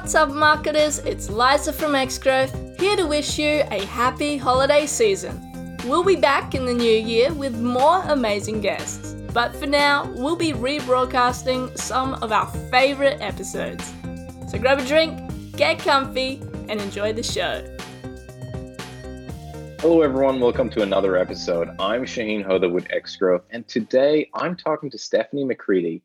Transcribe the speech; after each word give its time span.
What's 0.00 0.14
up, 0.14 0.30
marketers? 0.30 0.98
It's 1.00 1.28
Liza 1.28 1.74
from 1.74 1.92
Xgrowth, 1.92 2.80
here 2.80 2.96
to 2.96 3.06
wish 3.06 3.38
you 3.38 3.62
a 3.70 3.84
happy 3.84 4.38
holiday 4.38 4.86
season. 4.86 5.76
We'll 5.84 6.02
be 6.02 6.16
back 6.16 6.54
in 6.54 6.64
the 6.64 6.72
new 6.72 6.96
year 6.96 7.30
with 7.34 7.60
more 7.60 8.00
amazing 8.04 8.62
guests, 8.62 9.14
but 9.34 9.54
for 9.54 9.66
now, 9.66 10.10
we'll 10.14 10.36
be 10.36 10.54
rebroadcasting 10.54 11.76
some 11.78 12.14
of 12.14 12.32
our 12.32 12.46
favorite 12.70 13.20
episodes. 13.20 13.92
So 14.48 14.58
grab 14.58 14.78
a 14.78 14.86
drink, 14.86 15.54
get 15.54 15.78
comfy, 15.80 16.40
and 16.70 16.80
enjoy 16.80 17.12
the 17.12 17.22
show. 17.22 17.62
Hello, 19.80 20.00
everyone. 20.00 20.40
Welcome 20.40 20.70
to 20.70 20.82
another 20.82 21.18
episode. 21.18 21.68
I'm 21.78 22.06
Shaheen 22.06 22.42
Hoda 22.42 22.72
with 22.72 22.88
Xgrowth, 22.88 23.42
and 23.50 23.68
today 23.68 24.30
I'm 24.32 24.56
talking 24.56 24.90
to 24.92 24.98
Stephanie 24.98 25.44
McCready 25.44 26.02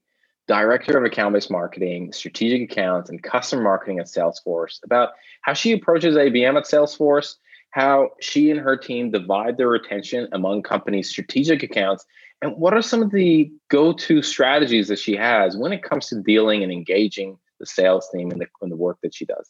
Director 0.48 0.98
of 0.98 1.04
Account 1.04 1.34
Based 1.34 1.50
Marketing, 1.50 2.12
Strategic 2.12 2.72
Accounts, 2.72 3.10
and 3.10 3.22
Customer 3.22 3.64
Marketing 3.64 4.00
at 4.00 4.06
Salesforce 4.06 4.80
about 4.84 5.10
how 5.42 5.54
she 5.54 5.72
approaches 5.72 6.16
ABM 6.16 6.58
at 6.58 6.66
Salesforce, 6.66 7.36
how 7.72 8.12
she 8.22 8.52
and 8.52 8.60
her 8.60 8.78
team 8.78 9.12
divide 9.12 9.58
their 9.58 9.74
attention 9.74 10.28
among 10.32 10.64
companies' 10.64 11.10
strategic 11.10 11.64
accounts, 11.64 12.06
and 12.42 12.56
what 12.58 12.74
are 12.74 12.82
some 12.82 13.02
of 13.02 13.12
the 13.12 13.52
go 13.70 13.92
to 13.94 14.22
strategies 14.22 14.88
that 14.88 15.00
she 15.00 15.16
has 15.16 15.58
when 15.58 15.74
it 15.74 15.84
comes 15.84 16.08
to 16.08 16.22
dealing 16.22 16.64
and 16.64 16.72
engaging 16.72 17.38
the 17.60 17.66
sales 17.66 18.08
team 18.14 18.32
in 18.32 18.40
the, 18.40 18.48
in 18.62 18.70
the 18.70 18.76
work 18.76 18.98
that 19.02 19.16
she 19.16 19.26
does. 19.26 19.50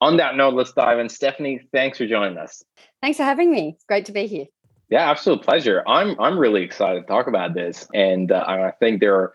On 0.00 0.18
that 0.18 0.36
note, 0.36 0.54
let's 0.54 0.72
dive 0.72 0.98
in. 0.98 1.08
Stephanie, 1.08 1.60
thanks 1.72 1.98
for 1.98 2.06
joining 2.06 2.36
us. 2.36 2.62
Thanks 3.00 3.16
for 3.16 3.24
having 3.24 3.50
me. 3.50 3.72
It's 3.74 3.84
great 3.84 4.04
to 4.06 4.12
be 4.12 4.26
here. 4.26 4.46
Yeah, 4.90 5.10
absolute 5.10 5.42
pleasure. 5.42 5.82
I'm 5.86 6.18
I'm 6.20 6.38
really 6.38 6.62
excited 6.62 7.00
to 7.00 7.06
talk 7.06 7.26
about 7.26 7.54
this, 7.54 7.88
and 7.92 8.30
uh, 8.30 8.44
I 8.46 8.70
think 8.78 9.00
there 9.00 9.16
are 9.16 9.32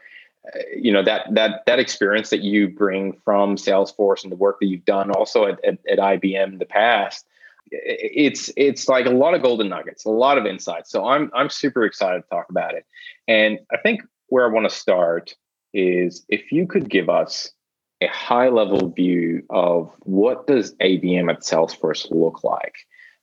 you 0.76 0.92
know 0.92 1.04
that 1.04 1.34
that 1.34 1.64
that 1.66 1.80
experience 1.80 2.30
that 2.30 2.42
you 2.42 2.68
bring 2.70 3.14
from 3.24 3.56
Salesforce 3.56 4.24
and 4.24 4.32
the 4.32 4.38
work 4.38 4.60
that 4.60 4.68
you've 4.68 4.86
done 4.86 5.12
also 5.12 5.46
at, 5.46 5.64
at, 5.64 5.78
at, 5.90 6.00
IBM 6.00 6.54
in 6.54 6.58
the 6.58 6.66
past, 6.66 7.26
it's 7.72 8.50
it's 8.58 8.88
like 8.88 9.06
a 9.06 9.12
lot 9.12 9.34
of 9.34 9.42
golden 9.42 9.70
nuggets, 9.70 10.06
a 10.06 10.10
lot 10.10 10.38
of 10.38 10.46
insights. 10.46 10.90
So 10.90 11.08
I'm 11.08 11.30
I'm 11.34 11.50
super 11.50 11.86
excited 11.86 12.24
to 12.24 12.30
talk 12.30 12.50
about 12.50 12.74
it. 12.74 12.86
And 13.28 13.60
I 13.72 13.78
think 13.78 14.02
where 14.28 14.46
I 14.46 14.52
want 14.52 14.68
to 14.68 14.76
start 14.76 15.36
is 15.74 16.26
if 16.28 16.52
you 16.52 16.66
could 16.66 16.90
give 16.90 17.10
us 17.10 17.52
a 18.02 18.08
high 18.08 18.50
level 18.50 18.90
view 18.90 19.44
of 19.52 19.94
what 20.00 20.48
does 20.48 20.74
ABM 20.76 21.30
at 21.30 21.42
Salesforce 21.42 22.10
look 22.10 22.44
like. 22.44 22.76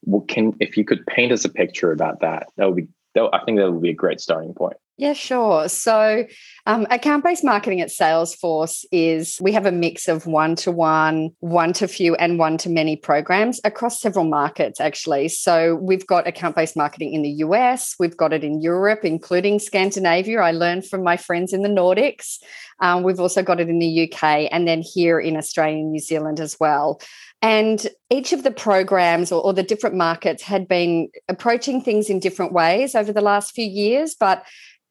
What 0.02 0.28
can 0.28 0.54
if 0.60 0.76
you 0.76 0.84
could 0.84 1.04
paint 1.06 1.32
us 1.32 1.44
a 1.44 1.48
picture 1.48 1.90
about 1.90 2.20
that, 2.20 2.48
that 2.56 2.66
would 2.66 2.76
be 2.76 2.88
that, 3.14 3.28
I 3.32 3.44
think 3.44 3.58
that 3.58 3.72
would 3.72 3.82
be 3.82 3.90
a 3.90 3.94
great 3.94 4.20
starting 4.20 4.54
point. 4.54 4.76
Yeah, 4.98 5.12
sure. 5.12 5.68
So, 5.68 6.26
um, 6.66 6.84
account 6.90 7.22
based 7.22 7.44
marketing 7.44 7.80
at 7.80 7.88
Salesforce 7.88 8.84
is 8.90 9.38
we 9.40 9.52
have 9.52 9.64
a 9.64 9.70
mix 9.70 10.08
of 10.08 10.26
one 10.26 10.56
to 10.56 10.72
one, 10.72 11.30
one 11.38 11.72
to 11.74 11.86
few, 11.86 12.16
and 12.16 12.36
one 12.36 12.58
to 12.58 12.68
many 12.68 12.96
programs 12.96 13.60
across 13.62 14.00
several 14.00 14.24
markets, 14.24 14.80
actually. 14.80 15.28
So, 15.28 15.76
we've 15.76 16.04
got 16.04 16.26
account 16.26 16.56
based 16.56 16.76
marketing 16.76 17.12
in 17.12 17.22
the 17.22 17.30
US, 17.46 17.94
we've 18.00 18.16
got 18.16 18.32
it 18.32 18.42
in 18.42 18.60
Europe, 18.60 19.04
including 19.04 19.60
Scandinavia. 19.60 20.40
I 20.40 20.50
learned 20.50 20.84
from 20.84 21.04
my 21.04 21.16
friends 21.16 21.52
in 21.52 21.62
the 21.62 21.68
Nordics. 21.68 22.38
Um, 22.80 23.04
we've 23.04 23.20
also 23.20 23.42
got 23.42 23.60
it 23.60 23.68
in 23.68 23.78
the 23.78 24.10
UK 24.10 24.48
and 24.50 24.66
then 24.66 24.82
here 24.82 25.20
in 25.20 25.36
Australia 25.36 25.78
and 25.78 25.92
New 25.92 26.00
Zealand 26.00 26.40
as 26.40 26.56
well. 26.58 27.00
And 27.40 27.86
each 28.10 28.32
of 28.32 28.42
the 28.42 28.50
programs 28.50 29.30
or, 29.30 29.40
or, 29.42 29.52
the 29.52 29.62
different 29.62 29.94
markets 29.94 30.42
had 30.42 30.66
been 30.66 31.08
approaching 31.28 31.80
things 31.80 32.10
in 32.10 32.18
different 32.18 32.52
ways 32.52 32.96
over 32.96 33.12
the 33.12 33.20
last 33.20 33.54
few 33.54 33.64
years. 33.64 34.16
But 34.18 34.44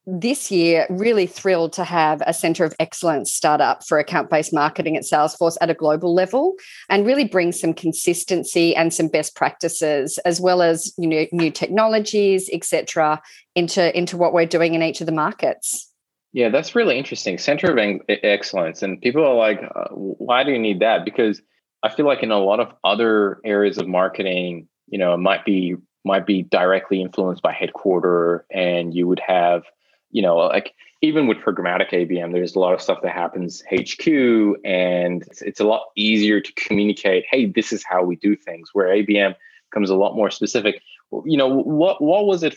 this 0.10 0.50
year, 0.50 0.88
really 0.90 1.28
thrilled 1.28 1.74
to 1.74 1.84
have 1.84 2.24
a 2.26 2.34
center 2.34 2.64
of 2.64 2.74
excellence 2.80 3.34
start 3.34 3.60
up 3.60 3.86
for 3.86 4.00
account 4.00 4.30
based 4.30 4.54
marketing 4.54 4.96
at 4.96 5.04
Salesforce 5.04 5.58
at 5.60 5.70
a 5.70 5.74
global 5.74 6.14
level 6.14 6.54
and 6.88 7.06
really 7.06 7.26
bring 7.26 7.52
some 7.52 7.74
consistency 7.74 8.74
and 8.74 8.94
some 8.94 9.10
best 9.10 9.36
practices, 9.36 10.18
as 10.20 10.40
well 10.40 10.62
as 10.62 10.94
you 10.98 11.08
know, 11.08 11.26
new 11.34 11.52
technologies, 11.52 12.50
etc., 12.54 13.22
into, 13.54 13.96
into 13.98 14.16
what 14.16 14.34
we're 14.34 14.46
doing 14.46 14.76
in 14.76 14.82
each 14.82 15.02
of 15.02 15.08
the 15.08 15.12
markets. 15.12 15.92
Yeah, 16.32 16.50
that's 16.50 16.74
really 16.74 16.98
interesting. 16.98 17.38
Center 17.38 17.72
of 17.72 18.02
excellence. 18.08 18.82
And 18.82 19.02
people 19.02 19.26
are 19.26 19.36
like, 19.36 19.62
uh, 19.76 19.90
why 19.90 20.44
do 20.44 20.52
you 20.52 20.60
need 20.60 20.80
that? 20.80 21.04
Because 21.04 21.42
I 21.84 21.90
feel 21.90 22.06
like 22.06 22.24
in 22.24 22.32
a 22.32 22.40
lot 22.40 22.62
of 22.62 22.72
other 22.84 23.42
areas 23.44 23.78
of 23.78 23.88
marketing, 23.88 24.70
you 24.88 25.00
know, 25.00 25.14
it 25.14 25.18
might 25.18 25.44
be 25.44 25.76
might 26.06 26.26
be 26.26 26.44
directly 26.44 27.02
influenced 27.02 27.44
by 27.44 27.52
headquarter 27.52 28.46
and 28.50 28.94
you 28.94 29.06
would 29.06 29.20
have 29.28 29.64
you 30.12 30.22
know, 30.22 30.38
like 30.38 30.74
even 31.02 31.28
with 31.28 31.38
programmatic 31.38 31.92
ABM, 31.92 32.34
there's 32.34 32.56
a 32.56 32.60
lot 32.60 32.74
of 32.74 32.82
stuff 32.82 33.00
that 33.04 33.14
happens 33.14 33.62
HQ, 33.72 34.08
and 34.66 35.22
it's, 35.24 35.42
it's, 35.42 35.60
a 35.60 35.66
lot 35.66 35.88
easier 35.96 36.42
to 36.42 36.54
communicate. 36.54 37.26
Hey, 37.30 37.46
this 37.46 37.72
is 37.72 37.84
how 37.84 38.04
we 38.04 38.16
do 38.16 38.36
things. 38.36 38.70
Where 38.74 38.88
ABM 38.88 39.36
comes 39.74 39.90
a 39.90 39.96
lot 39.96 40.16
more 40.16 40.32
specific. 40.32 40.82
You 41.26 41.38
know, 41.38 41.48
what 41.48 42.02
what 42.02 42.26
was 42.26 42.44
it 42.44 42.56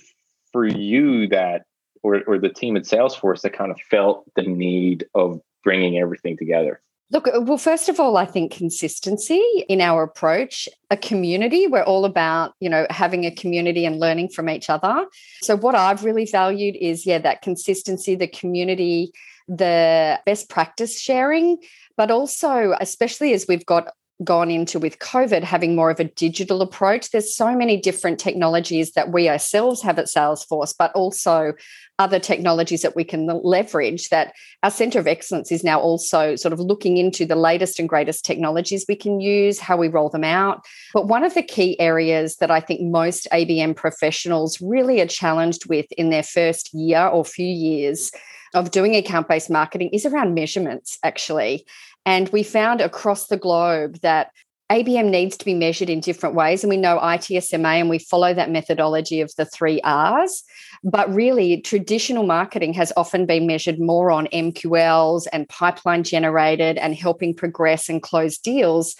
for 0.52 0.66
you 0.66 1.28
that, 1.28 1.66
or 2.02 2.22
or 2.26 2.38
the 2.38 2.48
team 2.48 2.76
at 2.76 2.84
Salesforce 2.84 3.42
that 3.42 3.52
kind 3.52 3.70
of 3.70 3.80
felt 3.80 4.24
the 4.36 4.42
need 4.42 5.06
of 5.14 5.40
bringing 5.62 5.98
everything 5.98 6.36
together? 6.36 6.80
Look, 7.12 7.26
uh, 7.26 7.40
well, 7.40 7.58
first 7.58 7.88
of 7.88 7.98
all, 7.98 8.16
I 8.16 8.24
think 8.24 8.52
consistency 8.52 9.42
in 9.68 9.80
our 9.80 10.04
approach, 10.04 10.68
a 10.90 10.96
community. 10.96 11.66
We're 11.66 11.82
all 11.82 12.04
about, 12.04 12.54
you 12.60 12.68
know, 12.68 12.86
having 12.88 13.26
a 13.26 13.30
community 13.30 13.84
and 13.84 13.98
learning 13.98 14.28
from 14.28 14.48
each 14.48 14.70
other. 14.70 15.06
So, 15.42 15.56
what 15.56 15.74
I've 15.74 16.04
really 16.04 16.24
valued 16.24 16.76
is, 16.76 17.06
yeah, 17.06 17.18
that 17.18 17.42
consistency, 17.42 18.14
the 18.14 18.28
community, 18.28 19.12
the 19.48 20.20
best 20.24 20.48
practice 20.48 21.00
sharing, 21.00 21.58
but 21.96 22.10
also, 22.10 22.74
especially 22.80 23.32
as 23.34 23.46
we've 23.48 23.66
got 23.66 23.92
gone 24.22 24.50
into 24.50 24.78
with 24.78 24.98
COVID, 24.98 25.42
having 25.42 25.74
more 25.74 25.90
of 25.90 26.00
a 26.00 26.04
digital 26.04 26.62
approach. 26.62 27.10
There's 27.10 27.34
so 27.34 27.56
many 27.56 27.76
different 27.76 28.18
technologies 28.18 28.92
that 28.92 29.12
we 29.12 29.28
ourselves 29.28 29.82
have 29.82 29.98
at 29.98 30.06
Salesforce, 30.06 30.74
but 30.78 30.92
also 30.92 31.54
other 32.00 32.18
technologies 32.18 32.80
that 32.80 32.96
we 32.96 33.04
can 33.04 33.26
leverage 33.26 34.08
that 34.08 34.32
our 34.62 34.70
center 34.70 34.98
of 34.98 35.06
excellence 35.06 35.52
is 35.52 35.62
now 35.62 35.78
also 35.78 36.34
sort 36.34 36.54
of 36.54 36.58
looking 36.58 36.96
into 36.96 37.26
the 37.26 37.36
latest 37.36 37.78
and 37.78 37.90
greatest 37.90 38.24
technologies 38.24 38.86
we 38.88 38.96
can 38.96 39.20
use 39.20 39.58
how 39.58 39.76
we 39.76 39.86
roll 39.86 40.08
them 40.08 40.24
out 40.24 40.64
but 40.94 41.08
one 41.08 41.22
of 41.22 41.34
the 41.34 41.42
key 41.42 41.78
areas 41.78 42.36
that 42.36 42.50
i 42.50 42.58
think 42.58 42.80
most 42.80 43.28
abm 43.32 43.76
professionals 43.76 44.62
really 44.62 44.98
are 45.02 45.06
challenged 45.06 45.68
with 45.68 45.92
in 45.92 46.08
their 46.08 46.22
first 46.22 46.72
year 46.72 47.06
or 47.06 47.22
few 47.22 47.46
years 47.46 48.10
of 48.54 48.70
doing 48.70 48.96
account 48.96 49.28
based 49.28 49.50
marketing 49.50 49.90
is 49.92 50.06
around 50.06 50.32
measurements 50.32 50.98
actually 51.04 51.66
and 52.06 52.28
we 52.30 52.42
found 52.42 52.80
across 52.80 53.26
the 53.26 53.36
globe 53.36 53.98
that 54.00 54.30
ABM 54.70 55.10
needs 55.10 55.36
to 55.36 55.44
be 55.44 55.52
measured 55.52 55.90
in 55.90 55.98
different 55.98 56.36
ways. 56.36 56.62
And 56.62 56.70
we 56.70 56.76
know 56.76 56.98
ITSMA 56.98 57.80
and 57.80 57.90
we 57.90 57.98
follow 57.98 58.32
that 58.32 58.50
methodology 58.50 59.20
of 59.20 59.34
the 59.36 59.44
three 59.44 59.80
R's. 59.82 60.44
But 60.84 61.12
really, 61.12 61.60
traditional 61.60 62.24
marketing 62.24 62.72
has 62.74 62.92
often 62.96 63.26
been 63.26 63.48
measured 63.48 63.80
more 63.80 64.12
on 64.12 64.28
MQLs 64.28 65.26
and 65.32 65.48
pipeline 65.48 66.04
generated 66.04 66.78
and 66.78 66.94
helping 66.94 67.34
progress 67.34 67.88
and 67.88 68.00
close 68.00 68.38
deals. 68.38 68.94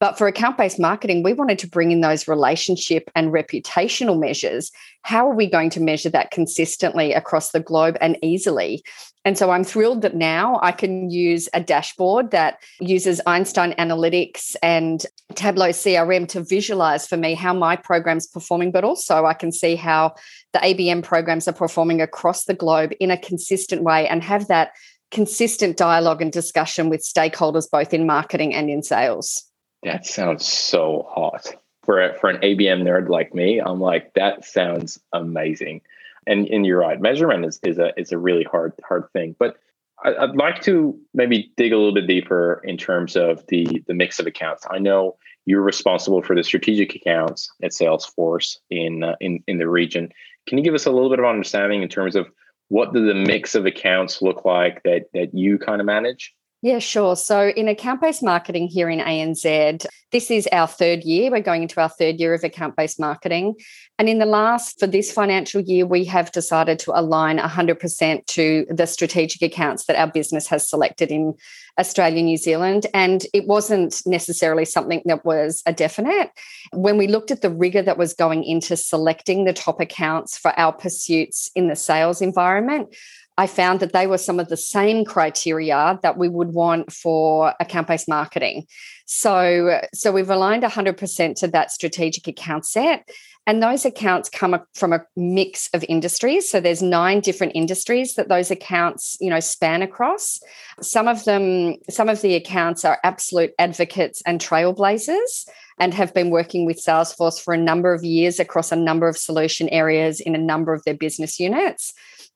But 0.00 0.18
for 0.18 0.26
account 0.26 0.58
based 0.58 0.78
marketing, 0.78 1.22
we 1.22 1.32
wanted 1.32 1.58
to 1.60 1.68
bring 1.68 1.90
in 1.90 2.00
those 2.00 2.28
relationship 2.28 3.10
and 3.14 3.32
reputational 3.32 4.18
measures. 4.18 4.70
How 5.02 5.28
are 5.28 5.34
we 5.34 5.48
going 5.48 5.70
to 5.70 5.80
measure 5.80 6.10
that 6.10 6.30
consistently 6.30 7.12
across 7.12 7.52
the 7.52 7.60
globe 7.60 7.96
and 8.00 8.18
easily? 8.22 8.82
And 9.24 9.38
so 9.38 9.50
I'm 9.50 9.64
thrilled 9.64 10.02
that 10.02 10.14
now 10.14 10.58
I 10.62 10.72
can 10.72 11.08
use 11.10 11.48
a 11.54 11.60
dashboard 11.60 12.30
that 12.32 12.58
uses 12.80 13.22
Einstein 13.26 13.72
Analytics 13.78 14.54
and 14.62 15.04
Tableau 15.34 15.70
CRM 15.70 16.28
to 16.28 16.42
visualize 16.42 17.06
for 17.06 17.16
me 17.16 17.32
how 17.34 17.54
my 17.54 17.74
program's 17.74 18.26
performing, 18.26 18.70
but 18.70 18.84
also 18.84 19.24
I 19.24 19.32
can 19.32 19.50
see 19.50 19.76
how 19.76 20.14
the 20.52 20.58
ABM 20.58 21.02
programs 21.02 21.48
are 21.48 21.52
performing 21.52 22.02
across 22.02 22.44
the 22.44 22.54
globe 22.54 22.92
in 23.00 23.10
a 23.10 23.16
consistent 23.16 23.82
way 23.82 24.06
and 24.06 24.22
have 24.22 24.48
that 24.48 24.72
consistent 25.10 25.78
dialogue 25.78 26.20
and 26.20 26.32
discussion 26.32 26.90
with 26.90 27.00
stakeholders 27.00 27.70
both 27.70 27.94
in 27.94 28.04
marketing 28.06 28.52
and 28.52 28.68
in 28.68 28.82
sales. 28.82 29.44
That 29.84 30.06
sounds 30.06 30.46
so 30.46 31.06
hot. 31.08 31.54
For 31.84 32.00
a, 32.00 32.18
for 32.18 32.30
an 32.30 32.40
ABM 32.40 32.82
nerd 32.82 33.10
like 33.10 33.34
me, 33.34 33.60
I'm 33.60 33.80
like, 33.80 34.14
that 34.14 34.44
sounds 34.44 34.98
amazing. 35.12 35.82
And 36.26 36.48
and 36.48 36.64
you're 36.64 36.80
right, 36.80 36.98
measurement 36.98 37.44
is, 37.44 37.60
is 37.62 37.78
a 37.78 37.92
is 38.00 38.10
a 38.10 38.16
really 38.16 38.44
hard 38.44 38.72
hard 38.88 39.04
thing. 39.12 39.36
But 39.38 39.58
I, 40.02 40.14
I'd 40.14 40.36
like 40.36 40.62
to 40.62 40.98
maybe 41.12 41.52
dig 41.58 41.72
a 41.72 41.76
little 41.76 41.92
bit 41.92 42.06
deeper 42.06 42.62
in 42.64 42.78
terms 42.78 43.14
of 43.14 43.46
the 43.48 43.84
the 43.86 43.92
mix 43.92 44.18
of 44.18 44.26
accounts. 44.26 44.66
I 44.70 44.78
know 44.78 45.16
you're 45.44 45.60
responsible 45.60 46.22
for 46.22 46.34
the 46.34 46.42
strategic 46.42 46.94
accounts 46.94 47.52
at 47.62 47.72
Salesforce 47.72 48.56
in 48.70 49.04
uh, 49.04 49.16
in 49.20 49.44
in 49.46 49.58
the 49.58 49.68
region. 49.68 50.10
Can 50.46 50.56
you 50.56 50.64
give 50.64 50.74
us 50.74 50.86
a 50.86 50.90
little 50.90 51.10
bit 51.10 51.18
of 51.18 51.26
understanding 51.26 51.82
in 51.82 51.90
terms 51.90 52.16
of 52.16 52.26
what 52.68 52.94
do 52.94 53.06
the 53.06 53.14
mix 53.14 53.54
of 53.54 53.66
accounts 53.66 54.22
look 54.22 54.46
like 54.46 54.82
that 54.84 55.10
that 55.12 55.34
you 55.34 55.58
kind 55.58 55.82
of 55.82 55.86
manage? 55.86 56.34
Yeah, 56.64 56.78
sure. 56.78 57.14
So, 57.14 57.48
in 57.48 57.68
account 57.68 58.00
based 58.00 58.22
marketing 58.22 58.68
here 58.68 58.88
in 58.88 58.98
ANZ, 58.98 59.84
this 60.12 60.30
is 60.30 60.48
our 60.50 60.66
third 60.66 61.02
year. 61.02 61.30
We're 61.30 61.42
going 61.42 61.60
into 61.60 61.78
our 61.78 61.90
third 61.90 62.18
year 62.18 62.32
of 62.32 62.42
account 62.42 62.74
based 62.74 62.98
marketing. 62.98 63.56
And 63.98 64.08
in 64.08 64.18
the 64.18 64.24
last, 64.24 64.80
for 64.80 64.86
this 64.86 65.12
financial 65.12 65.60
year, 65.60 65.84
we 65.84 66.06
have 66.06 66.32
decided 66.32 66.78
to 66.78 66.98
align 66.98 67.36
100% 67.36 68.24
to 68.24 68.66
the 68.70 68.86
strategic 68.86 69.42
accounts 69.42 69.84
that 69.84 69.96
our 69.96 70.06
business 70.10 70.46
has 70.46 70.66
selected 70.66 71.10
in 71.10 71.34
Australia, 71.78 72.22
New 72.22 72.38
Zealand. 72.38 72.86
And 72.94 73.26
it 73.34 73.46
wasn't 73.46 74.00
necessarily 74.06 74.64
something 74.64 75.02
that 75.04 75.22
was 75.22 75.62
a 75.66 75.72
definite. 75.74 76.30
When 76.72 76.96
we 76.96 77.08
looked 77.08 77.30
at 77.30 77.42
the 77.42 77.50
rigor 77.50 77.82
that 77.82 77.98
was 77.98 78.14
going 78.14 78.42
into 78.42 78.74
selecting 78.78 79.44
the 79.44 79.52
top 79.52 79.80
accounts 79.80 80.38
for 80.38 80.58
our 80.58 80.72
pursuits 80.72 81.50
in 81.54 81.68
the 81.68 81.76
sales 81.76 82.22
environment, 82.22 82.94
I 83.36 83.46
found 83.46 83.80
that 83.80 83.92
they 83.92 84.06
were 84.06 84.18
some 84.18 84.38
of 84.38 84.48
the 84.48 84.56
same 84.56 85.04
criteria 85.04 85.98
that 86.02 86.16
we 86.16 86.28
would 86.28 86.54
want 86.54 86.92
for 86.92 87.54
account 87.58 87.88
based 87.88 88.08
marketing. 88.08 88.66
So, 89.06 89.80
so 89.92 90.12
we've 90.12 90.30
aligned 90.30 90.62
100% 90.62 91.34
to 91.36 91.48
that 91.48 91.70
strategic 91.70 92.28
account 92.28 92.64
set. 92.64 93.08
And 93.46 93.62
those 93.62 93.84
accounts 93.84 94.30
come 94.30 94.58
from 94.74 94.94
a 94.94 95.04
mix 95.16 95.68
of 95.74 95.84
industries. 95.86 96.50
So 96.50 96.60
there's 96.60 96.80
nine 96.80 97.20
different 97.20 97.52
industries 97.54 98.14
that 98.14 98.28
those 98.28 98.50
accounts, 98.50 99.18
you 99.20 99.28
know, 99.28 99.40
span 99.40 99.82
across. 99.82 100.40
Some 100.80 101.08
of 101.08 101.24
them, 101.24 101.74
some 101.90 102.08
of 102.08 102.22
the 102.22 102.36
accounts 102.36 102.86
are 102.86 102.98
absolute 103.04 103.52
advocates 103.58 104.22
and 104.24 104.40
trailblazers 104.40 105.46
and 105.78 105.92
have 105.92 106.14
been 106.14 106.30
working 106.30 106.64
with 106.64 106.82
Salesforce 106.82 107.38
for 107.38 107.52
a 107.52 107.58
number 107.58 107.92
of 107.92 108.02
years 108.02 108.40
across 108.40 108.72
a 108.72 108.76
number 108.76 109.08
of 109.08 109.18
solution 109.18 109.68
areas 109.68 110.20
in 110.20 110.34
a 110.34 110.38
number 110.38 110.72
of 110.72 110.82
their 110.84 110.94
business 110.94 111.38
units. 111.38 111.92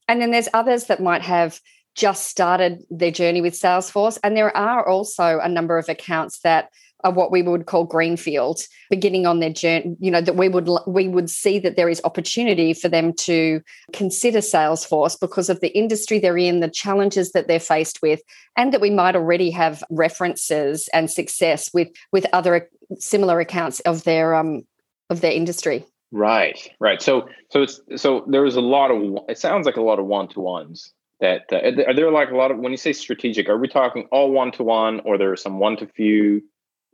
And 0.08 0.20
then 0.20 0.30
there's 0.30 0.48
others 0.52 0.84
that 0.84 1.02
might 1.02 1.22
have 1.22 1.60
just 1.94 2.26
started 2.26 2.84
their 2.90 3.10
journey 3.10 3.40
with 3.40 3.54
Salesforce. 3.54 4.18
And 4.22 4.36
there 4.36 4.56
are 4.56 4.86
also 4.86 5.38
a 5.38 5.48
number 5.48 5.78
of 5.78 5.88
accounts 5.88 6.40
that 6.40 6.70
are 7.04 7.12
what 7.12 7.30
we 7.30 7.42
would 7.42 7.66
call 7.66 7.84
greenfield 7.84 8.60
beginning 8.90 9.26
on 9.26 9.38
their 9.38 9.52
journey 9.52 9.96
you 10.00 10.10
know 10.10 10.20
that 10.20 10.36
we 10.36 10.48
would 10.48 10.68
we 10.86 11.06
would 11.06 11.30
see 11.30 11.58
that 11.58 11.76
there 11.76 11.88
is 11.88 12.00
opportunity 12.04 12.74
for 12.74 12.88
them 12.88 13.12
to 13.12 13.60
consider 13.92 14.38
salesforce 14.38 15.18
because 15.18 15.48
of 15.48 15.60
the 15.60 15.68
industry 15.78 16.18
they're 16.18 16.36
in 16.36 16.60
the 16.60 16.68
challenges 16.68 17.32
that 17.32 17.46
they're 17.46 17.60
faced 17.60 18.02
with 18.02 18.20
and 18.56 18.72
that 18.72 18.80
we 18.80 18.90
might 18.90 19.14
already 19.14 19.50
have 19.50 19.84
references 19.90 20.88
and 20.92 21.10
success 21.10 21.70
with 21.72 21.88
with 22.12 22.26
other 22.32 22.68
similar 22.98 23.38
accounts 23.40 23.80
of 23.80 24.02
their 24.04 24.34
um 24.34 24.62
of 25.10 25.20
their 25.20 25.32
industry 25.32 25.84
Right, 26.10 26.58
right. 26.80 27.02
So, 27.02 27.28
so 27.50 27.62
it's 27.62 27.80
so 27.96 28.24
there 28.28 28.42
was 28.42 28.56
a 28.56 28.60
lot 28.60 28.90
of. 28.90 29.24
It 29.28 29.38
sounds 29.38 29.66
like 29.66 29.76
a 29.76 29.82
lot 29.82 29.98
of 29.98 30.06
one 30.06 30.28
to 30.28 30.40
ones. 30.40 30.92
That 31.20 31.42
uh, 31.52 31.82
are 31.86 31.94
there 31.94 32.10
like 32.10 32.30
a 32.30 32.36
lot 32.36 32.50
of 32.50 32.58
when 32.58 32.72
you 32.72 32.78
say 32.78 32.92
strategic? 32.92 33.48
Are 33.48 33.58
we 33.58 33.68
talking 33.68 34.08
all 34.10 34.30
one 34.30 34.50
to 34.52 34.62
one, 34.62 35.00
or 35.00 35.18
there 35.18 35.32
are 35.32 35.36
some 35.36 35.58
one 35.58 35.76
to 35.78 35.86
few? 35.86 36.42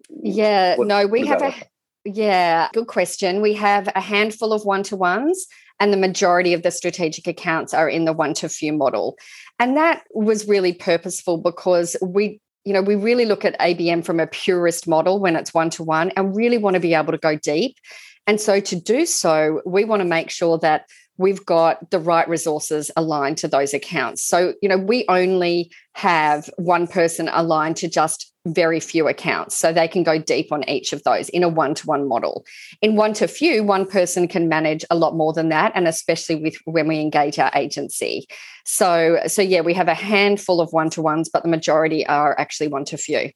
Yeah, 0.08 0.76
what, 0.76 0.88
no, 0.88 1.06
we 1.06 1.26
have 1.26 1.42
a. 1.42 1.46
Like? 1.46 1.70
Yeah, 2.04 2.68
good 2.72 2.88
question. 2.88 3.40
We 3.40 3.54
have 3.54 3.88
a 3.94 4.00
handful 4.00 4.52
of 4.52 4.64
one 4.64 4.82
to 4.84 4.96
ones, 4.96 5.46
and 5.78 5.92
the 5.92 5.96
majority 5.96 6.52
of 6.52 6.62
the 6.62 6.72
strategic 6.72 7.28
accounts 7.28 7.72
are 7.72 7.88
in 7.88 8.06
the 8.06 8.12
one 8.12 8.34
to 8.34 8.48
few 8.48 8.72
model. 8.72 9.16
And 9.60 9.76
that 9.76 10.02
was 10.12 10.48
really 10.48 10.72
purposeful 10.72 11.38
because 11.38 11.96
we 12.02 12.40
you 12.64 12.72
know, 12.72 12.82
we 12.82 12.94
really 12.94 13.26
look 13.26 13.44
at 13.44 13.58
ABM 13.60 14.04
from 14.04 14.18
a 14.18 14.26
purist 14.26 14.88
model 14.88 15.20
when 15.20 15.36
it's 15.36 15.52
one 15.52 15.70
to 15.70 15.82
one 15.82 16.10
and 16.16 16.34
really 16.34 16.58
want 16.58 16.74
to 16.74 16.80
be 16.80 16.94
able 16.94 17.12
to 17.12 17.18
go 17.18 17.36
deep. 17.36 17.76
And 18.26 18.40
so 18.40 18.60
to 18.60 18.76
do 18.76 19.06
so, 19.06 19.60
we 19.66 19.84
want 19.84 20.00
to 20.00 20.08
make 20.08 20.30
sure 20.30 20.58
that 20.58 20.86
we've 21.16 21.44
got 21.44 21.90
the 21.90 21.98
right 21.98 22.28
resources 22.28 22.90
aligned 22.96 23.38
to 23.38 23.48
those 23.48 23.72
accounts. 23.72 24.24
So, 24.24 24.54
you 24.60 24.68
know, 24.68 24.78
we 24.78 25.04
only 25.08 25.70
have 25.92 26.50
one 26.56 26.86
person 26.86 27.28
aligned 27.32 27.76
to 27.76 27.88
just 27.88 28.32
very 28.46 28.80
few 28.80 29.08
accounts. 29.08 29.56
So 29.56 29.72
they 29.72 29.88
can 29.88 30.02
go 30.02 30.18
deep 30.18 30.52
on 30.52 30.68
each 30.68 30.92
of 30.92 31.02
those 31.04 31.28
in 31.30 31.42
a 31.42 31.48
one 31.48 31.74
to 31.76 31.86
one 31.86 32.08
model. 32.08 32.44
In 32.82 32.96
one 32.96 33.14
to 33.14 33.28
few, 33.28 33.62
one 33.62 33.86
person 33.86 34.28
can 34.28 34.48
manage 34.48 34.84
a 34.90 34.96
lot 34.96 35.14
more 35.14 35.32
than 35.32 35.48
that. 35.50 35.72
And 35.74 35.86
especially 35.86 36.36
with 36.36 36.56
when 36.64 36.88
we 36.88 37.00
engage 37.00 37.38
our 37.38 37.52
agency. 37.54 38.26
So, 38.64 39.20
so 39.26 39.40
yeah, 39.40 39.60
we 39.60 39.72
have 39.74 39.88
a 39.88 39.94
handful 39.94 40.60
of 40.60 40.72
one 40.72 40.90
to 40.90 41.02
ones, 41.02 41.30
but 41.32 41.42
the 41.42 41.48
majority 41.48 42.06
are 42.06 42.38
actually 42.38 42.68
one 42.68 42.84
to 42.86 42.98
few. 42.98 43.30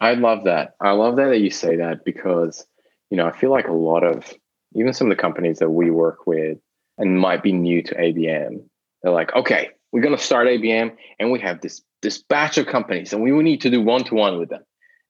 I 0.00 0.14
love 0.14 0.44
that. 0.44 0.74
I 0.80 0.90
love 0.90 1.16
that 1.16 1.28
that 1.28 1.38
you 1.38 1.50
say 1.50 1.76
that 1.76 2.04
because 2.04 2.66
you 3.10 3.16
know, 3.16 3.26
I 3.26 3.32
feel 3.32 3.50
like 3.50 3.68
a 3.68 3.72
lot 3.72 4.04
of 4.04 4.32
even 4.74 4.92
some 4.92 5.10
of 5.10 5.16
the 5.16 5.20
companies 5.20 5.58
that 5.58 5.70
we 5.70 5.90
work 5.90 6.26
with 6.26 6.58
and 6.98 7.18
might 7.18 7.42
be 7.42 7.52
new 7.52 7.82
to 7.82 7.94
ABM, 7.94 8.64
they're 9.02 9.12
like, 9.12 9.34
okay, 9.34 9.70
we're 9.92 10.02
gonna 10.02 10.18
start 10.18 10.48
ABM 10.48 10.96
and 11.18 11.30
we 11.30 11.40
have 11.40 11.60
this 11.60 11.82
this 12.02 12.22
batch 12.22 12.58
of 12.58 12.66
companies 12.66 13.12
and 13.12 13.22
we 13.22 13.30
need 13.42 13.60
to 13.62 13.70
do 13.70 13.80
one 13.80 14.04
to 14.04 14.14
one 14.14 14.38
with 14.38 14.48
them. 14.48 14.62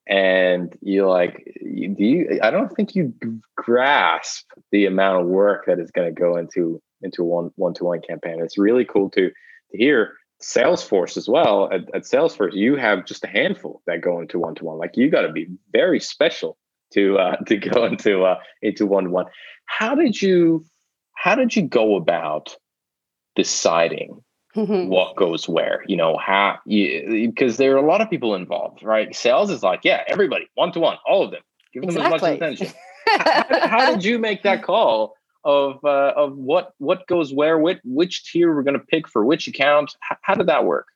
And 0.09 0.77
you're 0.83 1.09
like, 1.09 1.53
do 1.61 2.05
you? 2.05 2.39
I 2.43 2.51
don't 2.51 2.75
think 2.77 2.95
you 2.95 3.13
grasp 3.57 4.45
the 4.71 4.87
amount 4.87 5.23
of 5.23 5.27
work 5.27 5.67
that 5.67 5.81
is 5.81 5.91
going 5.91 6.07
to 6.07 6.21
go 6.21 6.37
into 6.37 6.81
into 7.03 7.25
one 7.25 7.51
one 7.57 7.75
to 7.75 7.85
one 7.85 8.01
campaign. 8.03 8.41
It's 8.41 8.59
really 8.59 8.85
cool 8.85 9.11
to 9.11 9.31
to 9.31 9.77
hear 9.77 10.15
Salesforce 10.41 11.17
as 11.17 11.29
well. 11.29 11.69
At, 11.73 11.93
at 11.95 12.03
Salesforce, 12.03 12.55
you 12.55 12.77
have 12.77 13.05
just 13.05 13.25
a 13.25 13.29
handful 13.29 13.83
that 13.87 14.01
go 14.01 14.21
into 14.21 14.39
one 14.39 14.55
to 14.57 14.65
one. 14.65 14.79
Like 14.79 14.97
you 14.97 15.11
got 15.11 15.23
to 15.23 15.33
be 15.33 15.49
very 15.73 15.99
special 15.99 16.57
to 16.93 17.19
uh, 17.19 17.37
to 17.47 17.57
go 17.57 17.85
into 17.85 18.25
uh, 18.25 18.39
into 18.63 18.87
one 18.87 19.05
to 19.05 19.11
one. 19.11 19.27
How 19.67 19.95
did 19.95 20.21
you 20.21 20.65
how 21.15 21.35
did 21.35 21.57
you 21.57 21.63
go 21.63 21.97
about 21.97 22.57
deciding 23.35 24.23
mm-hmm. 24.55 24.89
what 24.89 25.17
goes 25.17 25.49
where? 25.49 25.85
You 25.87 25.97
know 25.97 26.17
how 26.17 26.59
because 26.67 27.57
there 27.57 27.75
are 27.75 27.85
a 27.85 27.87
lot 27.87 28.01
of 28.01 28.11
people 28.11 28.35
involved, 28.35 28.83
right? 28.83 29.15
Sales 29.15 29.51
is 29.51 29.63
like 29.63 29.81
yeah, 29.85 30.03
everybody 30.09 30.49
one 30.55 30.73
to 30.73 30.81
one, 30.81 30.99
all 31.07 31.25
of 31.25 31.31
them, 31.31 31.43
give 31.73 31.83
them 31.83 31.91
exactly. 31.91 32.15
as 32.15 32.23
much 32.23 32.37
attention. 32.37 32.73
how, 33.07 33.69
how, 33.69 33.91
did 33.93 34.05
you 34.05 34.19
make 34.19 34.43
that 34.43 34.63
call 34.63 35.15
of 35.45 35.85
uh, 35.85 36.13
of 36.17 36.37
what 36.37 36.73
what 36.79 37.07
goes 37.07 37.33
where, 37.33 37.59
which 37.59 37.79
which 37.85 38.31
tier 38.31 38.55
we're 38.55 38.63
going 38.63 38.79
to 38.79 38.85
pick 38.87 39.09
for 39.09 39.25
which 39.25 39.49
account? 39.49 39.95
How, 40.01 40.17
how 40.23 40.35
did 40.35 40.47
that 40.49 40.65
work? 40.65 40.87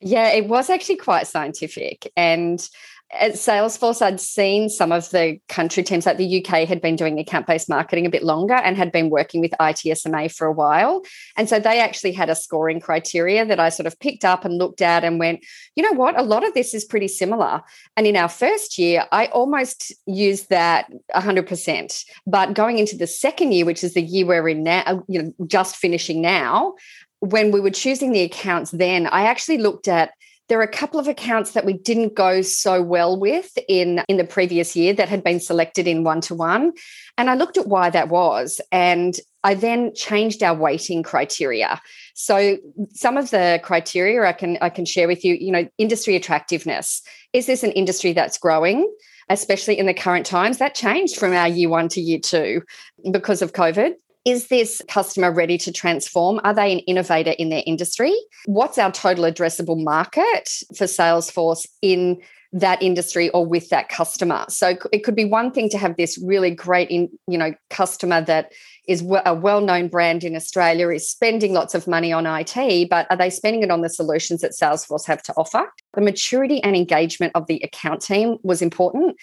Yeah, 0.00 0.28
it 0.28 0.46
was 0.46 0.68
actually 0.68 0.96
quite 0.96 1.26
scientific 1.26 2.12
and 2.16 2.68
at 3.12 3.32
Salesforce, 3.32 4.02
I'd 4.02 4.20
seen 4.20 4.68
some 4.68 4.90
of 4.90 5.10
the 5.10 5.38
country 5.48 5.82
teams, 5.82 6.06
like 6.06 6.16
the 6.16 6.44
UK, 6.44 6.66
had 6.66 6.80
been 6.80 6.96
doing 6.96 7.18
account 7.18 7.46
based 7.46 7.68
marketing 7.68 8.04
a 8.04 8.10
bit 8.10 8.24
longer 8.24 8.54
and 8.54 8.76
had 8.76 8.90
been 8.90 9.10
working 9.10 9.40
with 9.40 9.52
ITSMA 9.60 10.34
for 10.34 10.46
a 10.46 10.52
while. 10.52 11.02
And 11.36 11.48
so 11.48 11.60
they 11.60 11.80
actually 11.80 12.12
had 12.12 12.28
a 12.28 12.34
scoring 12.34 12.80
criteria 12.80 13.44
that 13.46 13.60
I 13.60 13.68
sort 13.68 13.86
of 13.86 13.98
picked 14.00 14.24
up 14.24 14.44
and 14.44 14.58
looked 14.58 14.82
at 14.82 15.04
and 15.04 15.20
went, 15.20 15.44
you 15.76 15.84
know 15.84 15.92
what, 15.92 16.18
a 16.18 16.22
lot 16.22 16.46
of 16.46 16.52
this 16.54 16.74
is 16.74 16.84
pretty 16.84 17.08
similar. 17.08 17.62
And 17.96 18.06
in 18.06 18.16
our 18.16 18.28
first 18.28 18.76
year, 18.76 19.04
I 19.12 19.26
almost 19.26 19.94
used 20.06 20.50
that 20.50 20.90
100%. 21.14 22.04
But 22.26 22.54
going 22.54 22.78
into 22.78 22.96
the 22.96 23.06
second 23.06 23.52
year, 23.52 23.64
which 23.64 23.84
is 23.84 23.94
the 23.94 24.02
year 24.02 24.26
we're 24.26 24.48
in 24.48 24.64
now, 24.64 24.82
uh, 24.84 25.00
you 25.06 25.22
know, 25.22 25.32
just 25.46 25.76
finishing 25.76 26.20
now, 26.20 26.74
when 27.20 27.50
we 27.50 27.60
were 27.60 27.70
choosing 27.70 28.12
the 28.12 28.22
accounts 28.22 28.72
then, 28.72 29.06
I 29.06 29.22
actually 29.22 29.58
looked 29.58 29.88
at 29.88 30.10
there 30.48 30.58
are 30.60 30.62
a 30.64 30.68
couple 30.68 31.00
of 31.00 31.08
accounts 31.08 31.52
that 31.52 31.64
we 31.64 31.72
didn't 31.72 32.14
go 32.14 32.42
so 32.42 32.82
well 32.82 33.18
with 33.18 33.56
in 33.68 34.02
in 34.08 34.16
the 34.16 34.24
previous 34.24 34.76
year 34.76 34.92
that 34.92 35.08
had 35.08 35.24
been 35.24 35.40
selected 35.40 35.86
in 35.86 36.04
one 36.04 36.20
to 36.20 36.34
one 36.34 36.72
and 37.18 37.30
i 37.30 37.34
looked 37.34 37.56
at 37.56 37.66
why 37.66 37.90
that 37.90 38.08
was 38.08 38.60
and 38.72 39.18
i 39.44 39.54
then 39.54 39.94
changed 39.94 40.42
our 40.42 40.56
weighting 40.56 41.02
criteria. 41.02 41.80
So 42.14 42.56
some 42.92 43.16
of 43.16 43.30
the 43.30 43.60
criteria 43.62 44.24
i 44.24 44.32
can 44.32 44.58
i 44.60 44.68
can 44.68 44.84
share 44.84 45.08
with 45.08 45.24
you 45.24 45.34
you 45.34 45.52
know 45.52 45.68
industry 45.78 46.16
attractiveness. 46.16 47.02
Is 47.32 47.46
this 47.46 47.62
an 47.62 47.72
industry 47.72 48.12
that's 48.12 48.38
growing? 48.38 48.92
Especially 49.28 49.76
in 49.76 49.86
the 49.86 49.94
current 49.94 50.24
times 50.24 50.58
that 50.58 50.76
changed 50.76 51.16
from 51.16 51.32
our 51.32 51.48
year 51.48 51.68
1 51.68 51.88
to 51.90 52.00
year 52.00 52.20
2 52.20 52.62
because 53.10 53.42
of 53.42 53.52
covid 53.52 53.94
is 54.26 54.48
this 54.48 54.82
customer 54.88 55.32
ready 55.32 55.56
to 55.56 55.72
transform? 55.72 56.40
Are 56.42 56.52
they 56.52 56.72
an 56.72 56.80
innovator 56.80 57.30
in 57.30 57.48
their 57.48 57.62
industry? 57.64 58.12
What's 58.44 58.76
our 58.76 58.90
total 58.90 59.24
addressable 59.24 59.82
market 59.82 60.50
for 60.76 60.84
Salesforce 60.84 61.66
in 61.80 62.20
that 62.52 62.82
industry 62.82 63.30
or 63.30 63.46
with 63.46 63.68
that 63.68 63.88
customer? 63.88 64.44
So 64.48 64.76
it 64.92 65.04
could 65.04 65.14
be 65.14 65.24
one 65.24 65.52
thing 65.52 65.68
to 65.70 65.78
have 65.78 65.96
this 65.96 66.18
really 66.18 66.50
great 66.50 66.90
in, 66.90 67.08
you 67.28 67.38
know, 67.38 67.54
customer 67.70 68.20
that 68.22 68.52
is 68.88 69.04
a 69.24 69.34
well-known 69.34 69.88
brand 69.88 70.24
in 70.24 70.34
Australia 70.34 70.88
is 70.88 71.08
spending 71.08 71.52
lots 71.52 71.74
of 71.74 71.86
money 71.86 72.12
on 72.12 72.26
IT, 72.26 72.88
but 72.90 73.06
are 73.10 73.16
they 73.16 73.30
spending 73.30 73.62
it 73.62 73.70
on 73.70 73.82
the 73.82 73.90
solutions 73.90 74.40
that 74.40 74.52
Salesforce 74.52 75.06
have 75.06 75.22
to 75.22 75.34
offer? 75.36 75.72
The 75.94 76.00
maturity 76.00 76.62
and 76.62 76.76
engagement 76.76 77.32
of 77.34 77.46
the 77.46 77.60
account 77.62 78.00
team 78.00 78.38
was 78.42 78.60
important. 78.60 79.16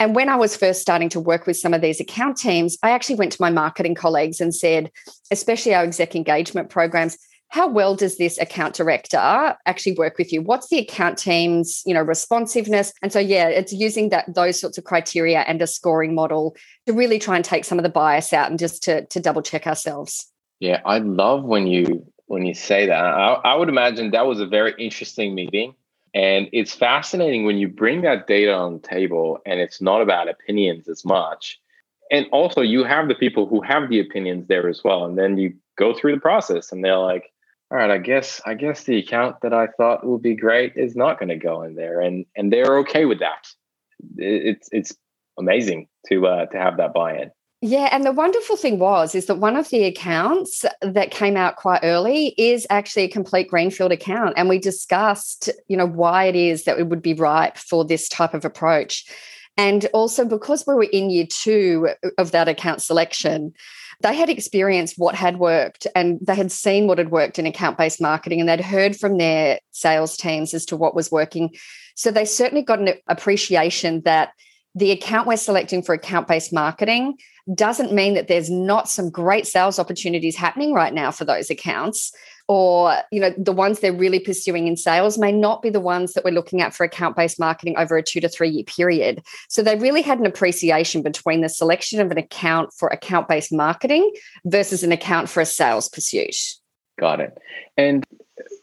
And 0.00 0.14
when 0.14 0.28
I 0.28 0.36
was 0.36 0.56
first 0.56 0.80
starting 0.80 1.08
to 1.10 1.20
work 1.20 1.46
with 1.46 1.56
some 1.56 1.72
of 1.72 1.80
these 1.80 2.00
account 2.00 2.36
teams, 2.36 2.76
I 2.82 2.90
actually 2.90 3.14
went 3.16 3.32
to 3.32 3.42
my 3.42 3.50
marketing 3.50 3.94
colleagues 3.94 4.40
and 4.40 4.54
said, 4.54 4.90
especially 5.30 5.74
our 5.74 5.84
exec 5.84 6.16
engagement 6.16 6.68
programs, 6.68 7.16
how 7.48 7.68
well 7.68 7.94
does 7.94 8.18
this 8.18 8.36
account 8.38 8.74
director 8.74 9.56
actually 9.64 9.92
work 9.92 10.18
with 10.18 10.32
you? 10.32 10.42
What's 10.42 10.68
the 10.68 10.78
account 10.78 11.18
team's 11.18 11.82
you 11.86 11.94
know 11.94 12.02
responsiveness? 12.02 12.92
And 13.00 13.12
so 13.12 13.20
yeah 13.20 13.46
it's 13.46 13.72
using 13.72 14.08
that 14.08 14.34
those 14.34 14.60
sorts 14.60 14.76
of 14.76 14.84
criteria 14.84 15.40
and 15.42 15.62
a 15.62 15.66
scoring 15.68 16.16
model 16.16 16.56
to 16.86 16.92
really 16.92 17.20
try 17.20 17.36
and 17.36 17.44
take 17.44 17.64
some 17.64 17.78
of 17.78 17.84
the 17.84 17.88
bias 17.88 18.32
out 18.32 18.50
and 18.50 18.58
just 18.58 18.82
to, 18.84 19.06
to 19.06 19.20
double 19.20 19.42
check 19.42 19.66
ourselves. 19.66 20.26
Yeah 20.58 20.80
i 20.84 20.98
love 20.98 21.44
when 21.44 21.68
you 21.68 22.04
when 22.26 22.44
you 22.44 22.54
say 22.54 22.86
that. 22.86 23.04
I, 23.04 23.34
I 23.44 23.54
would 23.54 23.68
imagine 23.68 24.10
that 24.10 24.26
was 24.26 24.40
a 24.40 24.46
very 24.46 24.74
interesting 24.78 25.34
meeting 25.34 25.74
And 26.14 26.48
it's 26.52 26.72
fascinating 26.72 27.44
when 27.44 27.58
you 27.58 27.68
bring 27.68 28.02
that 28.02 28.26
data 28.26 28.54
on 28.54 28.74
the 28.74 28.88
table 28.88 29.40
and 29.44 29.60
it's 29.60 29.80
not 29.80 30.00
about 30.00 30.28
opinions 30.28 30.88
as 30.88 31.04
much. 31.04 31.60
And 32.10 32.26
also, 32.30 32.60
you 32.60 32.84
have 32.84 33.08
the 33.08 33.14
people 33.14 33.46
who 33.46 33.60
have 33.62 33.88
the 33.88 33.98
opinions 33.98 34.46
there 34.46 34.68
as 34.68 34.84
well. 34.84 35.04
And 35.04 35.18
then 35.18 35.36
you 35.38 35.54
go 35.76 35.92
through 35.92 36.14
the 36.14 36.20
process 36.20 36.70
and 36.70 36.84
they're 36.84 36.98
like, 36.98 37.32
all 37.70 37.78
right, 37.78 37.90
I 37.90 37.98
guess 37.98 38.40
I 38.44 38.54
guess 38.54 38.84
the 38.84 38.98
account 38.98 39.40
that 39.42 39.52
I 39.52 39.66
thought 39.66 40.06
would 40.06 40.22
be 40.22 40.36
great 40.36 40.74
is 40.76 40.94
not 40.94 41.18
going 41.18 41.30
to 41.30 41.36
go 41.36 41.62
in 41.62 41.74
there, 41.74 42.00
and 42.00 42.24
and 42.36 42.52
they're 42.52 42.78
okay 42.80 43.04
with 43.04 43.20
that. 43.20 43.48
It's 44.16 44.68
it's 44.70 44.94
amazing 45.38 45.88
to 46.08 46.26
uh, 46.26 46.46
to 46.46 46.58
have 46.58 46.76
that 46.76 46.92
buy-in. 46.92 47.30
Yeah, 47.66 47.88
and 47.92 48.04
the 48.04 48.12
wonderful 48.12 48.58
thing 48.58 48.78
was 48.78 49.14
is 49.14 49.24
that 49.24 49.36
one 49.36 49.56
of 49.56 49.70
the 49.70 49.84
accounts 49.84 50.66
that 50.82 51.10
came 51.10 51.34
out 51.34 51.56
quite 51.56 51.80
early 51.82 52.34
is 52.36 52.66
actually 52.68 53.04
a 53.04 53.08
complete 53.08 53.48
greenfield 53.48 53.90
account, 53.90 54.34
and 54.36 54.50
we 54.50 54.58
discussed, 54.58 55.48
you 55.66 55.74
know, 55.74 55.86
why 55.86 56.24
it 56.24 56.36
is 56.36 56.64
that 56.64 56.78
it 56.78 56.88
would 56.88 57.00
be 57.00 57.14
ripe 57.14 57.56
for 57.56 57.82
this 57.82 58.06
type 58.06 58.34
of 58.34 58.44
approach, 58.44 59.06
and 59.56 59.86
also 59.94 60.26
because 60.26 60.66
we 60.66 60.74
were 60.74 60.82
in 60.82 61.08
year 61.08 61.26
two 61.26 61.88
of 62.18 62.32
that 62.32 62.48
account 62.48 62.82
selection, 62.82 63.54
they 64.02 64.14
had 64.14 64.28
experienced 64.28 64.98
what 64.98 65.14
had 65.14 65.38
worked 65.38 65.86
and 65.96 66.18
they 66.20 66.34
had 66.34 66.52
seen 66.52 66.86
what 66.86 66.98
had 66.98 67.10
worked 67.10 67.38
in 67.38 67.46
account 67.46 67.78
based 67.78 67.98
marketing, 67.98 68.40
and 68.40 68.48
they'd 68.48 68.60
heard 68.60 68.94
from 68.94 69.16
their 69.16 69.58
sales 69.70 70.18
teams 70.18 70.52
as 70.52 70.66
to 70.66 70.76
what 70.76 70.94
was 70.94 71.10
working. 71.10 71.54
So 71.94 72.10
they 72.10 72.26
certainly 72.26 72.62
got 72.62 72.80
an 72.80 72.90
appreciation 73.08 74.02
that 74.02 74.32
the 74.74 74.90
account 74.90 75.26
we're 75.26 75.38
selecting 75.38 75.82
for 75.82 75.94
account 75.94 76.28
based 76.28 76.52
marketing 76.52 77.16
doesn't 77.54 77.92
mean 77.92 78.14
that 78.14 78.28
there's 78.28 78.50
not 78.50 78.88
some 78.88 79.10
great 79.10 79.46
sales 79.46 79.78
opportunities 79.78 80.36
happening 80.36 80.72
right 80.72 80.94
now 80.94 81.10
for 81.10 81.24
those 81.24 81.50
accounts 81.50 82.12
or 82.46 82.96
you 83.10 83.20
know 83.20 83.32
the 83.38 83.52
ones 83.52 83.80
they're 83.80 83.92
really 83.92 84.18
pursuing 84.18 84.66
in 84.66 84.76
sales 84.76 85.16
may 85.18 85.32
not 85.32 85.62
be 85.62 85.70
the 85.70 85.80
ones 85.80 86.12
that 86.12 86.24
we're 86.24 86.30
looking 86.30 86.60
at 86.60 86.74
for 86.74 86.84
account 86.84 87.16
based 87.16 87.40
marketing 87.40 87.74
over 87.78 87.96
a 87.96 88.02
2 88.02 88.20
to 88.20 88.28
3 88.28 88.48
year 88.48 88.64
period. 88.64 89.22
So 89.48 89.62
they 89.62 89.76
really 89.76 90.02
had 90.02 90.18
an 90.18 90.26
appreciation 90.26 91.02
between 91.02 91.40
the 91.40 91.48
selection 91.48 92.00
of 92.00 92.10
an 92.10 92.18
account 92.18 92.70
for 92.78 92.88
account 92.88 93.28
based 93.28 93.52
marketing 93.52 94.10
versus 94.44 94.82
an 94.82 94.92
account 94.92 95.28
for 95.28 95.40
a 95.40 95.46
sales 95.46 95.88
pursuit. 95.88 96.36
Got 96.98 97.20
it. 97.20 97.38
And 97.76 98.04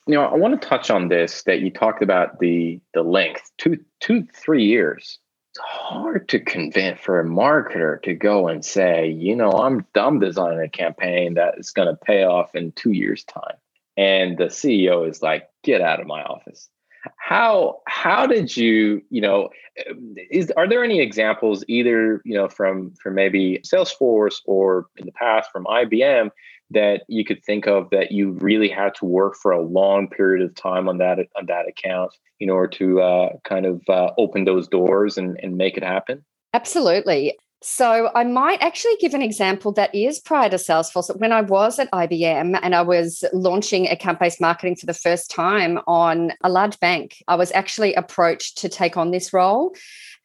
you 0.07 0.15
know 0.15 0.23
i 0.25 0.35
want 0.35 0.59
to 0.59 0.67
touch 0.67 0.89
on 0.89 1.07
this 1.07 1.43
that 1.43 1.61
you 1.61 1.71
talked 1.71 2.03
about 2.03 2.39
the 2.39 2.79
the 2.93 3.03
length 3.03 3.51
two 3.57 3.77
two 3.99 4.27
three 4.33 4.65
years 4.65 5.19
hard 5.59 6.29
to 6.29 6.39
convince 6.39 6.99
for 6.99 7.19
a 7.19 7.25
marketer 7.25 8.01
to 8.03 8.13
go 8.13 8.47
and 8.47 8.63
say, 8.63 9.09
you 9.09 9.35
know, 9.35 9.51
I'm 9.51 9.85
dumb 9.93 10.19
designing 10.19 10.61
a 10.61 10.69
campaign 10.69 11.33
that 11.35 11.55
is 11.57 11.71
going 11.71 11.87
to 11.87 11.95
pay 11.95 12.23
off 12.23 12.55
in 12.55 12.71
two 12.73 12.91
years' 12.91 13.23
time. 13.23 13.55
And 13.97 14.37
the 14.37 14.45
CEO 14.45 15.07
is 15.09 15.21
like, 15.21 15.49
get 15.63 15.81
out 15.81 15.99
of 15.99 16.07
my 16.07 16.23
office. 16.23 16.69
How 17.17 17.81
how 17.87 18.27
did 18.27 18.55
you, 18.55 19.01
you 19.09 19.21
know, 19.21 19.49
eh, 19.77 19.93
is 20.29 20.51
are 20.51 20.67
there 20.67 20.83
any 20.83 21.01
examples 21.01 21.63
either, 21.67 22.21
you 22.23 22.35
know, 22.35 22.47
from 22.47 22.93
from 23.01 23.15
maybe 23.15 23.59
Salesforce 23.65 24.35
or 24.45 24.85
in 24.97 25.07
the 25.07 25.11
past 25.11 25.49
from 25.51 25.65
IBM 25.65 26.29
that 26.73 27.03
you 27.07 27.23
could 27.25 27.43
think 27.43 27.67
of 27.67 27.89
that 27.91 28.11
you 28.11 28.31
really 28.33 28.69
had 28.69 28.95
to 28.95 29.05
work 29.05 29.35
for 29.35 29.51
a 29.51 29.61
long 29.61 30.07
period 30.07 30.43
of 30.43 30.55
time 30.55 30.87
on 30.87 30.97
that 30.97 31.19
on 31.35 31.45
that 31.47 31.67
account 31.67 32.11
in 32.39 32.49
order 32.49 32.67
to 32.67 33.01
uh, 33.01 33.29
kind 33.43 33.65
of 33.65 33.81
uh, 33.87 34.11
open 34.17 34.45
those 34.45 34.67
doors 34.67 35.17
and, 35.17 35.39
and 35.43 35.57
make 35.57 35.77
it 35.77 35.83
happen? 35.83 36.23
Absolutely. 36.53 37.37
So 37.63 38.09
I 38.15 38.23
might 38.23 38.59
actually 38.63 38.95
give 38.99 39.13
an 39.13 39.21
example 39.21 39.71
that 39.73 39.93
is 39.93 40.19
prior 40.19 40.49
to 40.49 40.55
Salesforce. 40.55 41.15
When 41.19 41.31
I 41.31 41.41
was 41.41 41.77
at 41.77 41.91
IBM 41.91 42.59
and 42.59 42.73
I 42.73 42.81
was 42.81 43.23
launching 43.33 43.87
account-based 43.87 44.41
marketing 44.41 44.77
for 44.77 44.87
the 44.87 44.95
first 44.95 45.29
time 45.29 45.79
on 45.85 46.33
a 46.43 46.49
large 46.49 46.79
bank, 46.79 47.23
I 47.27 47.35
was 47.35 47.51
actually 47.51 47.93
approached 47.93 48.57
to 48.59 48.69
take 48.69 48.97
on 48.97 49.11
this 49.11 49.31
role. 49.31 49.75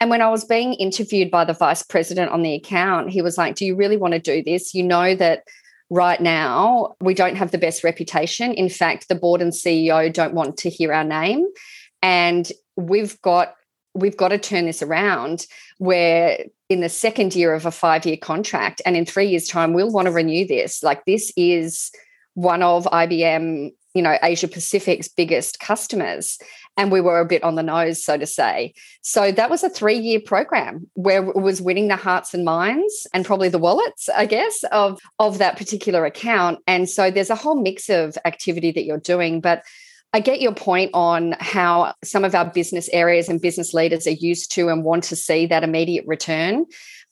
And 0.01 0.09
when 0.09 0.23
I 0.23 0.31
was 0.31 0.47
being 0.47 0.73
interviewed 0.75 1.31
by 1.31 1.45
the 1.45 1.53
vice 1.53 1.83
president 1.83 2.31
on 2.31 2.43
the 2.43 2.55
account, 2.55 3.11
he 3.11 3.21
was 3.21 3.37
like, 3.37 3.55
Do 3.55 3.67
you 3.67 3.77
really 3.77 3.99
want 3.99 4.15
to 4.15 4.21
do 4.21 4.43
this? 4.43 4.73
You 4.73 4.83
know 4.83 5.15
that 5.15 5.45
right 5.91 6.21
now 6.21 6.97
we 7.01 7.15
don't 7.15 7.37
have 7.37 7.51
the 7.51 7.59
best 7.59 7.85
reputation. 7.85 8.53
In 8.53 8.69
fact, 8.69 9.09
the 9.09 9.15
board 9.15 9.41
and 9.41 9.53
CEO 9.53 10.13
don't 10.13 10.35
want 10.35 10.57
to 10.59 10.71
hear 10.71 10.93
our 10.93 11.05
name. 11.05 11.47
And 12.03 12.51
we've 12.77 13.21
got 13.23 13.55
we've 13.95 14.17
got 14.17 14.29
to 14.29 14.39
turn 14.39 14.67
this 14.67 14.83
around 14.83 15.47
where 15.79 16.39
in 16.69 16.81
the 16.81 16.89
second 16.89 17.35
year 17.35 17.55
of 17.55 17.67
a 17.67 17.71
five 17.71 18.05
year 18.05 18.17
contract 18.17 18.83
and 18.85 18.97
in 18.97 19.07
three 19.07 19.27
years 19.27 19.49
time 19.49 19.73
we'll 19.73 19.91
want 19.91 20.07
to 20.07 20.13
renew 20.13 20.47
this 20.47 20.83
like 20.83 21.05
this 21.07 21.33
is 21.37 21.91
one 22.35 22.63
of 22.63 22.85
ibm 22.87 23.73
you 23.95 24.03
know 24.03 24.19
asia 24.23 24.47
pacific's 24.47 25.09
biggest 25.09 25.59
customers 25.61 26.39
and 26.77 26.93
we 26.93 27.01
were 27.01 27.21
a 27.21 27.25
bit 27.25 27.43
on 27.43 27.55
the 27.55 27.63
nose 27.63 28.05
so 28.05 28.17
to 28.17 28.27
say 28.27 28.73
so 29.03 29.33
that 29.33 29.51
was 29.51 29.63
a 29.63 29.71
three 29.71 29.99
year 29.99 30.21
program 30.21 30.89
where 30.95 31.25
it 31.29 31.37
was 31.37 31.63
winning 31.63 31.89
the 31.89 31.97
hearts 31.97 32.35
and 32.35 32.45
minds 32.45 33.07
and 33.13 33.25
probably 33.25 33.49
the 33.49 33.59
wallets 33.59 34.09
i 34.11 34.27
guess 34.27 34.63
of 34.73 34.99
of 35.19 35.39
that 35.39 35.57
particular 35.57 36.05
account 36.05 36.59
and 36.67 36.89
so 36.89 37.11
there's 37.11 37.31
a 37.31 37.35
whole 37.35 37.61
mix 37.61 37.89
of 37.89 38.17
activity 38.25 38.71
that 38.71 38.85
you're 38.85 38.99
doing 38.99 39.41
but 39.41 39.63
I 40.13 40.21
get 40.21 40.41
your 40.41 40.55
point 40.55 40.93
on 40.95 41.35
how 41.41 41.93
some 42.03 42.25
of 42.25 42.35
our 42.35 42.47
business 42.47 42.89
areas 42.91 43.29
and 43.29 43.39
business 43.39 43.75
leaders 43.75 44.07
are 44.07 44.13
used 44.13 44.51
to 44.53 44.71
and 44.71 44.83
want 44.83 45.05
to 45.05 45.17
see 45.17 45.45
that 45.47 45.63
immediate 45.63 46.07
return. 46.07 46.65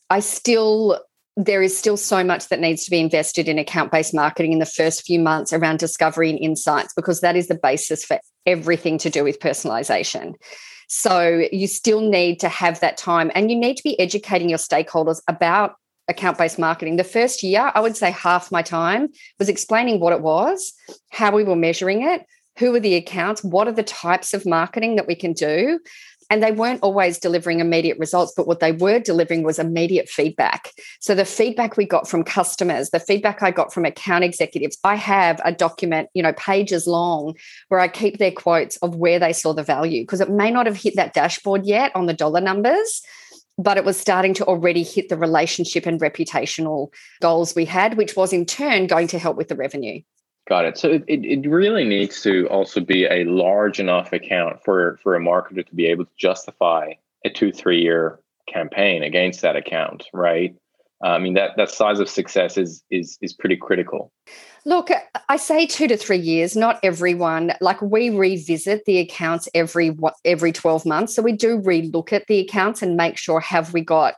I 0.08 0.20
still 0.20 1.00
there 1.36 1.62
is 1.62 1.76
still 1.76 1.96
so 1.96 2.22
much 2.22 2.48
that 2.48 2.60
needs 2.60 2.84
to 2.84 2.90
be 2.90 3.00
invested 3.00 3.48
in 3.48 3.58
account 3.58 3.90
based 3.90 4.14
marketing 4.14 4.52
in 4.52 4.58
the 4.58 4.66
first 4.66 5.04
few 5.04 5.18
months 5.18 5.52
around 5.52 5.80
discovery 5.80 6.30
and 6.30 6.38
insights 6.38 6.94
because 6.94 7.20
that 7.20 7.36
is 7.36 7.48
the 7.48 7.56
basis 7.56 8.04
for 8.04 8.18
everything 8.46 8.98
to 8.98 9.10
do 9.10 9.24
with 9.24 9.40
personalization. 9.40 10.34
So 10.88 11.46
you 11.50 11.66
still 11.66 12.00
need 12.00 12.40
to 12.40 12.48
have 12.48 12.80
that 12.80 12.96
time 12.96 13.30
and 13.34 13.50
you 13.50 13.56
need 13.56 13.76
to 13.76 13.82
be 13.82 13.98
educating 13.98 14.48
your 14.48 14.58
stakeholders 14.58 15.20
about 15.28 15.76
account 16.08 16.36
based 16.36 16.58
marketing. 16.58 16.96
The 16.96 17.04
first 17.04 17.42
year, 17.42 17.72
I 17.74 17.80
would 17.80 17.96
say 17.96 18.10
half 18.10 18.52
my 18.52 18.62
time 18.62 19.08
was 19.38 19.48
explaining 19.48 20.00
what 20.00 20.12
it 20.12 20.20
was, 20.20 20.72
how 21.10 21.34
we 21.34 21.44
were 21.44 21.56
measuring 21.56 22.02
it, 22.02 22.26
who 22.58 22.74
are 22.74 22.80
the 22.80 22.94
accounts, 22.94 23.42
what 23.42 23.66
are 23.66 23.72
the 23.72 23.82
types 23.82 24.34
of 24.34 24.46
marketing 24.46 24.96
that 24.96 25.06
we 25.06 25.14
can 25.14 25.32
do, 25.32 25.80
and 26.30 26.42
they 26.42 26.52
weren't 26.52 26.82
always 26.82 27.18
delivering 27.18 27.60
immediate 27.60 27.98
results, 27.98 28.32
but 28.36 28.46
what 28.46 28.60
they 28.60 28.72
were 28.72 28.98
delivering 28.98 29.42
was 29.42 29.58
immediate 29.58 30.08
feedback. 30.08 30.72
So 31.00 31.14
the 31.14 31.24
feedback 31.24 31.76
we 31.76 31.86
got 31.86 32.08
from 32.08 32.24
customers, 32.24 32.90
the 32.90 33.00
feedback 33.00 33.42
I 33.42 33.50
got 33.50 33.72
from 33.72 33.84
account 33.84 34.24
executives, 34.24 34.78
I 34.84 34.96
have 34.96 35.40
a 35.44 35.52
document, 35.52 36.08
you 36.14 36.22
know, 36.22 36.32
pages 36.34 36.86
long 36.86 37.34
where 37.68 37.80
I 37.80 37.88
keep 37.88 38.18
their 38.18 38.32
quotes 38.32 38.76
of 38.78 38.96
where 38.96 39.18
they 39.18 39.32
saw 39.32 39.52
the 39.52 39.62
value 39.62 40.02
because 40.02 40.20
it 40.20 40.30
may 40.30 40.50
not 40.50 40.66
have 40.66 40.76
hit 40.76 40.96
that 40.96 41.14
dashboard 41.14 41.66
yet 41.66 41.92
on 41.94 42.06
the 42.06 42.14
dollar 42.14 42.40
numbers. 42.40 43.02
But 43.56 43.76
it 43.76 43.84
was 43.84 43.96
starting 43.96 44.34
to 44.34 44.44
already 44.46 44.82
hit 44.82 45.08
the 45.08 45.16
relationship 45.16 45.86
and 45.86 46.00
reputational 46.00 46.92
goals 47.22 47.54
we 47.54 47.64
had, 47.64 47.96
which 47.96 48.16
was 48.16 48.32
in 48.32 48.46
turn 48.46 48.88
going 48.88 49.06
to 49.08 49.18
help 49.18 49.36
with 49.36 49.46
the 49.46 49.54
revenue. 49.54 50.00
Got 50.46 50.66
it. 50.66 50.78
So 50.78 50.90
it, 50.90 51.04
it 51.08 51.48
really 51.48 51.84
needs 51.84 52.20
to 52.22 52.46
also 52.48 52.80
be 52.80 53.06
a 53.06 53.24
large 53.24 53.80
enough 53.80 54.12
account 54.12 54.62
for, 54.62 54.98
for 55.02 55.16
a 55.16 55.20
marketer 55.20 55.66
to 55.66 55.74
be 55.74 55.86
able 55.86 56.04
to 56.04 56.10
justify 56.18 56.92
a 57.24 57.30
two, 57.30 57.50
three 57.50 57.80
year 57.80 58.20
campaign 58.46 59.02
against 59.02 59.40
that 59.40 59.56
account, 59.56 60.04
right? 60.12 60.54
Uh, 61.02 61.08
I 61.08 61.18
mean 61.18 61.34
that 61.34 61.50
that 61.56 61.70
size 61.70 61.98
of 61.98 62.08
success 62.08 62.56
is 62.56 62.82
is 62.90 63.18
is 63.20 63.32
pretty 63.32 63.56
critical. 63.56 64.12
Look, 64.64 64.90
I 65.28 65.36
say 65.36 65.66
two 65.66 65.88
to 65.88 65.96
three 65.96 66.18
years. 66.18 66.56
Not 66.56 66.78
everyone. 66.82 67.52
Like 67.60 67.82
we 67.82 68.10
revisit 68.10 68.84
the 68.86 69.00
accounts 69.00 69.48
every 69.54 69.96
every 70.24 70.52
twelve 70.52 70.86
months, 70.86 71.14
so 71.14 71.20
we 71.20 71.32
do 71.32 71.60
relook 71.60 72.12
at 72.12 72.26
the 72.26 72.38
accounts 72.38 72.80
and 72.80 72.96
make 72.96 73.18
sure 73.18 73.40
have 73.40 73.74
we 73.74 73.82
got. 73.82 74.14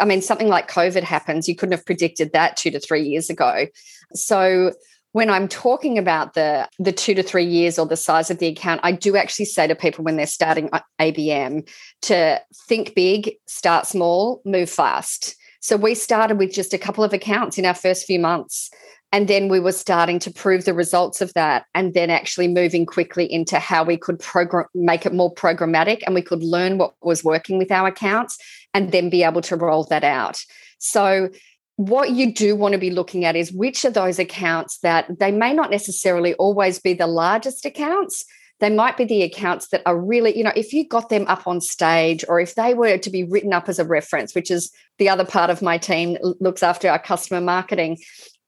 I 0.00 0.04
mean, 0.04 0.22
something 0.22 0.48
like 0.48 0.70
COVID 0.70 1.02
happens. 1.02 1.48
You 1.48 1.56
couldn't 1.56 1.72
have 1.72 1.86
predicted 1.86 2.32
that 2.32 2.56
two 2.56 2.70
to 2.70 2.78
three 2.78 3.02
years 3.02 3.30
ago. 3.30 3.66
So 4.14 4.72
when 5.12 5.30
I'm 5.30 5.48
talking 5.48 5.98
about 5.98 6.34
the 6.34 6.68
the 6.78 6.92
two 6.92 7.14
to 7.14 7.22
three 7.22 7.44
years 7.44 7.78
or 7.78 7.86
the 7.86 7.96
size 7.96 8.30
of 8.30 8.38
the 8.38 8.48
account, 8.48 8.80
I 8.82 8.92
do 8.92 9.16
actually 9.16 9.46
say 9.46 9.66
to 9.66 9.74
people 9.74 10.04
when 10.04 10.16
they're 10.16 10.26
starting 10.26 10.70
ABM 11.00 11.68
to 12.02 12.40
think 12.68 12.94
big, 12.94 13.32
start 13.46 13.86
small, 13.86 14.42
move 14.44 14.70
fast. 14.70 15.36
So 15.60 15.76
we 15.76 15.94
started 15.94 16.38
with 16.38 16.52
just 16.52 16.74
a 16.74 16.78
couple 16.78 17.04
of 17.04 17.12
accounts 17.12 17.58
in 17.58 17.66
our 17.66 17.74
first 17.74 18.06
few 18.06 18.18
months. 18.18 18.70
And 19.10 19.26
then 19.26 19.48
we 19.48 19.58
were 19.58 19.72
starting 19.72 20.18
to 20.20 20.30
prove 20.30 20.66
the 20.66 20.74
results 20.74 21.22
of 21.22 21.32
that, 21.32 21.64
and 21.74 21.94
then 21.94 22.10
actually 22.10 22.46
moving 22.46 22.84
quickly 22.84 23.24
into 23.24 23.58
how 23.58 23.82
we 23.82 23.96
could 23.96 24.18
program, 24.18 24.66
make 24.74 25.06
it 25.06 25.14
more 25.14 25.32
programmatic, 25.34 26.02
and 26.04 26.14
we 26.14 26.20
could 26.20 26.42
learn 26.42 26.76
what 26.76 26.92
was 27.00 27.24
working 27.24 27.56
with 27.56 27.72
our 27.72 27.88
accounts, 27.88 28.36
and 28.74 28.92
then 28.92 29.08
be 29.08 29.22
able 29.22 29.40
to 29.40 29.56
roll 29.56 29.84
that 29.84 30.04
out. 30.04 30.42
So 30.78 31.30
what 31.78 32.10
you 32.10 32.32
do 32.32 32.56
want 32.56 32.72
to 32.72 32.78
be 32.78 32.90
looking 32.90 33.24
at 33.24 33.36
is 33.36 33.52
which 33.52 33.84
of 33.84 33.94
those 33.94 34.18
accounts 34.18 34.78
that 34.78 35.06
they 35.20 35.30
may 35.30 35.54
not 35.54 35.70
necessarily 35.70 36.34
always 36.34 36.80
be 36.80 36.92
the 36.92 37.06
largest 37.06 37.64
accounts 37.64 38.24
they 38.58 38.68
might 38.68 38.96
be 38.96 39.04
the 39.04 39.22
accounts 39.22 39.68
that 39.68 39.82
are 39.86 39.96
really 39.96 40.36
you 40.36 40.42
know 40.42 40.52
if 40.56 40.72
you 40.72 40.86
got 40.86 41.08
them 41.08 41.24
up 41.28 41.46
on 41.46 41.60
stage 41.60 42.24
or 42.28 42.40
if 42.40 42.56
they 42.56 42.74
were 42.74 42.98
to 42.98 43.10
be 43.10 43.22
written 43.22 43.52
up 43.52 43.68
as 43.68 43.78
a 43.78 43.84
reference 43.84 44.34
which 44.34 44.50
is 44.50 44.72
the 44.98 45.08
other 45.08 45.24
part 45.24 45.50
of 45.50 45.62
my 45.62 45.78
team 45.78 46.18
looks 46.40 46.64
after 46.64 46.90
our 46.90 46.98
customer 46.98 47.40
marketing 47.40 47.96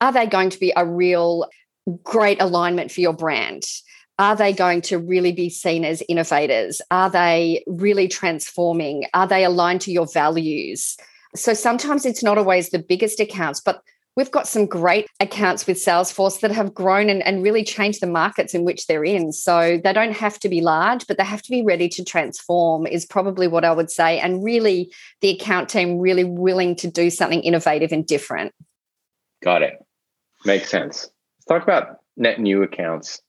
are 0.00 0.12
they 0.12 0.26
going 0.26 0.50
to 0.50 0.58
be 0.58 0.72
a 0.76 0.84
real 0.84 1.46
great 2.02 2.42
alignment 2.42 2.90
for 2.90 3.00
your 3.00 3.12
brand 3.12 3.64
are 4.18 4.34
they 4.34 4.52
going 4.52 4.82
to 4.82 4.98
really 4.98 5.32
be 5.32 5.48
seen 5.48 5.82
as 5.82 6.02
innovators? 6.06 6.82
Are 6.90 7.08
they 7.08 7.64
really 7.66 8.06
transforming? 8.06 9.06
Are 9.14 9.26
they 9.26 9.46
aligned 9.46 9.80
to 9.82 9.92
your 9.92 10.06
values? 10.06 10.98
So 11.34 11.54
sometimes 11.54 12.04
it's 12.04 12.22
not 12.22 12.38
always 12.38 12.70
the 12.70 12.78
biggest 12.78 13.20
accounts, 13.20 13.60
but 13.60 13.82
we've 14.16 14.30
got 14.30 14.48
some 14.48 14.66
great 14.66 15.06
accounts 15.20 15.66
with 15.66 15.76
Salesforce 15.76 16.40
that 16.40 16.50
have 16.50 16.74
grown 16.74 17.08
and, 17.08 17.22
and 17.22 17.42
really 17.42 17.64
changed 17.64 18.00
the 18.00 18.06
markets 18.06 18.54
in 18.54 18.64
which 18.64 18.86
they're 18.86 19.04
in. 19.04 19.32
So 19.32 19.80
they 19.82 19.92
don't 19.92 20.12
have 20.12 20.38
to 20.40 20.48
be 20.48 20.60
large, 20.60 21.06
but 21.06 21.16
they 21.16 21.24
have 21.24 21.42
to 21.42 21.50
be 21.50 21.64
ready 21.64 21.88
to 21.90 22.04
transform, 22.04 22.86
is 22.86 23.06
probably 23.06 23.46
what 23.48 23.64
I 23.64 23.72
would 23.72 23.90
say. 23.90 24.18
And 24.18 24.44
really, 24.44 24.92
the 25.20 25.30
account 25.30 25.68
team 25.68 25.98
really 25.98 26.24
willing 26.24 26.74
to 26.76 26.90
do 26.90 27.10
something 27.10 27.42
innovative 27.42 27.92
and 27.92 28.06
different. 28.06 28.52
Got 29.42 29.62
it. 29.62 29.74
Makes 30.44 30.70
sense. 30.70 31.08
Let's 31.38 31.46
talk 31.46 31.62
about 31.62 31.98
net 32.16 32.40
new 32.40 32.62
accounts 32.62 33.22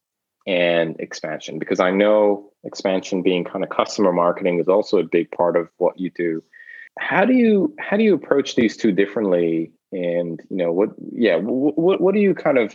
and 0.48 1.00
expansion 1.00 1.60
because 1.60 1.79
I 1.79 1.91
know 1.91 2.51
expansion 2.63 3.22
being 3.22 3.43
kind 3.43 3.63
of 3.63 3.70
customer 3.70 4.12
marketing 4.12 4.60
is 4.60 4.67
also 4.67 4.98
a 4.98 5.03
big 5.03 5.31
part 5.31 5.55
of 5.55 5.70
what 5.77 6.00
you 6.00 6.10
do. 6.10 6.43
How 7.00 7.26
do 7.26 7.34
you 7.34 7.74
how 7.80 7.98
do 7.98 8.04
you 8.04 8.14
approach 8.14 8.56
these 8.56 8.78
two 8.78 8.92
differently? 8.92 9.72
And 9.92 10.40
you 10.50 10.58
know 10.58 10.72
what? 10.72 10.90
Yeah, 11.12 11.38
what 11.38 12.02
what 12.02 12.14
do 12.14 12.20
you 12.20 12.34
kind 12.34 12.58
of 12.58 12.74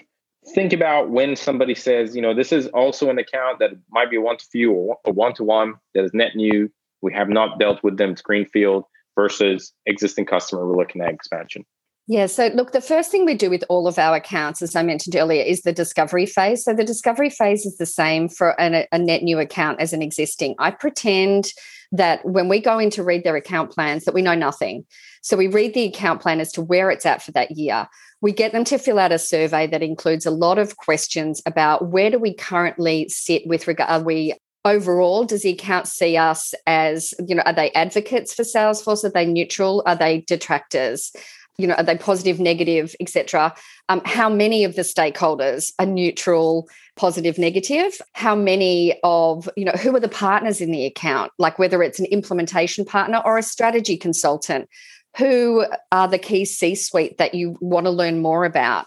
think 0.55 0.73
about 0.73 1.11
when 1.11 1.37
somebody 1.37 1.75
says, 1.75 2.15
you 2.15 2.23
know, 2.23 2.35
this 2.35 2.53
is 2.53 2.67
also 2.69 3.11
an 3.11 3.19
account 3.19 3.59
that 3.59 3.71
might 3.91 4.11
be 4.11 4.19
one 4.19 4.37
to 4.37 4.45
few 4.45 4.73
or 4.73 4.99
a 5.05 5.11
one 5.11 5.35
to 5.35 5.45
one 5.45 5.75
that 5.95 6.05
is 6.05 6.15
net 6.15 6.37
new. 6.37 6.71
We 7.03 7.13
have 7.15 7.29
not 7.29 7.59
dealt 7.59 7.83
with 7.83 7.99
them. 7.99 8.11
It's 8.11 8.23
greenfield 8.23 8.85
versus 9.15 9.73
existing 9.87 10.27
customer. 10.27 10.67
We're 10.67 10.77
looking 10.77 11.03
at 11.03 11.11
expansion. 11.11 11.65
Yeah. 12.09 12.27
So, 12.27 12.49
look, 12.55 12.71
the 12.71 12.81
first 12.81 13.11
thing 13.11 13.25
we 13.25 13.35
do 13.35 13.51
with 13.51 13.65
all 13.69 13.89
of 13.89 13.99
our 13.99 14.17
accounts, 14.17 14.63
as 14.63 14.77
I 14.77 14.83
mentioned 14.85 15.17
earlier, 15.17 15.43
is 15.43 15.63
the 15.63 15.73
discovery 15.73 16.27
phase. 16.27 16.63
So, 16.63 16.73
the 16.73 16.85
discovery 16.85 17.31
phase 17.31 17.67
is 17.67 17.79
the 17.79 17.87
same 17.87 18.29
for 18.29 18.59
an, 18.61 18.87
a 18.93 18.99
net 18.99 19.25
new 19.25 19.41
account 19.41 19.81
as 19.81 19.93
an 19.93 20.03
existing. 20.03 20.55
I 20.61 20.71
pretend 20.71 21.53
that 21.91 22.25
when 22.25 22.49
we 22.49 22.61
go 22.61 22.79
in 22.79 22.91
to 22.91 23.03
read 23.03 23.25
their 23.25 23.35
account 23.35 23.73
plans, 23.73 24.05
that 24.05 24.15
we 24.15 24.23
know 24.23 24.37
nothing. 24.37 24.87
So, 25.23 25.37
we 25.37 25.49
read 25.49 25.75
the 25.75 25.85
account 25.85 26.23
plan 26.23 26.39
as 26.39 26.53
to 26.53 26.63
where 26.63 26.93
it's 26.93 27.07
at 27.07 27.23
for 27.23 27.33
that 27.33 27.51
year. 27.53 27.89
We 28.21 28.31
get 28.31 28.53
them 28.53 28.65
to 28.65 28.79
fill 28.79 29.01
out 29.01 29.11
a 29.11 29.19
survey 29.19 29.67
that 29.67 29.83
includes 29.83 30.27
a 30.27 30.31
lot 30.31 30.59
of 30.59 30.77
questions 30.77 31.43
about 31.45 31.89
where 31.89 32.11
do 32.11 32.21
we 32.21 32.35
currently 32.35 33.09
sit 33.09 33.43
with 33.47 33.67
regard, 33.67 33.91
are 33.91 34.03
we 34.03 34.35
overall 34.65 35.25
does 35.25 35.43
the 35.43 35.51
account 35.51 35.87
see 35.87 36.17
us 36.17 36.53
as 36.67 37.15
you 37.25 37.37
know 37.37 37.43
are 37.47 37.53
they 37.53 37.71
advocates 37.71 38.35
for 38.35 38.43
salesforce 38.43 39.05
are 39.05 39.11
they 39.11 39.25
neutral 39.25 39.81
are 39.87 39.95
they 39.95 40.23
detractors 40.23 41.13
you 41.59 41.67
know, 41.67 41.75
are 41.75 41.83
they 41.83 41.97
positive, 41.97 42.39
negative, 42.39 42.95
etc. 43.01 43.55
Um, 43.89 44.03
how 44.05 44.29
many 44.29 44.65
of 44.65 44.77
the 44.77 44.83
stakeholders 44.83 45.73
are 45.79 45.87
neutral, 45.87 46.69
positive, 46.97 47.39
negative? 47.39 48.01
How 48.13 48.35
many 48.35 48.99
of, 49.03 49.49
you 49.57 49.65
know, 49.65 49.73
who 49.73 49.95
are 49.97 50.01
the 50.01 50.09
partners 50.09 50.61
in 50.61 50.71
the 50.71 50.85
account? 50.85 51.33
Like 51.39 51.59
whether 51.59 51.83
it's 51.83 51.99
an 51.99 52.07
implementation 52.07 52.85
partner 52.85 53.23
or 53.25 53.39
a 53.39 53.43
strategy 53.43 53.97
consultant. 53.97 54.69
Who 55.17 55.65
are 55.93 56.09
the 56.09 56.19
key 56.19 56.45
C 56.45 56.75
suite 56.75 57.17
that 57.17 57.35
you 57.35 57.57
want 57.61 57.87
to 57.87 57.91
learn 57.91 58.21
more 58.21 58.45
about? 58.45 58.87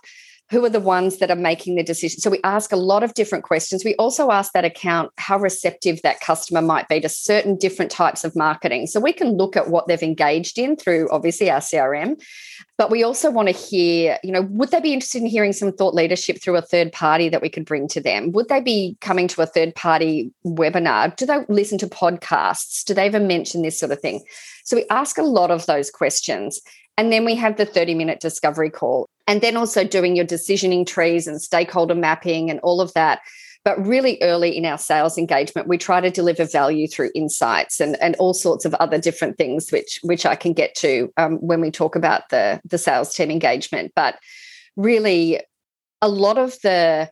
Who 0.50 0.66
are 0.66 0.70
the 0.70 0.80
ones 0.80 1.18
that 1.18 1.30
are 1.30 1.36
making 1.36 1.76
the 1.76 1.84
decision? 1.84 2.20
So 2.20 2.30
we 2.30 2.40
ask 2.44 2.72
a 2.72 2.78
lot 2.78 3.04
of 3.04 3.14
different 3.14 3.44
questions. 3.44 3.86
We 3.86 3.96
also 3.96 4.32
ask 4.32 4.54
that 4.54 4.66
account 4.66 5.12
how 5.18 5.38
receptive 5.38 6.02
that 6.02 6.22
customer 6.22 6.62
might 6.62 6.88
be 6.88 7.00
to 7.02 7.10
certain 7.10 7.56
different 7.56 7.92
types 7.92 8.24
of 8.24 8.36
marketing. 8.36 8.88
So 8.88 9.00
we 9.00 9.14
can 9.14 9.38
look 9.38 9.56
at 9.56 9.70
what 9.70 9.88
they've 9.88 10.02
engaged 10.02 10.58
in 10.58 10.76
through 10.76 11.10
obviously 11.12 11.52
our 11.52 11.60
CRM, 11.60 12.20
but 12.78 12.90
we 12.90 13.04
also 13.04 13.30
want 13.30 13.48
to 13.48 13.54
hear, 13.54 14.18
you 14.24 14.32
know, 14.32 14.42
would 14.42 14.72
they 14.72 14.80
be 14.80 14.94
interested 14.94 15.22
in 15.22 15.28
hearing 15.28 15.54
some 15.54 15.72
thought 15.72 15.94
leadership 15.94 16.42
through 16.42 16.56
a 16.56 16.62
third 16.62 16.92
party 16.92 17.30
that 17.30 17.42
we 17.42 17.50
could 17.50 17.66
bring 17.66 17.88
to 17.90 18.02
them? 18.02 18.32
Would 18.32 18.48
they 18.48 18.62
be 18.62 18.98
coming 19.02 19.28
to 19.28 19.42
a 19.42 19.46
third 19.46 19.76
party 19.76 20.32
webinar? 20.46 21.16
Do 21.16 21.26
they 21.26 21.40
listen 21.48 21.78
to 21.80 21.88
podcasts? 21.88 22.84
Do 22.86 22.94
they 22.94 23.06
ever 23.06 23.20
mention 23.20 23.62
this 23.62 23.80
sort 23.80 23.92
of 23.92 24.00
thing? 24.00 24.24
So 24.64 24.78
we 24.78 24.86
ask 24.90 25.18
a 25.18 25.24
lot 25.24 25.52
of 25.52 25.66
those 25.66 25.92
questions. 25.92 26.62
And 27.00 27.14
then 27.14 27.24
we 27.24 27.34
have 27.36 27.56
the 27.56 27.66
30 27.66 27.96
minute 27.96 28.20
discovery 28.20 28.70
call. 28.70 29.08
And 29.26 29.40
then 29.40 29.56
also 29.56 29.86
doing 29.86 30.18
your 30.18 30.26
decisioning 30.26 30.86
trees 30.86 31.28
and 31.28 31.42
stakeholder 31.42 31.96
mapping 31.96 32.50
and 32.50 32.60
all 32.60 32.82
of 32.82 32.94
that. 32.94 33.22
But 33.64 33.80
really 33.88 34.18
early 34.22 34.58
in 34.58 34.66
our 34.66 34.78
sales 34.78 35.18
engagement, 35.18 35.70
we 35.70 35.78
try 35.78 36.02
to 36.02 36.12
deliver 36.12 36.44
value 36.44 36.90
through 36.90 37.12
insights 37.16 37.80
and, 37.80 37.96
and 38.02 38.18
all 38.18 38.34
sorts 38.34 38.66
of 38.66 38.74
other 38.76 38.98
different 38.98 39.38
things, 39.38 39.72
which 39.72 40.02
which 40.04 40.26
I 40.26 40.36
can 40.36 40.52
get 40.52 40.76
to 40.76 41.10
um, 41.16 41.38
when 41.38 41.62
we 41.62 41.72
talk 41.72 41.96
about 41.96 42.28
the, 42.32 42.60
the 42.66 42.78
sales 42.78 43.14
team 43.14 43.32
engagement. 43.32 43.94
But 43.96 44.20
really, 44.76 45.40
a 46.02 46.10
lot 46.10 46.38
of 46.38 46.60
the 46.64 47.10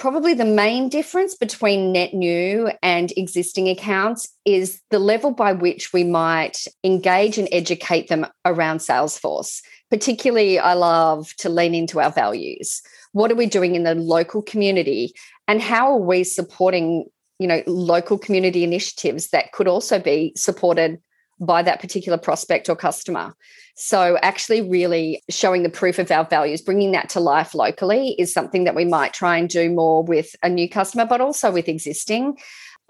probably 0.00 0.32
the 0.32 0.46
main 0.46 0.88
difference 0.88 1.34
between 1.34 1.92
net 1.92 2.14
new 2.14 2.70
and 2.82 3.12
existing 3.18 3.68
accounts 3.68 4.26
is 4.46 4.80
the 4.88 4.98
level 4.98 5.30
by 5.30 5.52
which 5.52 5.92
we 5.92 6.02
might 6.02 6.56
engage 6.82 7.36
and 7.36 7.46
educate 7.52 8.08
them 8.08 8.26
around 8.46 8.78
Salesforce. 8.78 9.60
Particularly, 9.90 10.58
I 10.58 10.72
love 10.72 11.36
to 11.36 11.50
lean 11.50 11.74
into 11.74 12.00
our 12.00 12.10
values. 12.10 12.80
What 13.12 13.30
are 13.30 13.34
we 13.34 13.44
doing 13.44 13.74
in 13.74 13.82
the 13.82 13.94
local 13.94 14.40
community? 14.40 15.12
And 15.46 15.60
how 15.60 15.92
are 15.92 16.00
we 16.00 16.24
supporting, 16.24 17.04
you 17.38 17.46
know, 17.46 17.62
local 17.66 18.16
community 18.16 18.64
initiatives 18.64 19.28
that 19.28 19.52
could 19.52 19.68
also 19.68 19.98
be 19.98 20.32
supported 20.34 20.98
by 21.40 21.62
that 21.62 21.80
particular 21.80 22.18
prospect 22.18 22.68
or 22.68 22.76
customer. 22.76 23.34
So, 23.76 24.18
actually, 24.22 24.60
really 24.60 25.22
showing 25.30 25.62
the 25.62 25.70
proof 25.70 25.98
of 25.98 26.10
our 26.10 26.24
values, 26.24 26.60
bringing 26.60 26.92
that 26.92 27.08
to 27.10 27.20
life 27.20 27.54
locally 27.54 28.14
is 28.18 28.32
something 28.32 28.64
that 28.64 28.74
we 28.74 28.84
might 28.84 29.14
try 29.14 29.38
and 29.38 29.48
do 29.48 29.70
more 29.70 30.02
with 30.02 30.36
a 30.42 30.50
new 30.50 30.68
customer, 30.68 31.06
but 31.06 31.20
also 31.20 31.50
with 31.50 31.68
existing. 31.68 32.36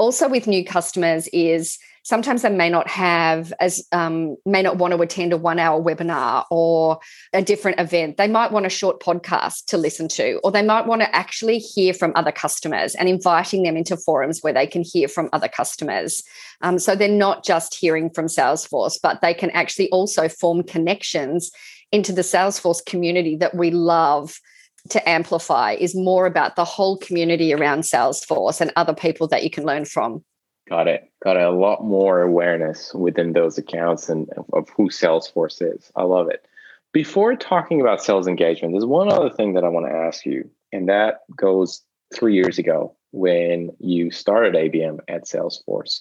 Also, 0.01 0.31
with 0.31 0.47
new 0.47 0.65
customers, 0.65 1.29
is 1.31 1.79
sometimes 2.05 2.41
they 2.41 2.49
may 2.49 2.71
not 2.71 2.89
have 2.89 3.53
as 3.61 3.87
um, 3.93 4.35
may 4.47 4.63
not 4.63 4.79
want 4.79 4.95
to 4.95 5.03
attend 5.03 5.35
a 5.35 5.37
one 5.37 5.59
hour 5.59 5.79
webinar 5.79 6.47
or 6.51 6.99
a 7.35 7.43
different 7.43 7.79
event. 7.79 8.17
They 8.17 8.27
might 8.27 8.51
want 8.51 8.65
a 8.65 8.71
short 8.71 9.03
podcast 9.03 9.67
to 9.67 9.77
listen 9.77 10.09
to 10.09 10.41
or 10.43 10.53
they 10.53 10.63
might 10.63 10.87
want 10.87 11.03
to 11.03 11.15
actually 11.15 11.59
hear 11.59 11.93
from 11.93 12.13
other 12.17 12.33
customers 12.33 12.95
and 12.95 13.11
inviting 13.11 13.63
them 13.63 13.77
into 13.77 13.95
forums 13.95 14.41
where 14.41 14.55
they 14.55 14.67
can 14.67 14.83
hear 14.83 15.07
from 15.07 15.29
other 15.35 15.49
customers. 15.49 16.25
Um, 16.63 16.79
so 16.79 16.97
they're 16.97 17.07
not 17.07 17.45
just 17.45 17.75
hearing 17.75 18.09
from 18.09 18.25
salesforce 18.25 18.99
but 19.03 19.21
they 19.21 19.35
can 19.35 19.51
actually 19.51 19.91
also 19.91 20.31
form 20.31 20.63
connections 20.63 21.51
into 21.93 22.13
the 22.13 22.23
salesforce 22.23 22.83
community 22.85 23.37
that 23.37 23.55
we 23.55 23.71
love 23.71 24.41
to 24.89 25.09
amplify 25.09 25.73
is 25.73 25.95
more 25.95 26.27
about 26.27 26.57
the 26.57 26.65
whole 26.65 26.97
community 26.97 27.53
around 27.53 27.81
salesforce 27.81 28.61
and 28.61 28.73
other 28.77 28.95
people 28.95 29.29
that 29.29 29.43
you 29.43 29.51
can 29.51 29.65
learn 29.65 29.85
from 29.85 30.25
Got 30.71 30.87
it. 30.87 31.11
Got 31.25 31.37
a 31.37 31.51
lot 31.51 31.85
more 31.85 32.23
awareness 32.23 32.95
within 32.95 33.33
those 33.33 33.59
accounts 33.59 34.09
and 34.09 34.29
of 34.53 34.69
who 34.71 34.89
Salesforce 34.89 35.61
is. 35.61 35.91
I 35.97 36.05
love 36.05 36.29
it. 36.31 36.47
Before 36.93 37.35
talking 37.35 37.81
about 37.81 38.03
sales 38.03 38.29
engagement, 38.29 38.73
there's 38.73 38.87
one 38.87 39.11
other 39.11 39.31
thing 39.31 39.55
that 39.55 39.65
I 39.65 39.69
want 39.69 39.87
to 39.87 39.93
ask 39.93 40.25
you, 40.25 40.49
and 40.73 40.89
that 40.89 41.21
goes 41.37 41.83
three 42.15 42.35
years 42.35 42.59
ago 42.59 42.97
when 43.11 43.71
you 43.81 44.13
started 44.13 44.55
ABM 44.55 45.01
at 45.09 45.25
Salesforce 45.25 46.01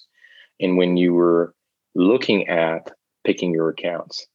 and 0.60 0.76
when 0.76 0.96
you 0.96 1.14
were 1.14 1.52
looking 1.96 2.48
at 2.48 2.92
picking 3.24 3.52
your 3.52 3.70
accounts. 3.70 4.26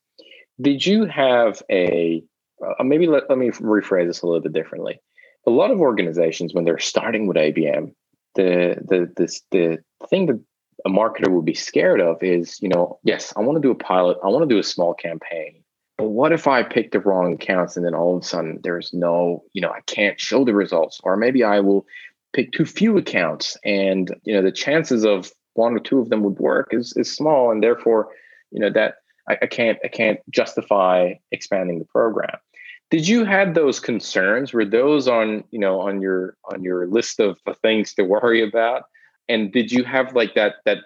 Did 0.59 0.85
you 0.85 1.05
have 1.05 1.61
a, 1.71 2.23
uh, 2.63 2.83
maybe 2.83 3.07
let, 3.07 3.29
let 3.29 3.37
me 3.37 3.49
rephrase 3.51 4.07
this 4.07 4.21
a 4.21 4.27
little 4.27 4.41
bit 4.41 4.53
differently. 4.53 4.99
A 5.47 5.51
lot 5.51 5.71
of 5.71 5.79
organizations, 5.79 6.53
when 6.53 6.65
they're 6.65 6.79
starting 6.79 7.27
with 7.27 7.37
ABM, 7.37 7.93
the 8.35 8.75
the 8.87 9.11
this 9.15 9.41
the 9.51 9.79
thing 10.09 10.25
that 10.27 10.39
a 10.85 10.89
marketer 10.89 11.29
would 11.29 11.45
be 11.45 11.53
scared 11.53 12.01
of 12.01 12.21
is, 12.21 12.61
you 12.61 12.69
know, 12.69 12.99
yes, 13.03 13.33
I 13.35 13.41
want 13.41 13.55
to 13.55 13.61
do 13.61 13.71
a 13.71 13.75
pilot, 13.75 14.17
I 14.23 14.27
want 14.27 14.47
to 14.47 14.53
do 14.53 14.59
a 14.59 14.63
small 14.63 14.93
campaign. 14.93 15.63
But 15.97 16.09
what 16.09 16.33
if 16.33 16.47
I 16.47 16.61
pick 16.61 16.91
the 16.91 16.99
wrong 16.99 17.33
accounts 17.33 17.77
and 17.77 17.85
then 17.85 17.95
all 17.95 18.17
of 18.17 18.23
a 18.23 18.25
sudden 18.25 18.59
there's 18.63 18.91
no, 18.93 19.43
you 19.53 19.61
know, 19.61 19.69
I 19.69 19.79
can't 19.87 20.19
show 20.19 20.43
the 20.43 20.53
results, 20.53 20.99
or 21.03 21.15
maybe 21.15 21.43
I 21.43 21.61
will 21.61 21.85
pick 22.35 22.51
too 22.51 22.65
few 22.65 22.97
accounts 22.97 23.57
and 23.63 24.13
you 24.25 24.33
know 24.33 24.41
the 24.41 24.51
chances 24.51 25.05
of 25.05 25.31
one 25.53 25.73
or 25.73 25.79
two 25.79 25.99
of 25.99 26.09
them 26.09 26.21
would 26.21 26.37
work 26.37 26.67
is 26.71 26.93
is 26.97 27.15
small 27.15 27.49
and 27.49 27.63
therefore 27.63 28.09
you 28.51 28.59
know 28.59 28.69
that 28.69 28.95
I, 29.29 29.37
I 29.41 29.47
can't 29.47 29.77
I 29.83 29.87
can't 29.87 30.19
justify 30.29 31.13
expanding 31.31 31.79
the 31.79 31.85
program. 31.85 32.37
Did 32.91 33.07
you 33.07 33.25
have 33.25 33.53
those 33.53 33.79
concerns? 33.79 34.53
Were 34.53 34.65
those 34.65 35.07
on 35.07 35.43
you 35.51 35.59
know 35.59 35.81
on 35.81 36.01
your 36.01 36.37
on 36.51 36.63
your 36.63 36.87
list 36.87 37.19
of 37.19 37.37
things 37.61 37.93
to 37.95 38.03
worry 38.03 38.43
about? 38.43 38.83
And 39.27 39.51
did 39.51 39.71
you 39.71 39.83
have 39.83 40.15
like 40.15 40.35
that 40.35 40.55
that 40.65 40.79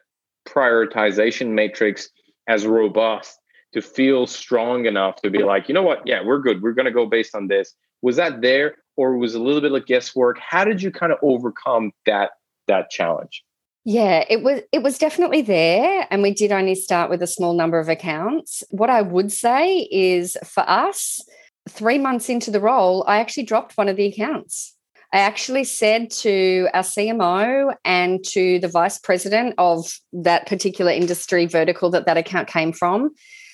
prioritization 0.47 1.49
matrix 1.49 2.09
as 2.47 2.65
robust 2.65 3.37
to 3.73 3.81
feel 3.81 4.25
strong 4.25 4.85
enough 4.85 5.17
to 5.21 5.29
be 5.29 5.43
like 5.43 5.67
you 5.67 5.73
know 5.73 5.83
what? 5.83 6.01
Yeah 6.05 6.23
we're 6.23 6.39
good. 6.39 6.61
We're 6.61 6.73
going 6.73 6.85
to 6.85 6.91
go 6.91 7.05
based 7.05 7.35
on 7.35 7.47
this. 7.47 7.73
Was 8.01 8.15
that 8.15 8.41
there 8.41 8.75
or 8.95 9.17
was 9.17 9.35
a 9.35 9.39
little 9.39 9.61
bit 9.61 9.73
of 9.73 9.85
guesswork? 9.85 10.39
How 10.39 10.63
did 10.63 10.81
you 10.81 10.91
kind 10.91 11.11
of 11.11 11.19
overcome 11.21 11.91
that 12.05 12.31
that 12.67 12.89
challenge 12.89 13.43
yeah, 13.85 14.25
it 14.29 14.43
was 14.43 14.61
it 14.71 14.83
was 14.83 14.97
definitely 14.97 15.41
there 15.41 16.07
and 16.11 16.21
we 16.21 16.33
did 16.33 16.51
only 16.51 16.75
start 16.75 17.09
with 17.09 17.21
a 17.21 17.27
small 17.27 17.53
number 17.53 17.79
of 17.79 17.89
accounts. 17.89 18.63
What 18.69 18.89
I 18.89 19.01
would 19.01 19.31
say 19.31 19.87
is 19.91 20.37
for 20.43 20.63
us, 20.67 21.21
three 21.69 21.97
months 21.97 22.29
into 22.29 22.51
the 22.51 22.59
role, 22.59 23.03
I 23.07 23.19
actually 23.19 23.43
dropped 23.43 23.77
one 23.77 23.87
of 23.87 23.95
the 23.95 24.05
accounts. 24.05 24.75
I 25.11 25.19
actually 25.19 25.63
said 25.63 26.11
to 26.11 26.67
our 26.73 26.83
CMO 26.83 27.73
and 27.83 28.23
to 28.25 28.59
the 28.59 28.67
vice 28.67 28.99
president 28.99 29.55
of 29.57 29.91
that 30.13 30.45
particular 30.45 30.91
industry 30.91 31.47
vertical 31.47 31.89
that 31.91 32.05
that 32.05 32.17
account 32.17 32.47
came 32.47 32.71
from, 32.71 33.09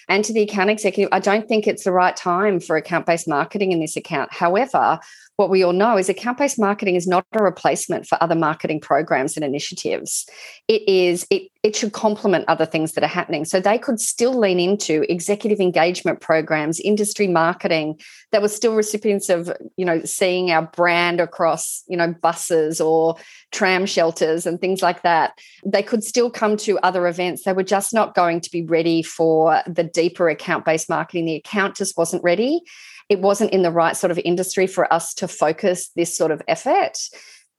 and 0.09 0.25
to 0.25 0.33
the 0.33 0.41
account 0.41 0.69
executive, 0.69 1.09
I 1.13 1.19
don't 1.19 1.47
think 1.47 1.65
it's 1.65 1.85
the 1.85 1.93
right 1.93 2.15
time 2.15 2.59
for 2.59 2.75
account 2.75 3.05
based 3.05 3.27
marketing 3.27 3.71
in 3.71 3.79
this 3.79 3.95
account. 3.95 4.33
However, 4.33 4.99
what 5.37 5.49
we 5.49 5.63
all 5.63 5.73
know 5.73 5.97
is 5.97 6.07
account 6.07 6.37
based 6.37 6.59
marketing 6.59 6.95
is 6.95 7.07
not 7.07 7.25
a 7.33 7.43
replacement 7.43 8.07
for 8.07 8.17
other 8.21 8.35
marketing 8.35 8.79
programs 8.79 9.35
and 9.35 9.43
initiatives. 9.43 10.25
It 10.67 10.87
is, 10.87 11.27
it, 11.29 11.51
it 11.61 11.75
should 11.75 11.93
complement 11.93 12.45
other 12.47 12.65
things 12.65 12.93
that 12.93 13.03
are 13.03 13.07
happening. 13.07 13.43
So 13.43 13.59
they 13.59 13.77
could 13.77 13.99
still 13.99 14.37
lean 14.37 14.59
into 14.59 15.03
executive 15.11 15.59
engagement 15.59 16.21
programs, 16.21 16.79
industry 16.79 17.27
marketing 17.27 17.99
that 18.31 18.41
were 18.41 18.47
still 18.47 18.75
recipients 18.75 19.29
of, 19.29 19.51
you 19.75 19.83
know, 19.83 20.01
seeing 20.05 20.51
our 20.51 20.61
brand 20.61 21.19
across, 21.19 21.83
you 21.87 21.97
know, 21.97 22.13
buses 22.21 22.79
or 22.79 23.15
tram 23.51 23.85
shelters 23.85 24.45
and 24.45 24.61
things 24.61 24.81
like 24.81 25.01
that. 25.01 25.37
They 25.65 25.83
could 25.83 26.03
still 26.03 26.29
come 26.29 26.55
to 26.57 26.79
other 26.79 27.07
events. 27.07 27.43
They 27.43 27.53
were 27.53 27.63
just 27.63 27.93
not 27.93 28.15
going 28.15 28.41
to 28.41 28.51
be 28.51 28.63
ready 28.63 29.01
for 29.01 29.61
the 29.67 29.83
deeper 29.83 30.29
account 30.29 30.65
based 30.65 30.87
marketing. 30.87 31.25
The 31.25 31.35
account 31.35 31.75
just 31.75 31.97
wasn't 31.97 32.23
ready 32.23 32.61
it 33.09 33.19
wasn't 33.19 33.51
in 33.51 33.61
the 33.61 33.71
right 33.71 33.95
sort 33.95 34.11
of 34.11 34.19
industry 34.19 34.67
for 34.67 34.91
us 34.91 35.13
to 35.15 35.27
focus 35.27 35.89
this 35.95 36.15
sort 36.15 36.31
of 36.31 36.41
effort. 36.47 36.97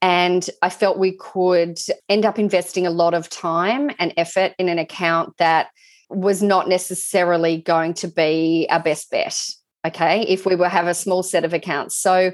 And 0.01 0.47
I 0.61 0.69
felt 0.69 0.99
we 0.99 1.17
could 1.17 1.79
end 2.07 2.25
up 2.25 2.37
investing 2.37 2.85
a 2.85 2.91
lot 2.91 3.13
of 3.13 3.29
time 3.29 3.89
and 3.97 4.13
effort 4.17 4.53
in 4.59 4.69
an 4.69 4.77
account 4.77 5.37
that 5.37 5.69
was 6.09 6.41
not 6.41 6.69
necessarily 6.69 7.57
going 7.57 7.93
to 7.95 8.07
be 8.07 8.67
our 8.69 8.81
best 8.81 9.09
bet. 9.09 9.49
Okay. 9.85 10.21
If 10.23 10.45
we 10.45 10.55
were 10.55 10.69
have 10.69 10.87
a 10.87 10.93
small 10.93 11.23
set 11.23 11.45
of 11.45 11.53
accounts. 11.53 11.97
So 11.97 12.31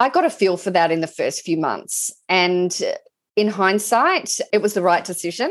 I 0.00 0.08
got 0.08 0.24
a 0.24 0.30
feel 0.30 0.56
for 0.56 0.70
that 0.70 0.90
in 0.90 1.00
the 1.00 1.06
first 1.06 1.42
few 1.42 1.56
months. 1.56 2.10
And 2.28 2.76
in 3.36 3.48
hindsight, 3.48 4.38
it 4.52 4.62
was 4.62 4.74
the 4.74 4.82
right 4.82 5.04
decision. 5.04 5.50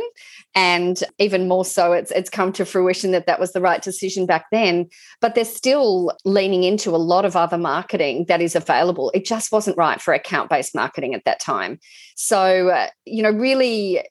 And 0.55 1.03
even 1.17 1.47
more 1.47 1.65
so, 1.65 1.93
it's, 1.93 2.11
it's 2.11 2.29
come 2.29 2.53
to 2.53 2.65
fruition 2.65 3.11
that 3.11 3.25
that 3.25 3.39
was 3.39 3.53
the 3.53 3.61
right 3.61 3.81
decision 3.81 4.25
back 4.25 4.45
then. 4.51 4.87
But 5.19 5.35
they're 5.35 5.45
still 5.45 6.15
leaning 6.23 6.63
into 6.63 6.91
a 6.91 6.97
lot 6.97 7.25
of 7.25 7.35
other 7.35 7.57
marketing 7.57 8.25
that 8.27 8.41
is 8.41 8.55
available. 8.55 9.11
It 9.13 9.25
just 9.25 9.51
wasn't 9.51 9.77
right 9.77 10.01
for 10.01 10.13
account 10.13 10.49
based 10.49 10.75
marketing 10.75 11.13
at 11.13 11.25
that 11.25 11.39
time. 11.39 11.79
So, 12.15 12.69
uh, 12.69 12.87
you 13.05 13.23
know, 13.23 13.31
really 13.31 14.03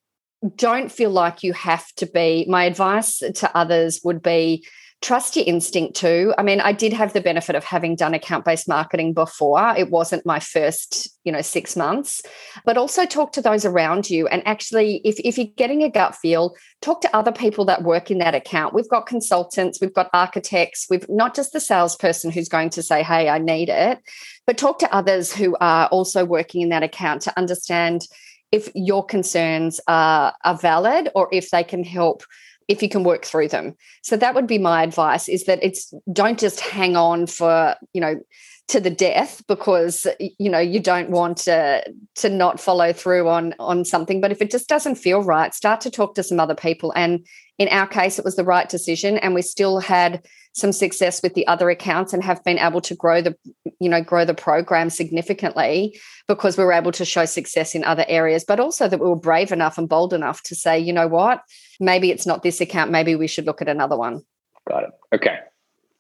don't 0.57 0.91
feel 0.91 1.11
like 1.11 1.43
you 1.43 1.53
have 1.53 1.87
to 1.97 2.07
be. 2.07 2.45
My 2.49 2.65
advice 2.65 3.19
to 3.19 3.57
others 3.57 4.01
would 4.05 4.23
be 4.23 4.67
trust 5.03 5.35
your 5.35 5.45
instinct 5.47 5.97
too. 5.97 6.33
I 6.39 6.45
mean, 6.45 6.61
I 6.61 6.73
did 6.73 6.93
have 6.93 7.13
the 7.13 7.21
benefit 7.21 7.57
of 7.57 7.65
having 7.65 7.97
done 7.97 8.15
account 8.15 8.45
based 8.45 8.69
marketing 8.69 9.13
before. 9.13 9.75
It 9.77 9.91
wasn't 9.91 10.25
my 10.25 10.39
first, 10.39 11.11
you 11.25 11.33
know, 11.33 11.43
six 11.43 11.77
months, 11.77 12.23
but 12.65 12.79
also 12.79 13.05
talk 13.05 13.33
to 13.33 13.43
those 13.43 13.65
around 13.65 14.09
you. 14.09 14.29
And 14.29 14.47
actually, 14.47 15.01
if, 15.05 15.19
if 15.19 15.37
you're 15.37 15.49
getting 15.57 15.83
a 15.83 15.91
gut 15.91 16.15
feel, 16.15 16.55
talk 16.81 17.01
to 17.03 17.15
other 17.15 17.33
people 17.33 17.65
that 17.65 17.83
work 17.83 18.13
in 18.13 18.19
that 18.19 18.37
account. 18.37 18.75
We've 18.75 18.89
got 18.89 19.07
consultants, 19.07 19.81
we've 19.81 19.93
got 19.93 20.09
architects, 20.15 20.87
we've 20.89 21.09
not 21.09 21.35
just 21.35 21.53
the 21.53 21.61
salesperson 21.61 22.31
who's 22.31 22.49
going 22.49 22.71
to 22.71 22.83
say, 22.83 23.03
hey, 23.03 23.29
I 23.29 23.39
need 23.39 23.69
it, 23.69 23.99
but 24.47 24.57
talk 24.57 24.79
to 24.79 24.95
others 24.95 25.33
who 25.33 25.57
are 25.61 25.89
also 25.89 26.25
working 26.25 26.61
in 26.61 26.69
that 26.69 26.85
account 26.85 27.23
to 27.23 27.37
understand 27.37 28.07
if 28.53 28.69
your 28.75 29.05
concerns 29.05 29.81
are, 29.89 30.35
are 30.45 30.57
valid 30.57 31.09
or 31.15 31.29
if 31.33 31.51
they 31.51 31.65
can 31.65 31.83
help 31.83 32.23
if 32.69 32.83
you 32.83 32.89
can 32.89 33.05
work 33.05 33.25
through 33.25 33.49
them. 33.49 33.77
So 34.03 34.17
that 34.17 34.35
would 34.35 34.47
be 34.47 34.59
my 34.59 34.83
advice 34.83 35.29
is 35.29 35.45
that 35.45 35.63
it's 35.63 35.93
don't 36.13 36.39
just 36.39 36.61
hang 36.61 36.97
on 36.97 37.27
for, 37.27 37.77
you 37.93 38.01
know, 38.01 38.21
to 38.69 38.81
the 38.81 38.91
death 38.91 39.43
because 39.49 40.07
you 40.19 40.49
know 40.49 40.59
you 40.59 40.81
don't 40.81 41.11
want 41.11 41.37
to 41.37 41.85
to 42.15 42.29
not 42.31 42.61
follow 42.61 42.93
through 42.93 43.29
on 43.29 43.55
on 43.59 43.85
something 43.85 44.21
but 44.21 44.31
if 44.31 44.41
it 44.41 44.51
just 44.51 44.69
doesn't 44.69 44.95
feel 44.95 45.23
right 45.23 45.53
start 45.53 45.81
to 45.81 45.91
talk 45.91 46.15
to 46.15 46.23
some 46.23 46.39
other 46.39 46.55
people 46.55 46.93
and 46.95 47.27
in 47.59 47.69
our 47.69 47.87
case 47.87 48.19
it 48.19 48.25
was 48.25 48.37
the 48.37 48.45
right 48.45 48.69
decision 48.69 49.19
and 49.19 49.35
we 49.35 49.43
still 49.43 49.79
had 49.79 50.25
some 50.55 50.73
success 50.73 51.23
with 51.23 51.33
the 51.33 51.47
other 51.47 51.71
accounts 51.71 52.13
and 52.13 52.23
have 52.23 52.43
been 52.45 52.59
able 52.59 52.81
to 52.81 52.95
grow 52.95 53.23
the 53.23 53.35
you 53.81 53.89
know 53.89 54.03
grow 54.03 54.25
the 54.25 54.35
program 54.35 54.91
significantly 54.91 55.99
because 56.29 56.57
we 56.57 56.65
were 56.65 56.73
able 56.73 56.93
to 56.93 57.05
show 57.05 57.25
success 57.25 57.75
in 57.75 57.85
other 57.85 58.05
areas 58.09 58.45
but 58.47 58.61
also 58.61 58.89
that 58.89 59.01
we 59.01 59.09
were 59.09 59.17
brave 59.17 59.53
enough 59.53 59.79
and 59.79 59.89
bold 59.89 60.13
enough 60.13 60.43
to 60.43 60.55
say 60.55 60.79
you 60.79 60.93
know 60.93 61.09
what 61.09 61.43
maybe 61.83 62.11
it's 62.11 62.27
not 62.27 62.43
this 62.43 62.61
account. 62.61 62.91
Maybe 62.91 63.17
we 63.17 63.27
should 63.27 63.45
look 63.45 63.61
at 63.61 63.69
another 63.69 63.97
one. 63.97 64.23
Got 64.69 64.85
it. 64.85 64.91
Okay. 65.15 65.39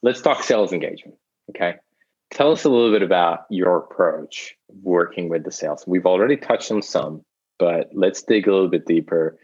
Let's 0.03 0.23
talk 0.23 0.43
sales 0.43 0.73
engagement. 0.73 1.17
Okay. 1.51 1.75
Tell 2.31 2.53
us 2.53 2.65
a 2.65 2.71
little 2.71 2.93
bit 2.93 3.03
about 3.03 3.41
your 3.51 3.77
approach 3.77 4.55
working 4.83 5.29
with 5.29 5.45
the 5.45 5.51
sales. 5.51 5.85
We've 5.87 6.07
already 6.07 6.37
touched 6.37 6.71
on 6.71 6.81
some, 6.81 7.25
but 7.59 7.91
let's 7.93 8.23
dig 8.23 8.49
a 8.49 8.53
little 8.53 8.69
bit 8.69 8.87
deeper. 8.87 9.37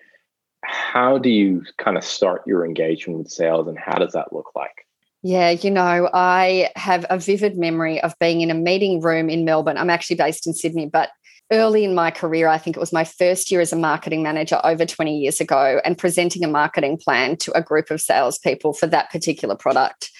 How 0.62 1.18
do 1.18 1.30
you 1.30 1.64
kind 1.78 1.96
of 1.96 2.04
start 2.04 2.42
your 2.46 2.64
engagement 2.64 3.18
with 3.18 3.30
sales 3.30 3.68
and 3.68 3.78
how 3.78 3.98
does 3.98 4.12
that 4.12 4.32
look 4.32 4.50
like? 4.54 4.86
Yeah, 5.22 5.50
you 5.50 5.70
know, 5.70 6.08
I 6.12 6.70
have 6.76 7.04
a 7.10 7.18
vivid 7.18 7.58
memory 7.58 8.00
of 8.00 8.14
being 8.20 8.40
in 8.40 8.50
a 8.50 8.54
meeting 8.54 9.00
room 9.00 9.28
in 9.28 9.44
Melbourne. 9.44 9.76
I'm 9.76 9.90
actually 9.90 10.16
based 10.16 10.46
in 10.46 10.54
Sydney, 10.54 10.86
but 10.86 11.10
early 11.50 11.84
in 11.84 11.94
my 11.94 12.10
career, 12.10 12.46
I 12.48 12.58
think 12.58 12.76
it 12.76 12.80
was 12.80 12.92
my 12.92 13.04
first 13.04 13.50
year 13.50 13.60
as 13.60 13.72
a 13.72 13.76
marketing 13.76 14.22
manager 14.22 14.60
over 14.62 14.86
20 14.86 15.18
years 15.18 15.40
ago, 15.40 15.80
and 15.84 15.98
presenting 15.98 16.44
a 16.44 16.48
marketing 16.48 16.98
plan 16.98 17.36
to 17.38 17.56
a 17.56 17.62
group 17.62 17.90
of 17.90 18.00
salespeople 18.00 18.74
for 18.74 18.86
that 18.86 19.10
particular 19.10 19.56
product. 19.56 20.10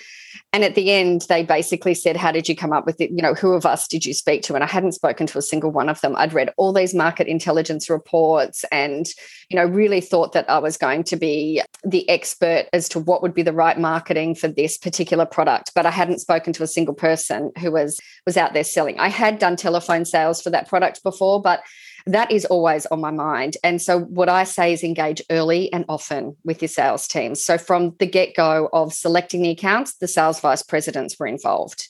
And 0.52 0.64
at 0.64 0.74
the 0.74 0.92
end, 0.92 1.26
they 1.28 1.42
basically 1.42 1.94
said, 1.94 2.16
How 2.16 2.32
did 2.32 2.48
you 2.48 2.56
come 2.56 2.72
up 2.72 2.86
with 2.86 3.00
it? 3.00 3.10
You 3.10 3.22
know, 3.22 3.34
who 3.34 3.52
of 3.52 3.66
us 3.66 3.86
did 3.88 4.04
you 4.04 4.14
speak 4.14 4.42
to? 4.42 4.54
And 4.54 4.64
I 4.64 4.66
hadn't 4.66 4.92
spoken 4.92 5.26
to 5.26 5.38
a 5.38 5.42
single 5.42 5.70
one 5.70 5.88
of 5.88 6.00
them. 6.00 6.14
I'd 6.16 6.32
read 6.32 6.52
all 6.56 6.72
these 6.72 6.94
market 6.94 7.26
intelligence 7.26 7.90
reports 7.90 8.64
and, 8.70 9.06
you 9.48 9.56
know, 9.56 9.64
really 9.64 10.00
thought 10.00 10.32
that 10.32 10.48
I 10.48 10.58
was 10.58 10.76
going 10.76 11.04
to 11.04 11.16
be 11.16 11.62
the 11.84 12.08
expert 12.08 12.66
as 12.72 12.88
to 12.90 12.98
what 12.98 13.22
would 13.22 13.34
be 13.34 13.42
the 13.42 13.52
right 13.52 13.78
marketing 13.78 14.34
for 14.34 14.48
this 14.48 14.78
particular 14.78 15.26
product. 15.26 15.72
But 15.74 15.86
I 15.86 15.90
hadn't 15.90 16.20
spoken 16.20 16.52
to 16.54 16.62
a 16.62 16.68
single 16.68 16.94
person 16.94 17.52
who 17.58 17.72
was 17.72 18.00
was 18.26 18.36
out 18.36 18.52
there 18.52 18.64
selling. 18.64 18.98
I 18.98 19.08
had 19.08 19.38
done 19.38 19.56
telephone 19.56 20.04
sales 20.04 20.42
for 20.42 20.50
that 20.50 20.68
product 20.68 21.02
before, 21.02 21.40
but 21.40 21.62
that 22.08 22.30
is 22.32 22.46
always 22.46 22.86
on 22.86 23.00
my 23.00 23.10
mind. 23.10 23.56
And 23.62 23.80
so, 23.80 24.00
what 24.00 24.28
I 24.28 24.44
say 24.44 24.72
is 24.72 24.82
engage 24.82 25.22
early 25.30 25.72
and 25.72 25.84
often 25.88 26.36
with 26.44 26.62
your 26.62 26.68
sales 26.68 27.06
teams. 27.06 27.44
So, 27.44 27.58
from 27.58 27.94
the 27.98 28.06
get 28.06 28.34
go 28.34 28.68
of 28.72 28.92
selecting 28.92 29.42
the 29.42 29.50
accounts, 29.50 29.94
the 29.96 30.08
sales 30.08 30.40
vice 30.40 30.62
presidents 30.62 31.18
were 31.18 31.26
involved. 31.26 31.86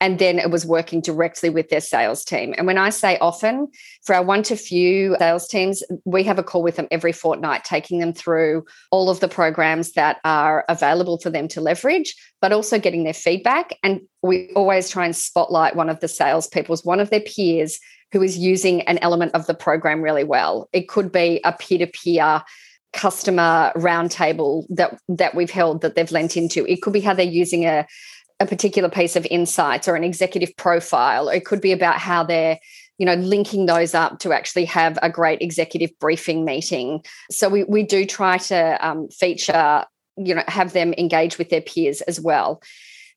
And 0.00 0.20
then 0.20 0.38
it 0.38 0.52
was 0.52 0.64
working 0.64 1.00
directly 1.00 1.50
with 1.50 1.70
their 1.70 1.80
sales 1.80 2.24
team. 2.24 2.54
And 2.56 2.68
when 2.68 2.78
I 2.78 2.90
say 2.90 3.18
often, 3.18 3.66
for 4.04 4.14
our 4.14 4.22
one 4.22 4.44
to 4.44 4.54
few 4.54 5.16
sales 5.18 5.48
teams, 5.48 5.82
we 6.04 6.22
have 6.22 6.38
a 6.38 6.44
call 6.44 6.62
with 6.62 6.76
them 6.76 6.86
every 6.92 7.10
fortnight, 7.10 7.64
taking 7.64 7.98
them 7.98 8.12
through 8.12 8.64
all 8.92 9.10
of 9.10 9.18
the 9.18 9.26
programs 9.26 9.94
that 9.94 10.18
are 10.24 10.64
available 10.68 11.18
for 11.18 11.30
them 11.30 11.48
to 11.48 11.60
leverage, 11.60 12.14
but 12.40 12.52
also 12.52 12.78
getting 12.78 13.02
their 13.02 13.12
feedback. 13.12 13.76
And 13.82 14.02
we 14.22 14.52
always 14.54 14.88
try 14.88 15.04
and 15.04 15.16
spotlight 15.16 15.74
one 15.74 15.90
of 15.90 15.98
the 15.98 16.06
salespeople's, 16.06 16.84
one 16.84 17.00
of 17.00 17.10
their 17.10 17.20
peers 17.20 17.80
who 18.12 18.22
is 18.22 18.38
using 18.38 18.82
an 18.82 18.98
element 18.98 19.34
of 19.34 19.46
the 19.46 19.54
program 19.54 20.02
really 20.02 20.24
well. 20.24 20.68
It 20.72 20.88
could 20.88 21.12
be 21.12 21.40
a 21.44 21.52
peer 21.52 21.78
to 21.78 21.86
peer 21.86 22.42
customer 22.92 23.70
roundtable 23.76 24.64
that 24.70 24.98
that 25.08 25.34
we've 25.34 25.50
held 25.50 25.82
that 25.82 25.94
they've 25.94 26.10
lent 26.10 26.36
into. 26.36 26.66
It 26.66 26.82
could 26.82 26.92
be 26.92 27.00
how 27.00 27.14
they're 27.14 27.26
using 27.26 27.64
a 27.64 27.86
a 28.40 28.46
particular 28.46 28.88
piece 28.88 29.16
of 29.16 29.26
insights 29.30 29.88
or 29.88 29.96
an 29.96 30.04
executive 30.04 30.56
profile. 30.56 31.28
It 31.28 31.44
could 31.44 31.60
be 31.60 31.72
about 31.72 31.98
how 31.98 32.22
they're 32.22 32.58
you 32.98 33.06
know 33.06 33.14
linking 33.14 33.66
those 33.66 33.94
up 33.94 34.18
to 34.20 34.32
actually 34.32 34.64
have 34.66 34.98
a 35.02 35.10
great 35.10 35.40
executive 35.40 35.96
briefing 35.98 36.44
meeting 36.44 37.02
so 37.30 37.48
we, 37.48 37.64
we 37.64 37.84
do 37.84 38.04
try 38.04 38.36
to 38.36 38.86
um, 38.86 39.08
feature 39.08 39.84
you 40.16 40.34
know 40.34 40.42
have 40.48 40.72
them 40.72 40.92
engage 40.98 41.38
with 41.38 41.48
their 41.48 41.60
peers 41.60 42.00
as 42.02 42.20
well 42.20 42.60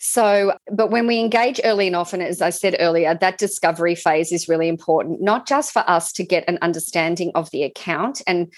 so, 0.04 0.58
but 0.72 0.90
when 0.90 1.06
we 1.06 1.20
engage 1.20 1.62
early 1.64 1.86
and 1.86 1.96
often, 1.96 2.22
as 2.22 2.42
I 2.42 2.50
said 2.50 2.76
earlier, 2.80 3.14
that 3.14 3.38
discovery 3.38 3.94
phase 3.94 4.32
is 4.32 4.50
really 4.50 4.68
important, 4.68 5.22
not 5.22 5.48
just 5.48 5.72
for 5.72 5.88
us 5.88 6.12
to 6.14 6.24
get 6.24 6.44
an 6.48 6.58
understanding 6.64 7.32
of 7.36 7.52
the 7.52 7.62
account 7.62 8.24
and 8.26 8.52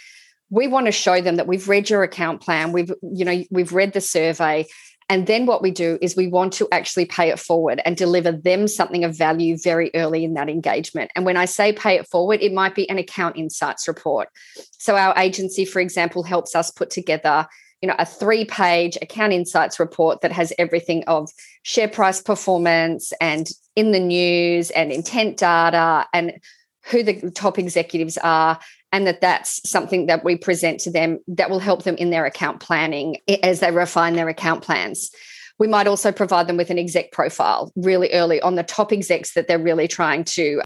we 0.50 0.68
want 0.68 0.86
to 0.86 0.92
show 0.92 1.20
them 1.20 1.36
that 1.36 1.48
we've 1.48 1.68
read 1.68 1.90
your 1.90 2.04
account 2.04 2.40
plan 2.40 2.72
we've 2.74 2.94
you 3.02 3.26
know 3.26 3.44
we've 3.50 3.74
read 3.74 3.94
the 3.94 4.02
survey 4.02 4.68
and 5.10 5.28
then 5.28 5.46
what 5.46 5.62
we 5.62 5.72
do 5.72 5.98
is 6.02 6.16
we 6.16 6.28
want 6.28 6.54
to 6.54 6.68
actually 6.72 7.06
pay 7.06 7.30
it 7.30 7.40
forward 7.40 7.82
and 7.86 7.98
deliver 7.98 8.32
them 8.32 8.68
something 8.68 9.04
of 9.04 9.18
value 9.18 9.58
very 9.58 9.92
early 9.96 10.24
in 10.24 10.34
that 10.36 10.50
engagement. 10.50 11.12
And 11.16 11.26
when 11.26 11.38
I 11.38 11.46
say 11.46 11.74
pay 11.74 11.96
it 11.96 12.08
forward, 12.08 12.42
it 12.42 12.54
might 12.54 12.74
be 12.74 12.90
an 12.90 12.98
account 12.98 13.38
insights 13.38 13.88
report. 13.88 14.30
So 14.72 14.96
our 14.96 15.14
agency, 15.18 15.66
for 15.66 15.80
example, 15.82 16.24
helps 16.24 16.56
us 16.56 16.72
put 16.72 16.90
together 16.90 17.48
you 17.84 17.88
know 17.88 17.96
a 18.00 18.06
three 18.06 18.46
page 18.46 18.98
account 19.02 19.34
insights 19.34 19.78
report 19.78 20.22
that 20.22 20.32
has 20.32 20.54
everything 20.58 21.04
of 21.04 21.30
share 21.64 21.90
price 21.90 22.22
performance 22.22 23.12
and 23.20 23.50
in 23.76 23.92
the 23.92 24.00
news 24.00 24.72
and 24.72 24.92
intent 24.92 25.38
data 25.38 26.08
and 26.14 26.40
who 26.86 27.04
the 27.04 27.30
top 27.32 27.60
executives 27.60 28.18
are 28.20 28.58
and 28.94 29.06
that 29.06 29.20
that's 29.20 29.70
something 29.70 30.06
that 30.06 30.24
we 30.24 30.38
present 30.38 30.80
to 30.80 30.92
them 30.92 31.20
that 31.28 31.50
will 31.50 31.60
help 31.60 31.84
them 31.84 31.98
in 31.98 32.10
their 32.10 32.26
account 32.26 32.62
planning 32.62 33.18
as 33.44 33.60
they 33.60 33.70
refine 33.70 34.16
their 34.16 34.30
account 34.30 34.64
plans 34.64 35.12
we 35.60 35.68
might 35.68 35.86
also 35.86 36.12
provide 36.14 36.48
them 36.48 36.58
with 36.58 36.70
an 36.70 36.80
exec 36.80 37.12
profile 37.12 37.70
really 37.76 38.10
early 38.14 38.42
on 38.42 38.56
the 38.56 38.64
top 38.64 38.94
execs 38.94 39.34
that 39.34 39.50
they're 39.50 39.60
really 39.60 39.90
trying 39.90 40.24
to 40.24 40.62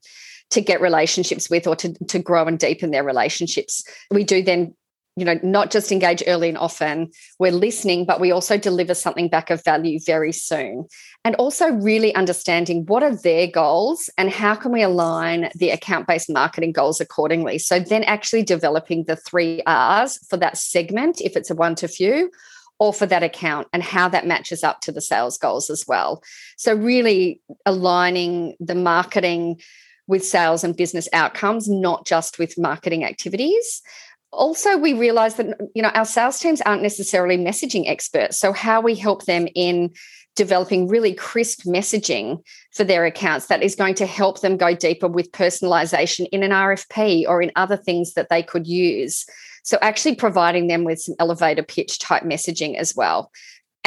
to 0.52 0.62
get 0.62 0.80
relationships 0.80 1.50
with 1.50 1.68
or 1.68 1.76
to, 1.76 1.94
to 2.06 2.20
grow 2.20 2.46
and 2.46 2.58
deepen 2.58 2.92
their 2.92 3.04
relationships. 3.04 3.84
We 4.12 4.24
do 4.24 4.42
then 4.42 4.74
you 5.18 5.26
know, 5.26 5.40
not 5.42 5.72
just 5.72 5.92
engage 5.92 6.22
early 6.28 6.48
and 6.48 6.60
often, 6.60 7.10
we're 7.40 7.52
listening, 7.52 8.06
but 8.06 8.20
we 8.20 8.32
also 8.32 8.56
deliver 8.56 8.94
something 8.94 9.28
back 9.28 9.50
of 9.50 9.64
value 9.64 10.00
very 10.06 10.32
soon. 10.32 10.86
And 11.26 11.34
also 11.36 11.72
really 11.72 12.14
understanding 12.14 12.86
what 12.86 13.02
are 13.02 13.16
their 13.16 13.48
goals 13.48 14.12
and 14.20 14.30
how 14.30 14.54
can 14.54 14.72
we 14.72 14.84
align 14.84 15.50
the 15.56 15.72
account 15.72 16.06
based 16.06 16.30
marketing 16.30 16.72
goals 16.72 17.02
accordingly. 17.02 17.58
So 17.58 17.80
then 17.80 18.04
actually 18.04 18.44
developing 18.44 19.06
the 19.06 19.16
three 19.16 19.64
R's 19.66 20.20
for 20.30 20.38
that 20.38 20.56
segment, 20.56 21.20
if 21.20 21.36
it's 21.36 21.50
a 21.50 21.56
one 21.56 21.74
to 21.76 21.88
few, 21.88 22.30
or 22.78 22.94
for 22.94 23.08
that 23.08 23.24
account 23.24 23.68
and 23.74 23.82
how 23.82 24.08
that 24.10 24.28
matches 24.28 24.64
up 24.64 24.82
to 24.82 24.92
the 24.92 25.02
sales 25.02 25.40
goals 25.40 25.72
as 25.72 25.86
well. 25.88 26.22
So, 26.58 26.76
really 26.76 27.42
aligning 27.66 28.56
the 28.60 28.76
marketing 28.76 29.60
with 30.06 30.24
sales 30.24 30.64
and 30.64 30.78
business 30.78 31.10
outcomes, 31.12 31.68
not 31.68 32.06
just 32.06 32.38
with 32.38 32.58
marketing 32.58 33.04
activities 33.04 33.82
also 34.32 34.78
we 34.78 34.94
realize 34.94 35.36
that 35.36 35.58
you 35.74 35.82
know 35.82 35.90
our 35.90 36.06
sales 36.06 36.40
teams 36.40 36.62
aren't 36.62 36.82
necessarily 36.82 37.38
messaging 37.38 37.90
experts 37.90 38.38
so 38.38 38.52
how 38.52 38.82
we 38.82 38.96
help 38.96 39.26
them 39.26 39.48
in 39.56 39.92
developing 40.38 40.88
really 40.88 41.14
crisp 41.14 41.64
messaging 41.64 42.42
for 42.72 42.86
their 42.86 43.06
accounts 43.06 43.48
that 43.48 43.64
is 43.64 43.76
going 43.76 43.96
to 43.96 44.06
help 44.06 44.40
them 44.40 44.56
go 44.56 44.74
deeper 44.74 45.08
with 45.08 45.32
personalization 45.32 46.28
in 46.32 46.44
an 46.44 46.52
RFP 46.52 47.28
or 47.28 47.42
in 47.42 47.52
other 47.56 47.76
things 47.76 48.14
that 48.14 48.30
they 48.30 48.44
could 48.44 48.68
use. 48.68 49.26
So 49.64 49.80
actually 49.82 50.16
providing 50.16 50.68
them 50.68 50.84
with 50.84 51.02
some 51.02 51.16
elevator 51.20 51.64
pitch 51.64 51.98
type 52.00 52.24
messaging 52.24 52.76
as 52.76 52.96
well 52.96 53.32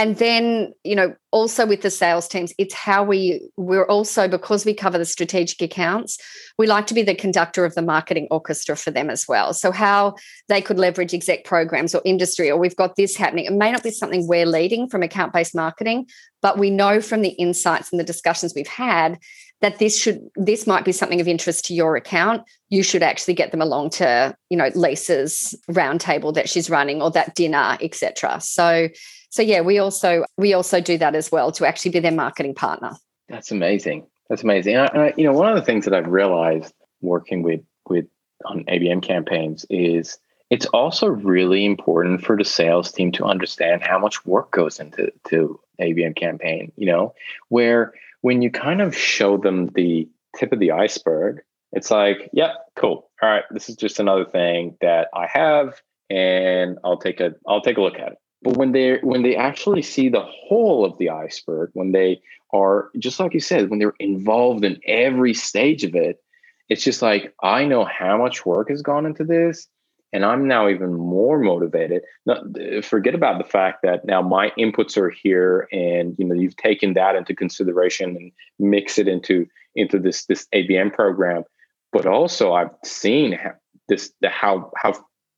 and 0.01 0.17
then 0.17 0.73
you 0.83 0.97
know 0.97 1.15
also 1.31 1.67
with 1.67 1.83
the 1.83 1.91
sales 1.91 2.27
teams 2.27 2.55
it's 2.57 2.73
how 2.73 3.05
we 3.05 3.51
we're 3.59 3.87
also 3.87 4.27
because 4.27 4.65
we 4.65 4.73
cover 4.73 4.97
the 4.97 5.05
strategic 5.05 5.61
accounts 5.61 6.17
we 6.61 6.67
like 6.67 6.87
to 6.87 6.95
be 6.95 7.03
the 7.03 7.15
conductor 7.15 7.65
of 7.65 7.75
the 7.75 7.81
marketing 7.81 8.29
orchestra 8.31 8.77
for 8.77 8.91
them 8.91 9.09
as 9.09 9.27
well. 9.27 9.55
So 9.55 9.73
how 9.73 10.17
they 10.47 10.61
could 10.61 10.79
leverage 10.79 11.15
exec 11.15 11.45
programs 11.45 11.95
or 11.95 12.03
industry 12.05 12.51
or 12.51 12.59
we've 12.59 12.77
got 12.77 12.97
this 12.97 13.17
happening. 13.17 13.47
It 13.47 13.55
may 13.55 13.73
not 13.73 13.83
be 13.83 13.91
something 13.91 14.29
we're 14.29 14.45
leading 14.45 14.87
from 14.87 15.03
account 15.03 15.33
based 15.33 15.55
marketing 15.55 16.07
but 16.43 16.59
we 16.59 16.69
know 16.69 17.01
from 17.01 17.23
the 17.23 17.31
insights 17.31 17.91
and 17.91 17.99
the 17.99 18.05
discussions 18.05 18.53
we've 18.55 18.67
had 18.67 19.19
that 19.63 19.79
this 19.79 19.99
should 19.99 20.21
this 20.37 20.67
might 20.67 20.85
be 20.85 20.93
something 20.93 21.21
of 21.21 21.29
interest 21.29 21.65
to 21.67 21.75
your 21.75 21.97
account. 21.97 22.43
You 22.69 22.83
should 22.83 23.03
actually 23.03 23.35
get 23.35 23.51
them 23.51 23.63
along 23.63 23.91
to 23.91 24.35
you 24.51 24.59
know 24.59 24.71
lisa's 24.75 25.55
roundtable 25.71 26.35
that 26.35 26.51
she's 26.51 26.69
running 26.69 27.01
or 27.01 27.11
that 27.13 27.35
dinner 27.35 27.79
etc 27.81 28.39
so 28.41 28.89
so 29.31 29.43
yeah, 29.43 29.61
we 29.61 29.79
also 29.79 30.25
we 30.37 30.53
also 30.53 30.81
do 30.81 30.99
that 30.99 31.15
as 31.15 31.33
well 31.33 31.53
to 31.53 31.67
actually 31.67 31.93
be 31.93 32.01
their 32.01 32.13
marketing 32.13 32.55
partner. 32.55 32.97
That's 33.29 33.53
amazing. 33.53 34.07
That's 34.29 34.43
amazing. 34.43 34.77
I, 34.77 34.87
I, 34.87 35.15
you 35.17 35.25
know, 35.25 35.33
one 35.33 35.49
of 35.49 35.55
the 35.55 35.63
things 35.63 35.85
that 35.85 35.95
I've 35.95 36.09
realized 36.09 36.75
working 37.01 37.43
with 37.43 37.61
with 37.89 38.07
on 38.45 38.65
ABM 38.65 39.03
campaigns 39.03 39.65
is 39.71 40.19
it's 40.51 40.67
also 40.67 41.07
really 41.07 41.65
important 41.65 42.25
for 42.25 42.37
the 42.37 42.45
sales 42.45 42.91
team 42.91 43.13
to 43.13 43.25
understand 43.25 43.83
how 43.83 43.99
much 43.99 44.27
work 44.27 44.51
goes 44.51 44.81
into 44.81 45.13
to 45.29 45.61
ABM 45.81 46.17
campaign. 46.17 46.73
You 46.77 46.87
know, 46.87 47.15
where 47.49 47.95
when 48.23 48.43
you 48.43 48.51
kind 48.51 48.83
of 48.83 48.97
show 48.97 49.37
them 49.37 49.69
the 49.69 50.09
tip 50.37 50.53
of 50.53 50.59
the 50.59 50.73
iceberg, 50.73 51.41
it's 51.73 51.91
like, 51.91 52.31
yep, 52.33 52.57
cool. 52.75 53.09
All 53.23 53.29
right, 53.29 53.45
this 53.53 53.69
is 53.69 53.77
just 53.77 54.01
another 54.01 54.25
thing 54.25 54.77
that 54.81 55.09
I 55.15 55.29
have, 55.29 55.81
and 56.09 56.79
I'll 56.83 56.99
take 56.99 57.21
a 57.21 57.35
I'll 57.47 57.63
take 57.63 57.79
a 57.79 57.81
look 57.81 58.01
at 58.01 58.13
it. 58.13 58.19
But 58.43 58.57
when 58.57 58.73
they 58.73 58.99
when 59.03 59.23
they 59.23 59.37
actually 59.37 59.83
see 59.83 60.09
the 60.09 60.25
whole 60.25 60.85
of 60.85 60.97
the 60.99 61.11
iceberg, 61.11 61.71
when 61.75 61.93
they 61.93 62.23
are 62.53 62.91
just 62.99 63.21
like 63.21 63.35
you 63.35 63.41
said, 63.41 63.69
when 63.69 63.79
they're 63.79 63.95
involved 63.99 64.65
in 64.65 64.81
every 64.87 65.35
stage 65.35 65.85
of 65.85 65.95
it, 65.95 66.23
it's 66.69 66.83
just 66.83 67.03
like 67.03 67.35
I 67.43 67.65
know 67.65 67.85
how 67.85 68.17
much 68.17 68.47
work 68.47 68.71
has 68.71 68.81
gone 68.81 69.05
into 69.05 69.25
this, 69.25 69.69
and 70.13 70.25
I'm 70.25 70.49
now 70.49 70.69
even 70.69 70.95
more 70.95 71.39
motivated. 71.39 72.03
Not, 72.25 72.45
forget 72.83 73.15
about 73.15 73.39
the 73.39 73.49
fact 73.49 73.83
that 73.83 74.07
now 74.07 74.23
my 74.23 74.51
inputs 74.59 74.97
are 74.97 75.11
here, 75.11 75.69
and 75.71 76.15
you 76.19 76.25
know 76.25 76.35
you've 76.35 76.57
taken 76.57 76.95
that 76.95 77.17
into 77.17 77.35
consideration 77.35 78.17
and 78.17 78.33
mix 78.59 78.99
it 78.99 79.07
into 79.07 79.47
into 79.75 79.99
this 79.99 80.25
this 80.25 80.47
ABM 80.55 80.95
program. 80.95 81.45
But 81.93 82.07
also, 82.07 82.55
I've 82.55 82.71
seen 82.85 83.33
how 83.33 83.53
this 83.89 84.13
the 84.23 84.31
how 84.31 84.73
how 84.77 84.95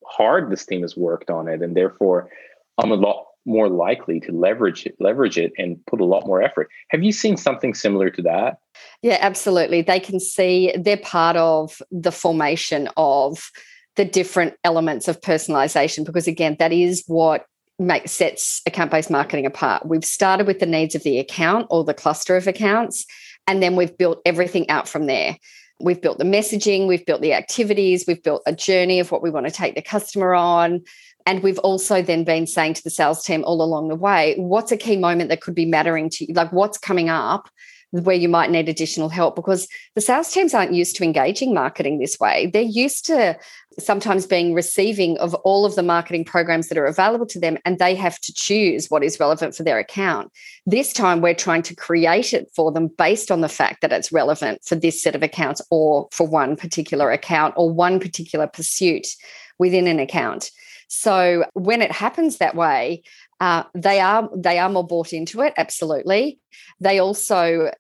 hard 0.07 0.53
this 0.53 0.67
team 0.67 0.83
has 0.83 0.97
worked 0.97 1.31
on 1.31 1.49
it, 1.49 1.63
and 1.63 1.77
therefore 1.77 2.31
I'm 2.79 2.91
a 2.91 2.97
lot 2.97 3.27
more 3.45 3.69
likely 3.69 4.21
to 4.21 4.33
leverage 4.33 4.87
it, 4.87 4.95
leverage 5.01 5.37
it 5.37 5.53
and 5.59 5.85
put 5.87 6.01
a 6.01 6.05
lot 6.05 6.27
more 6.27 6.43
effort. 6.43 6.69
Have 6.91 7.03
you 7.03 7.13
seen 7.13 7.37
something 7.37 7.75
similar 7.75 8.09
to 8.11 8.23
that? 8.23 8.59
Yeah, 9.03 9.19
absolutely. 9.21 9.83
They 9.83 9.99
can 9.99 10.21
see 10.21 10.73
they're 10.79 10.97
part 10.97 11.37
of 11.37 11.83
the 11.91 12.13
formation 12.13 12.89
of 12.97 13.51
the 13.97 14.05
different 14.05 14.55
elements 14.65 15.09
of 15.09 15.21
personalization 15.21 16.05
because 16.05 16.27
again, 16.27 16.57
that 16.61 16.73
is 16.73 17.03
what 17.07 17.47
makes 17.79 18.13
sets 18.13 18.63
account-based 18.67 19.11
marketing 19.11 19.47
apart. 19.47 19.87
We've 19.87 20.05
started 20.05 20.47
with 20.47 20.61
the 20.61 20.67
needs 20.67 20.95
of 20.95 21.03
the 21.03 21.19
account 21.19 21.67
or 21.71 21.85
the 21.85 21.95
cluster 21.95 22.37
of 22.37 22.47
accounts, 22.47 23.05
and 23.47 23.63
then 23.63 23.77
we've 23.77 23.97
built 23.97 24.21
everything 24.25 24.69
out 24.71 24.89
from 24.89 25.07
there. 25.07 25.37
We've 25.81 26.01
built 26.01 26.19
the 26.19 26.25
messaging, 26.25 26.87
we've 26.87 27.05
built 27.05 27.23
the 27.23 27.35
activities, 27.35 28.05
we've 28.07 28.23
built 28.23 28.43
a 28.47 28.55
journey 28.55 29.01
of 29.01 29.11
what 29.11 29.23
we 29.23 29.31
want 29.31 29.47
to 29.47 29.53
take 29.53 29.75
the 29.75 29.83
customer 29.83 30.33
on. 30.33 30.83
And 31.27 31.43
we've 31.43 31.59
also 31.61 32.03
then 32.03 32.25
been 32.25 32.47
saying 32.47 32.75
to 32.75 32.85
the 32.85 32.91
sales 32.91 33.25
team 33.25 33.45
all 33.45 33.63
along 33.63 33.89
the 33.89 33.97
way, 33.97 34.35
what's 34.37 34.73
a 34.73 34.77
key 34.77 34.97
moment 34.97 35.29
that 35.31 35.41
could 35.41 35.55
be 35.55 35.67
mattering 35.67 36.11
to 36.11 36.27
you? 36.27 36.35
Like 36.35 36.53
what's 36.53 36.79
coming 36.79 37.09
up 37.09 37.49
where 37.93 38.17
you 38.17 38.29
might 38.29 38.51
need 38.51 38.69
additional 38.69 39.11
help? 39.11 39.37
Because 39.37 39.69
the 39.95 40.01
sales 40.01 40.33
teams 40.33 40.55
aren't 40.55 40.73
used 40.73 40.97
to 40.97 41.05
engaging 41.05 41.53
marketing 41.53 41.99
this 41.99 42.19
way. 42.19 42.47
They're 42.47 42.63
used 42.63 43.05
to 43.07 43.39
sometimes 43.79 44.27
being 44.27 44.55
receiving 44.55 45.19
of 45.19 45.35
all 45.35 45.65
of 45.65 45.75
the 45.75 45.83
marketing 45.83 46.25
programs 46.25 46.69
that 46.69 46.79
are 46.79 46.87
available 46.87 47.27
to 47.27 47.39
them, 47.39 47.59
and 47.65 47.79
they 47.79 47.95
have 47.95 48.19
to 48.21 48.33
choose 48.33 48.89
what 48.89 49.05
is 49.05 49.21
relevant 49.21 49.55
for 49.55 49.63
their 49.63 49.79
account. 49.79 50.31
This 50.67 50.93
time, 50.93 51.21
we're 51.21 51.35
trying 51.35 51.63
to 51.63 51.75
create 51.75 52.33
it 52.33 52.51
for 52.55 52.73
them 52.73 52.89
based 52.89 53.31
on 53.31 53.41
the 53.41 53.49
fact 53.49 53.83
that 53.83 53.93
it's 53.93 54.13
relevant 54.13 54.63
for 54.65 54.75
this 54.75 55.03
set 55.03 55.15
of 55.15 55.23
accounts 55.23 55.61
or 55.71 56.09
for 56.13 56.27
one 56.27 56.57
particular 56.57 57.11
account 57.11 57.55
or 57.57 57.71
one 57.71 58.01
particular 58.01 58.47
pursuit 58.47 59.07
within 59.59 59.87
an 59.87 60.01
account. 60.01 60.51
So 60.95 61.47
when 61.55 61.81
it 61.81 61.91
happens 61.91 62.37
that 62.37 62.55
way, 62.55 63.03
uh, 63.41 63.63
they 63.75 63.99
are 63.99 64.29
they 64.37 64.59
are 64.59 64.69
more 64.69 64.87
bought 64.87 65.15
into 65.15 65.41
it. 65.41 65.55
Absolutely, 65.57 66.39
they 66.81 66.99
also 66.99 67.73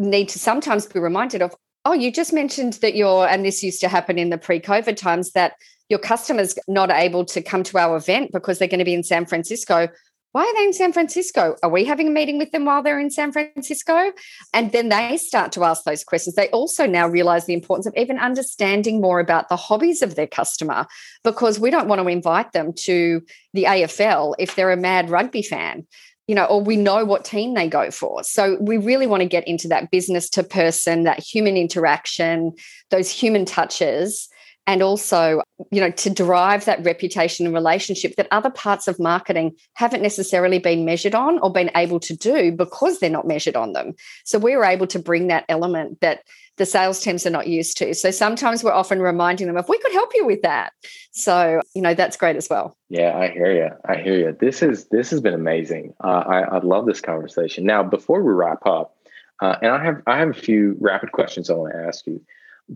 need 0.00 0.30
to 0.30 0.40
sometimes 0.40 0.84
be 0.86 0.98
reminded 0.98 1.42
of. 1.42 1.54
Oh, 1.84 1.92
you 1.92 2.10
just 2.10 2.32
mentioned 2.32 2.74
that 2.74 2.96
you're, 2.96 3.28
and 3.28 3.44
this 3.44 3.62
used 3.62 3.80
to 3.82 3.88
happen 3.88 4.18
in 4.18 4.30
the 4.30 4.38
pre-COVID 4.38 4.96
times 4.96 5.32
that 5.32 5.52
your 5.88 5.98
customers 5.98 6.58
not 6.66 6.90
able 6.90 7.24
to 7.26 7.42
come 7.42 7.62
to 7.62 7.78
our 7.78 7.96
event 7.96 8.32
because 8.32 8.58
they're 8.58 8.66
going 8.66 8.78
to 8.78 8.84
be 8.84 8.94
in 8.94 9.04
San 9.04 9.26
Francisco 9.26 9.88
why 10.34 10.42
are 10.42 10.54
they 10.54 10.64
in 10.64 10.72
San 10.72 10.92
Francisco? 10.92 11.54
Are 11.62 11.70
we 11.70 11.84
having 11.84 12.08
a 12.08 12.10
meeting 12.10 12.38
with 12.38 12.50
them 12.50 12.64
while 12.64 12.82
they're 12.82 12.98
in 12.98 13.12
San 13.12 13.30
Francisco? 13.30 14.10
And 14.52 14.72
then 14.72 14.88
they 14.88 15.16
start 15.16 15.52
to 15.52 15.62
ask 15.62 15.84
those 15.84 16.02
questions. 16.02 16.34
They 16.34 16.48
also 16.48 16.86
now 16.86 17.06
realize 17.06 17.46
the 17.46 17.54
importance 17.54 17.86
of 17.86 17.94
even 17.96 18.18
understanding 18.18 19.00
more 19.00 19.20
about 19.20 19.48
the 19.48 19.54
hobbies 19.54 20.02
of 20.02 20.16
their 20.16 20.26
customer 20.26 20.86
because 21.22 21.60
we 21.60 21.70
don't 21.70 21.86
want 21.86 22.02
to 22.02 22.08
invite 22.08 22.50
them 22.50 22.72
to 22.78 23.22
the 23.52 23.62
AFL 23.62 24.34
if 24.40 24.56
they're 24.56 24.72
a 24.72 24.76
mad 24.76 25.08
rugby 25.08 25.42
fan 25.42 25.86
you 26.26 26.34
know, 26.34 26.46
or 26.46 26.62
we 26.62 26.74
know 26.74 27.04
what 27.04 27.22
team 27.22 27.52
they 27.52 27.68
go 27.68 27.90
for. 27.90 28.24
So 28.24 28.56
we 28.58 28.78
really 28.78 29.06
want 29.06 29.20
to 29.20 29.28
get 29.28 29.46
into 29.46 29.68
that 29.68 29.90
business 29.90 30.30
to 30.30 30.42
person, 30.42 31.04
that 31.04 31.18
human 31.18 31.58
interaction, 31.58 32.54
those 32.90 33.10
human 33.10 33.44
touches 33.44 34.30
and 34.66 34.82
also 34.82 35.42
you 35.70 35.80
know 35.80 35.90
to 35.90 36.10
drive 36.10 36.64
that 36.64 36.84
reputation 36.84 37.46
and 37.46 37.54
relationship 37.54 38.16
that 38.16 38.28
other 38.30 38.50
parts 38.50 38.88
of 38.88 38.98
marketing 38.98 39.54
haven't 39.74 40.02
necessarily 40.02 40.58
been 40.58 40.84
measured 40.84 41.14
on 41.14 41.38
or 41.40 41.52
been 41.52 41.70
able 41.76 42.00
to 42.00 42.16
do 42.16 42.52
because 42.52 42.98
they're 42.98 43.10
not 43.10 43.26
measured 43.26 43.56
on 43.56 43.72
them. 43.72 43.94
So 44.24 44.38
we 44.38 44.56
were 44.56 44.64
able 44.64 44.86
to 44.88 44.98
bring 44.98 45.28
that 45.28 45.44
element 45.48 46.00
that 46.00 46.22
the 46.56 46.66
sales 46.66 47.00
teams 47.00 47.26
are 47.26 47.30
not 47.30 47.48
used 47.48 47.76
to. 47.78 47.94
So 47.94 48.10
sometimes 48.12 48.62
we're 48.62 48.72
often 48.72 49.00
reminding 49.00 49.48
them 49.48 49.56
if 49.56 49.68
we 49.68 49.78
could 49.78 49.92
help 49.92 50.12
you 50.14 50.24
with 50.24 50.42
that. 50.42 50.72
So 51.12 51.60
you 51.74 51.82
know 51.82 51.94
that's 51.94 52.16
great 52.16 52.36
as 52.36 52.48
well. 52.48 52.76
Yeah 52.88 53.16
i 53.16 53.28
hear 53.28 53.52
you 53.52 53.70
i 53.86 53.96
hear 53.96 54.18
you 54.18 54.36
this 54.38 54.62
is 54.62 54.86
this 54.88 55.10
has 55.10 55.20
been 55.20 55.34
amazing. 55.34 55.94
Uh, 56.02 56.24
I, 56.26 56.40
I 56.40 56.58
love 56.58 56.86
this 56.86 57.00
conversation. 57.00 57.64
Now 57.64 57.82
before 57.82 58.22
we 58.22 58.32
wrap 58.32 58.66
up 58.66 58.96
uh, 59.42 59.56
and 59.62 59.70
i 59.72 59.84
have 59.84 60.02
i 60.06 60.18
have 60.18 60.30
a 60.30 60.34
few 60.34 60.76
rapid 60.80 61.12
questions 61.12 61.50
i 61.50 61.54
want 61.54 61.72
to 61.72 61.86
ask 61.86 62.06
you. 62.06 62.20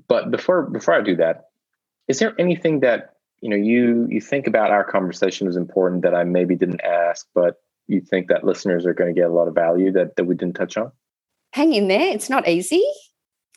But 0.07 0.31
before 0.31 0.63
before 0.63 0.95
i 0.95 1.01
do 1.01 1.17
that 1.17 1.48
is 2.09 2.19
there 2.19 2.35
anything 2.39 2.81
that 2.81 3.15
you 3.41 3.51
know 3.51 3.57
you 3.57 4.07
you 4.11 4.21
think 4.21 4.47
about 4.47 4.71
our 4.71 4.85
conversation 4.85 5.47
is 5.47 5.57
important 5.57 6.03
that 6.03 6.15
I 6.15 6.25
maybe 6.25 6.57
didn't 6.57 6.81
ask, 6.83 7.27
but 7.35 7.57
you 7.87 8.01
think 8.01 8.29
that 8.29 8.45
listeners 8.45 8.85
are 8.87 8.95
going 8.95 9.15
to 9.15 9.19
get 9.19 9.31
a 9.31 9.33
lot 9.33 9.49
of 9.49 9.55
value 9.55 9.93
that 9.93 10.17
that 10.17 10.25
we 10.25 10.35
didn't 10.35 10.57
touch 10.57 10.77
on? 10.77 10.91
Hang 11.53 11.75
in 11.75 11.89
there. 11.89 12.13
It's 12.15 12.31
not 12.31 12.49
easy. 12.49 12.85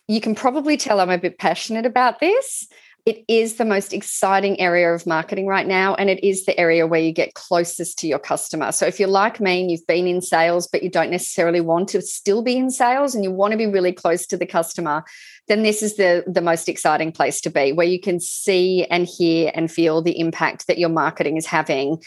You 0.07 0.21
can 0.21 0.35
probably 0.35 0.77
tell 0.77 0.99
I'm 0.99 1.09
a 1.09 1.17
bit 1.17 1.39
passionate 1.39 1.85
about 1.85 2.19
this. 2.19 2.67
It 3.05 3.25
is 3.27 3.55
the 3.55 3.65
most 3.65 3.93
exciting 3.93 4.59
area 4.59 4.93
of 4.93 5.07
marketing 5.07 5.47
right 5.47 5.65
now. 5.65 5.95
And 5.95 6.09
it 6.09 6.23
is 6.23 6.45
the 6.45 6.57
area 6.59 6.85
where 6.85 6.99
you 6.99 7.11
get 7.11 7.33
closest 7.33 7.97
to 7.99 8.07
your 8.07 8.19
customer. 8.19 8.71
So 8.71 8.85
if 8.85 8.99
you're 8.99 9.09
like 9.09 9.39
me 9.39 9.61
and 9.61 9.71
you've 9.71 9.87
been 9.87 10.07
in 10.07 10.21
sales, 10.21 10.67
but 10.67 10.83
you 10.83 10.89
don't 10.89 11.09
necessarily 11.09 11.61
want 11.61 11.89
to 11.89 12.01
still 12.01 12.43
be 12.43 12.57
in 12.57 12.69
sales 12.69 13.15
and 13.15 13.23
you 13.23 13.31
want 13.31 13.53
to 13.53 13.57
be 13.57 13.65
really 13.65 13.91
close 13.91 14.27
to 14.27 14.37
the 14.37 14.45
customer, 14.45 15.03
then 15.47 15.63
this 15.63 15.81
is 15.81 15.97
the, 15.97 16.23
the 16.27 16.41
most 16.41 16.69
exciting 16.69 17.11
place 17.11 17.41
to 17.41 17.49
be 17.49 17.71
where 17.71 17.87
you 17.87 17.99
can 17.99 18.19
see 18.19 18.85
and 18.85 19.07
hear 19.07 19.51
and 19.55 19.71
feel 19.71 20.01
the 20.01 20.19
impact 20.19 20.67
that 20.67 20.77
your 20.77 20.89
marketing 20.89 21.37
is 21.37 21.47
having, 21.47 22.01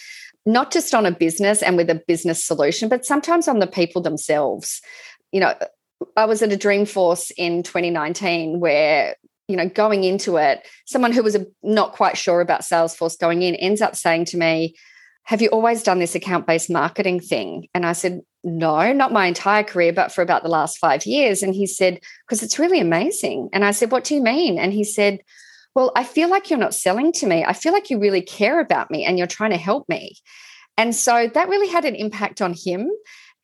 not 0.46 0.70
just 0.70 0.94
on 0.94 1.06
a 1.06 1.10
business 1.10 1.62
and 1.62 1.76
with 1.76 1.90
a 1.90 2.02
business 2.06 2.44
solution, 2.44 2.88
but 2.88 3.04
sometimes 3.04 3.48
on 3.48 3.58
the 3.58 3.66
people 3.66 4.00
themselves. 4.00 4.80
You 5.32 5.40
know, 5.40 5.54
I 6.16 6.26
was 6.26 6.42
at 6.42 6.52
a 6.52 6.56
Dreamforce 6.56 7.32
in 7.36 7.64
2019 7.64 8.60
where 8.60 9.16
you 9.48 9.56
know, 9.56 9.68
going 9.68 10.04
into 10.04 10.36
it, 10.36 10.66
someone 10.86 11.12
who 11.12 11.22
was 11.22 11.36
not 11.62 11.92
quite 11.92 12.16
sure 12.16 12.40
about 12.40 12.62
Salesforce 12.62 13.18
going 13.18 13.42
in 13.42 13.54
ends 13.56 13.82
up 13.82 13.94
saying 13.96 14.26
to 14.26 14.36
me, 14.36 14.74
Have 15.24 15.42
you 15.42 15.48
always 15.48 15.82
done 15.82 15.98
this 15.98 16.14
account 16.14 16.46
based 16.46 16.70
marketing 16.70 17.20
thing? 17.20 17.68
And 17.74 17.84
I 17.84 17.92
said, 17.92 18.20
No, 18.42 18.92
not 18.92 19.12
my 19.12 19.26
entire 19.26 19.62
career, 19.62 19.92
but 19.92 20.12
for 20.12 20.22
about 20.22 20.42
the 20.42 20.48
last 20.48 20.78
five 20.78 21.04
years. 21.04 21.42
And 21.42 21.54
he 21.54 21.66
said, 21.66 22.00
Because 22.26 22.42
it's 22.42 22.58
really 22.58 22.80
amazing. 22.80 23.50
And 23.52 23.64
I 23.64 23.72
said, 23.72 23.92
What 23.92 24.04
do 24.04 24.14
you 24.14 24.22
mean? 24.22 24.58
And 24.58 24.72
he 24.72 24.84
said, 24.84 25.20
Well, 25.74 25.92
I 25.94 26.04
feel 26.04 26.30
like 26.30 26.48
you're 26.48 26.58
not 26.58 26.74
selling 26.74 27.12
to 27.12 27.26
me. 27.26 27.44
I 27.44 27.52
feel 27.52 27.72
like 27.72 27.90
you 27.90 27.98
really 27.98 28.22
care 28.22 28.60
about 28.60 28.90
me 28.90 29.04
and 29.04 29.18
you're 29.18 29.26
trying 29.26 29.50
to 29.50 29.58
help 29.58 29.88
me. 29.88 30.16
And 30.76 30.94
so 30.94 31.30
that 31.32 31.48
really 31.48 31.68
had 31.68 31.84
an 31.84 31.94
impact 31.94 32.40
on 32.40 32.54
him. 32.54 32.90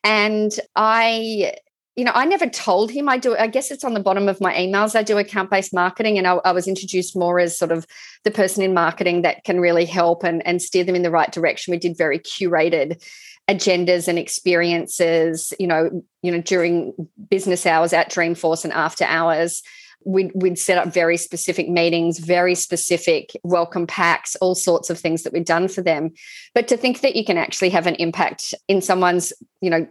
And 0.02 0.50
I 0.74 1.54
you 1.96 2.05
know, 2.05 2.12
I 2.14 2.24
never 2.24 2.46
told 2.46 2.90
him 2.90 3.09
I 3.09 3.18
do. 3.18 3.37
I 3.37 3.48
guess 3.48 3.70
it's 3.70 3.85
on 3.85 3.94
the 3.94 4.00
bottom 4.00 4.29
of 4.29 4.40
my 4.40 4.55
emails. 4.55 4.94
I 4.94 5.03
do 5.03 5.18
account 5.18 5.50
based 5.50 5.74
marketing, 5.74 6.18
and 6.18 6.26
I, 6.26 6.35
I, 6.44 6.53
was 6.53 6.68
introduced 6.68 7.16
more 7.16 7.40
as 7.40 7.59
sort 7.59 7.72
of 7.72 7.87
the 8.24 8.31
person 8.31 8.62
in 8.62 8.72
marketing 8.72 9.22
that 9.22 9.42
can 9.44 9.61
really 9.61 9.85
help 9.85 10.22
and, 10.22 10.46
and 10.46 10.62
steer 10.62 10.85
them 10.85 10.94
in 10.94 11.03
the 11.03 11.11
right 11.11 11.31
direction. 11.33 11.72
We 11.72 11.79
did 11.79 11.98
very 11.98 12.18
curated 12.20 13.05
agendas 13.48 14.07
and 14.07 14.18
experiences. 14.18 15.53
You 15.59 15.66
know, 15.66 16.05
you 16.22 16.31
know, 16.31 16.40
during 16.40 16.94
business 17.29 17.66
hours 17.66 17.92
at 17.92 18.11
Dreamforce 18.11 18.64
and 18.64 18.72
after 18.72 19.05
hours. 19.05 19.62
We'd, 20.07 20.33
we'd 20.35 20.59
set 20.59 20.79
up 20.79 20.94
very 20.94 21.18
specific 21.18 21.68
meetings, 21.68 22.20
very 22.20 22.55
specific 22.55 23.33
welcome 23.42 23.87
packs, 23.87 24.35
all 24.37 24.55
sorts 24.55 24.88
of 24.88 24.98
things 24.98 25.24
that 25.24 25.33
we'd 25.35 25.44
done 25.44 25.68
for 25.68 25.83
them. 25.83 26.12
But 26.55 26.68
to 26.68 26.79
think 26.79 27.03
that 27.03 27.16
you 27.16 27.22
can 27.22 27.37
actually 27.37 27.68
have 27.68 27.87
an 27.87 27.96
impact 27.96 28.55
in 28.66 28.81
someone's, 28.81 29.35
you 29.61 29.68
know, 29.68 29.87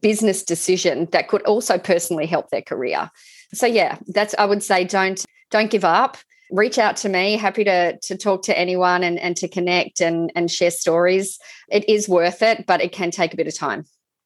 business 0.00 0.42
decision 0.42 1.08
that 1.12 1.28
could 1.28 1.42
also 1.42 1.78
personally 1.78 2.26
help 2.26 2.50
their 2.50 2.62
career. 2.62 3.10
So 3.54 3.66
yeah, 3.66 3.98
that's 4.08 4.34
I 4.38 4.46
would 4.46 4.62
say 4.62 4.84
don't 4.84 5.24
don't 5.50 5.70
give 5.70 5.84
up. 5.84 6.16
Reach 6.50 6.78
out 6.78 6.96
to 6.98 7.08
me. 7.08 7.36
Happy 7.36 7.64
to 7.64 7.98
to 7.98 8.16
talk 8.16 8.42
to 8.44 8.58
anyone 8.58 9.02
and, 9.02 9.18
and 9.18 9.36
to 9.36 9.48
connect 9.48 10.00
and 10.00 10.30
and 10.34 10.50
share 10.50 10.70
stories. 10.70 11.38
It 11.70 11.88
is 11.88 12.08
worth 12.08 12.42
it, 12.42 12.66
but 12.66 12.80
it 12.80 12.92
can 12.92 13.10
take 13.10 13.34
a 13.34 13.36
bit 13.36 13.46
of 13.46 13.56
time. 13.56 13.84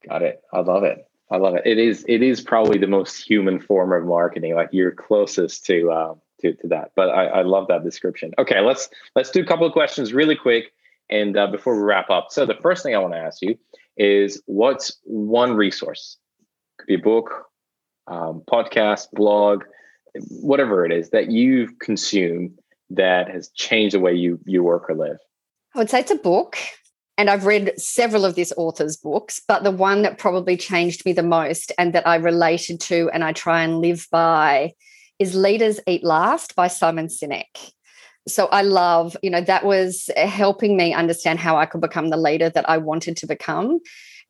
Got 0.08 0.22
it. 0.22 0.40
I 0.52 0.60
love 0.60 0.84
it. 0.84 0.98
I 1.30 1.38
love 1.38 1.54
it. 1.54 1.62
It 1.64 1.78
is 1.78 2.04
it 2.08 2.22
is 2.22 2.40
probably 2.40 2.78
the 2.78 2.86
most 2.86 3.16
human 3.16 3.60
form 3.60 3.92
of 3.92 4.04
marketing. 4.06 4.54
Like 4.54 4.68
you're 4.72 4.92
closest 4.92 5.64
to 5.66 5.90
uh, 5.90 6.14
to 6.40 6.54
to 6.54 6.68
that. 6.68 6.92
But 6.94 7.10
I, 7.10 7.26
I 7.26 7.42
love 7.42 7.68
that 7.68 7.82
description. 7.82 8.32
Okay, 8.38 8.60
let's 8.60 8.88
let's 9.14 9.30
do 9.30 9.40
a 9.40 9.46
couple 9.46 9.66
of 9.66 9.72
questions 9.72 10.12
really 10.12 10.36
quick, 10.36 10.72
and 11.10 11.36
uh, 11.36 11.48
before 11.48 11.76
we 11.76 11.82
wrap 11.82 12.10
up. 12.10 12.28
So 12.30 12.46
the 12.46 12.54
first 12.54 12.82
thing 12.82 12.94
I 12.94 12.98
want 12.98 13.14
to 13.14 13.18
ask 13.18 13.42
you 13.42 13.58
is 13.96 14.42
what's 14.46 14.98
one 15.04 15.54
resource? 15.54 16.16
Could 16.78 16.86
be 16.86 16.94
a 16.94 16.98
book, 16.98 17.30
um, 18.06 18.42
podcast, 18.50 19.10
blog, 19.12 19.64
whatever 20.28 20.84
it 20.84 20.92
is 20.92 21.10
that 21.10 21.30
you've 21.30 21.78
consumed 21.78 22.58
that 22.90 23.28
has 23.28 23.50
changed 23.50 23.94
the 23.94 24.00
way 24.00 24.14
you 24.14 24.38
you 24.44 24.62
work 24.62 24.88
or 24.88 24.96
live. 24.96 25.18
I 25.74 25.78
would 25.78 25.90
say 25.90 26.00
it's 26.00 26.10
a 26.10 26.16
book. 26.16 26.56
And 27.18 27.30
I've 27.30 27.46
read 27.46 27.72
several 27.80 28.26
of 28.26 28.34
this 28.34 28.52
author's 28.58 28.98
books, 28.98 29.40
but 29.48 29.64
the 29.64 29.70
one 29.70 30.02
that 30.02 30.18
probably 30.18 30.54
changed 30.58 31.06
me 31.06 31.14
the 31.14 31.22
most 31.22 31.72
and 31.78 31.94
that 31.94 32.06
I 32.06 32.16
related 32.16 32.78
to 32.82 33.08
and 33.10 33.24
I 33.24 33.32
try 33.32 33.62
and 33.62 33.80
live 33.80 34.06
by 34.12 34.74
is 35.18 35.34
Leaders 35.34 35.80
Eat 35.86 36.04
Last 36.04 36.54
by 36.54 36.68
Simon 36.68 37.06
Sinek 37.06 37.72
so 38.28 38.46
I 38.46 38.62
love, 38.62 39.16
you 39.22 39.30
know, 39.30 39.40
that 39.40 39.64
was 39.64 40.10
eh, 40.16 40.26
helping 40.26 40.76
me 40.76 40.92
understand 40.92 41.38
how 41.38 41.56
I 41.56 41.66
could 41.66 41.80
become 41.80 42.10
the 42.10 42.16
leader 42.16 42.50
that 42.50 42.68
I 42.68 42.78
wanted 42.78 43.16
to 43.18 43.26
become. 43.26 43.78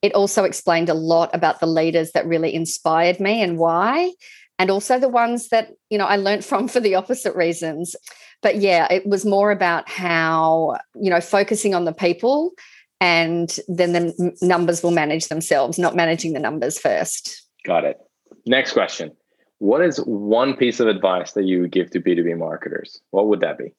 It 0.03 0.15
also 0.15 0.45
explained 0.45 0.89
a 0.89 0.95
lot 0.95 1.35
about 1.35 1.61
the 1.61 1.67
leaders 1.67 2.13
that 2.13 2.27
really 2.27 2.55
inspired 2.55 3.19
me 3.19 3.43
and 3.43 3.59
why, 3.59 4.13
and 4.59 4.71
also 4.71 4.99
the 4.99 5.09
ones 5.09 5.49
that, 5.49 5.71
you 5.91 5.99
know, 5.99 6.05
I 6.05 6.17
learned 6.17 6.45
from 6.45 6.69
for 6.69 6.81
the 6.81 6.95
opposite 6.95 7.35
reasons. 7.35 7.97
But 8.43 8.57
yeah, 8.57 8.87
it 8.93 9.07
was 9.07 9.25
more 9.25 9.51
about 9.51 9.89
how, 9.89 10.77
you 10.95 11.11
know, 11.11 11.21
focusing 11.21 11.75
on 11.75 11.87
the 11.87 11.93
people 11.93 12.53
and 13.01 13.59
then 13.69 13.93
the 13.93 14.37
numbers 14.43 14.83
will 14.83 14.91
manage 14.91 15.29
themselves, 15.29 15.79
not 15.79 15.97
managing 15.97 16.33
the 16.33 16.41
numbers 16.41 16.79
first. 16.79 17.47
Got 17.65 17.85
it. 17.85 17.99
Next 18.47 18.73
question. 18.73 19.13
What 19.59 19.83
is 19.83 19.99
one 19.99 20.55
piece 20.55 20.81
of 20.81 20.89
advice 20.89 21.33
that 21.33 21.45
you 21.45 21.63
would 21.63 21.73
give 21.73 21.91
to 21.91 22.01
B2B 22.01 22.39
marketers? 22.39 23.01
What 23.11 23.29
would 23.29 23.41
that 23.41 23.59
be? 23.59 23.73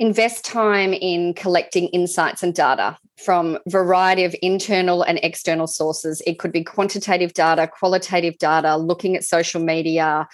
Invest 0.00 0.46
time 0.46 0.94
in 0.94 1.34
collecting 1.34 1.88
insights 1.88 2.42
and 2.42 2.54
data 2.54 2.96
from 3.18 3.58
a 3.66 3.70
variety 3.70 4.24
of 4.24 4.34
internal 4.40 5.02
and 5.02 5.20
external 5.22 5.66
sources. 5.66 6.22
It 6.26 6.38
could 6.38 6.52
be 6.52 6.64
quantitative 6.64 7.34
data 7.34 7.68
qualitative 7.68 8.38
data 8.38 8.76
looking 8.76 9.14
at 9.14 9.24
social 9.24 9.62
media 9.62 10.26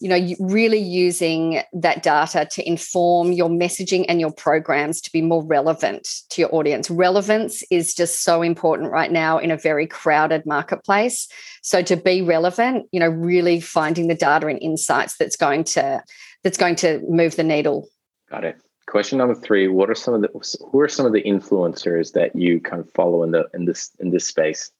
you 0.00 0.08
know 0.08 0.36
really 0.38 0.78
using 0.78 1.60
that 1.72 2.04
data 2.04 2.46
to 2.52 2.64
inform 2.64 3.32
your 3.32 3.48
messaging 3.48 4.04
and 4.08 4.20
your 4.20 4.30
programs 4.30 5.00
to 5.00 5.10
be 5.10 5.20
more 5.20 5.44
relevant 5.44 6.06
to 6.30 6.40
your 6.40 6.54
audience. 6.54 6.88
Relevance 6.88 7.64
is 7.72 7.94
just 7.94 8.22
so 8.22 8.40
important 8.42 8.92
right 8.92 9.10
now 9.10 9.38
in 9.38 9.50
a 9.50 9.56
very 9.56 9.88
crowded 9.88 10.46
marketplace. 10.46 11.26
So 11.62 11.82
to 11.82 11.96
be 11.96 12.22
relevant 12.22 12.86
you 12.92 13.00
know 13.00 13.08
really 13.08 13.60
finding 13.60 14.06
the 14.06 14.14
data 14.14 14.46
and 14.46 14.62
insights 14.62 15.16
that's 15.18 15.36
going 15.36 15.64
to 15.64 16.04
that's 16.44 16.58
going 16.58 16.76
to 16.76 17.02
move 17.08 17.34
the 17.34 17.42
needle. 17.42 17.88
Got 18.30 18.44
it 18.44 18.60
question 18.88 19.18
number 19.18 19.34
three 19.34 19.68
what 19.68 19.90
are 19.90 19.94
some 19.94 20.14
of 20.14 20.22
the 20.22 20.28
who 20.72 20.80
are 20.80 20.88
some 20.88 21.06
of 21.06 21.12
the 21.12 21.22
influencers 21.22 22.12
that 22.12 22.34
you 22.34 22.60
kind 22.60 22.80
of 22.80 22.90
follow 22.92 23.22
in 23.22 23.30
the 23.30 23.46
in 23.54 23.66
this 23.66 23.90
in 24.00 24.10
this 24.10 24.26
space? 24.26 24.70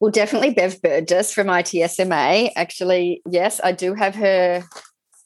Well 0.00 0.10
definitely 0.10 0.54
bev 0.54 0.80
burgess 0.82 1.32
from 1.32 1.48
itsma 1.48 2.50
actually 2.56 3.22
yes 3.28 3.60
i 3.62 3.72
do 3.72 3.94
have 3.94 4.14
her 4.14 4.62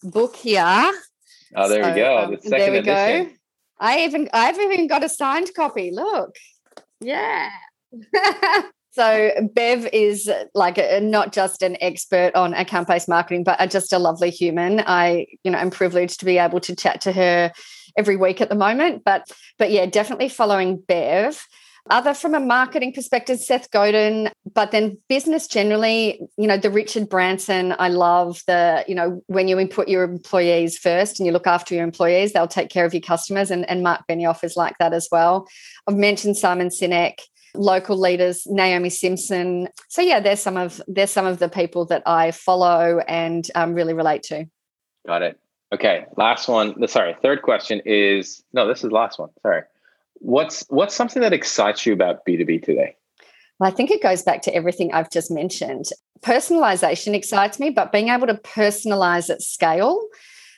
book 0.02 0.36
here. 0.36 0.90
Oh 1.56 1.68
there 1.68 1.82
so, 1.84 1.90
we 1.90 1.96
go 1.96 2.18
um, 2.18 2.30
the 2.30 2.36
second 2.38 2.50
there 2.50 2.72
we 2.72 2.78
edition. 2.78 3.24
go 3.24 3.32
i 3.80 4.00
even 4.04 4.28
i've 4.32 4.58
even 4.58 4.86
got 4.86 5.04
a 5.04 5.08
signed 5.08 5.50
copy 5.54 5.90
look. 5.92 6.34
Yeah. 7.00 7.50
So 8.92 9.30
Bev 9.54 9.86
is 9.92 10.28
like 10.52 10.76
a, 10.76 11.00
not 11.00 11.32
just 11.32 11.62
an 11.62 11.76
expert 11.80 12.34
on 12.34 12.54
account-based 12.54 13.08
marketing, 13.08 13.44
but 13.44 13.70
just 13.70 13.92
a 13.92 14.00
lovely 14.00 14.30
human. 14.30 14.82
I, 14.84 15.26
you 15.44 15.52
know, 15.52 15.58
I'm 15.58 15.70
privileged 15.70 16.18
to 16.20 16.26
be 16.26 16.38
able 16.38 16.58
to 16.60 16.74
chat 16.74 17.00
to 17.02 17.12
her 17.12 17.52
every 17.96 18.16
week 18.16 18.40
at 18.40 18.48
the 18.48 18.54
moment. 18.54 19.02
But 19.04 19.30
but 19.58 19.70
yeah, 19.70 19.86
definitely 19.86 20.28
following 20.28 20.78
Bev. 20.78 21.46
Other 21.88 22.12
from 22.12 22.34
a 22.34 22.40
marketing 22.40 22.92
perspective, 22.92 23.40
Seth 23.40 23.70
Godin, 23.70 24.30
but 24.52 24.70
then 24.70 24.98
business 25.08 25.46
generally, 25.46 26.20
you 26.36 26.46
know, 26.46 26.58
the 26.58 26.70
Richard 26.70 27.08
Branson, 27.08 27.74
I 27.78 27.88
love 27.88 28.42
the, 28.46 28.84
you 28.86 28.94
know, 28.94 29.22
when 29.28 29.48
you 29.48 29.58
input 29.58 29.88
your 29.88 30.04
employees 30.04 30.76
first 30.76 31.18
and 31.18 31.26
you 31.26 31.32
look 31.32 31.46
after 31.46 31.74
your 31.74 31.84
employees, 31.84 32.32
they'll 32.32 32.46
take 32.46 32.68
care 32.68 32.84
of 32.84 32.92
your 32.92 33.00
customers. 33.00 33.50
And, 33.50 33.68
and 33.68 33.82
Mark 33.82 34.02
Benioff 34.08 34.44
is 34.44 34.56
like 34.56 34.76
that 34.78 34.92
as 34.92 35.08
well. 35.10 35.48
I've 35.88 35.96
mentioned 35.96 36.36
Simon 36.36 36.68
Sinek, 36.68 37.20
local 37.54 37.98
leaders, 37.98 38.46
Naomi 38.46 38.90
Simons. 38.90 39.70
So 39.88 40.02
yeah, 40.02 40.20
there's 40.20 40.40
some 40.40 40.58
of 40.58 40.82
there's 40.86 41.10
some 41.10 41.26
of 41.26 41.38
the 41.38 41.48
people 41.48 41.86
that 41.86 42.02
I 42.06 42.30
follow 42.30 43.00
and 43.08 43.44
um, 43.54 43.72
really 43.72 43.94
relate 43.94 44.22
to. 44.24 44.44
Got 45.06 45.22
it. 45.22 45.39
Okay, 45.72 46.04
last 46.16 46.48
one. 46.48 46.86
Sorry, 46.88 47.14
third 47.22 47.42
question 47.42 47.80
is 47.84 48.42
no. 48.52 48.66
This 48.66 48.82
is 48.82 48.90
last 48.90 49.18
one. 49.18 49.30
Sorry. 49.42 49.62
What's 50.14 50.64
what's 50.68 50.94
something 50.94 51.22
that 51.22 51.32
excites 51.32 51.86
you 51.86 51.92
about 51.92 52.24
B 52.24 52.36
two 52.36 52.44
B 52.44 52.58
today? 52.58 52.96
Well, 53.58 53.70
I 53.70 53.74
think 53.74 53.90
it 53.90 54.02
goes 54.02 54.22
back 54.22 54.42
to 54.42 54.54
everything 54.54 54.92
I've 54.92 55.10
just 55.10 55.30
mentioned. 55.30 55.86
Personalization 56.22 57.14
excites 57.14 57.60
me, 57.60 57.70
but 57.70 57.92
being 57.92 58.08
able 58.08 58.26
to 58.26 58.34
personalize 58.34 59.30
at 59.30 59.42
scale, 59.42 60.02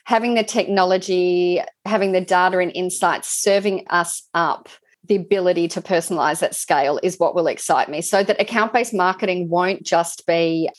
having 0.05 0.33
the 0.33 0.43
technology, 0.43 1.61
having 1.85 2.11
the 2.11 2.21
data 2.21 2.57
and 2.57 2.71
insights 2.75 3.29
serving 3.29 3.85
us 3.89 4.27
up 4.33 4.69
the 5.05 5.15
ability 5.15 5.67
to 5.67 5.81
personalize 5.81 6.41
at 6.41 6.55
scale 6.55 6.99
is 7.03 7.19
what 7.19 7.35
will 7.35 7.47
excite 7.47 7.89
me 7.89 8.01
so 8.01 8.23
that 8.23 8.39
account 8.39 8.71
based 8.71 8.93
marketing 8.93 9.49
won't 9.49 9.83
just 9.83 10.25
be 10.25 10.69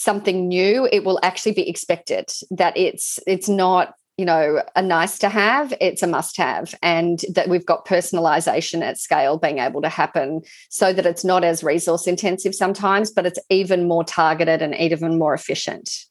something 0.00 0.48
new 0.48 0.88
it 0.92 1.04
will 1.04 1.20
actually 1.22 1.52
be 1.52 1.68
expected 1.68 2.30
that 2.50 2.76
it's 2.76 3.18
it's 3.26 3.48
not 3.48 3.94
you 4.16 4.24
know 4.24 4.62
a 4.74 4.82
nice 4.82 5.18
to 5.18 5.28
have 5.28 5.74
it's 5.80 6.02
a 6.02 6.06
must 6.06 6.36
have 6.36 6.74
and 6.82 7.24
that 7.34 7.48
we've 7.48 7.66
got 7.66 7.86
personalization 7.86 8.82
at 8.82 8.98
scale 8.98 9.36
being 9.36 9.58
able 9.58 9.82
to 9.82 9.88
happen 9.88 10.40
so 10.68 10.92
that 10.92 11.06
it's 11.06 11.24
not 11.24 11.44
as 11.44 11.62
resource 11.62 12.06
intensive 12.06 12.54
sometimes 12.54 13.10
but 13.10 13.26
it's 13.26 13.38
even 13.50 13.86
more 13.86 14.04
targeted 14.04 14.62
and 14.62 14.74
even 14.74 15.18
more 15.18 15.34
efficient 15.34 16.06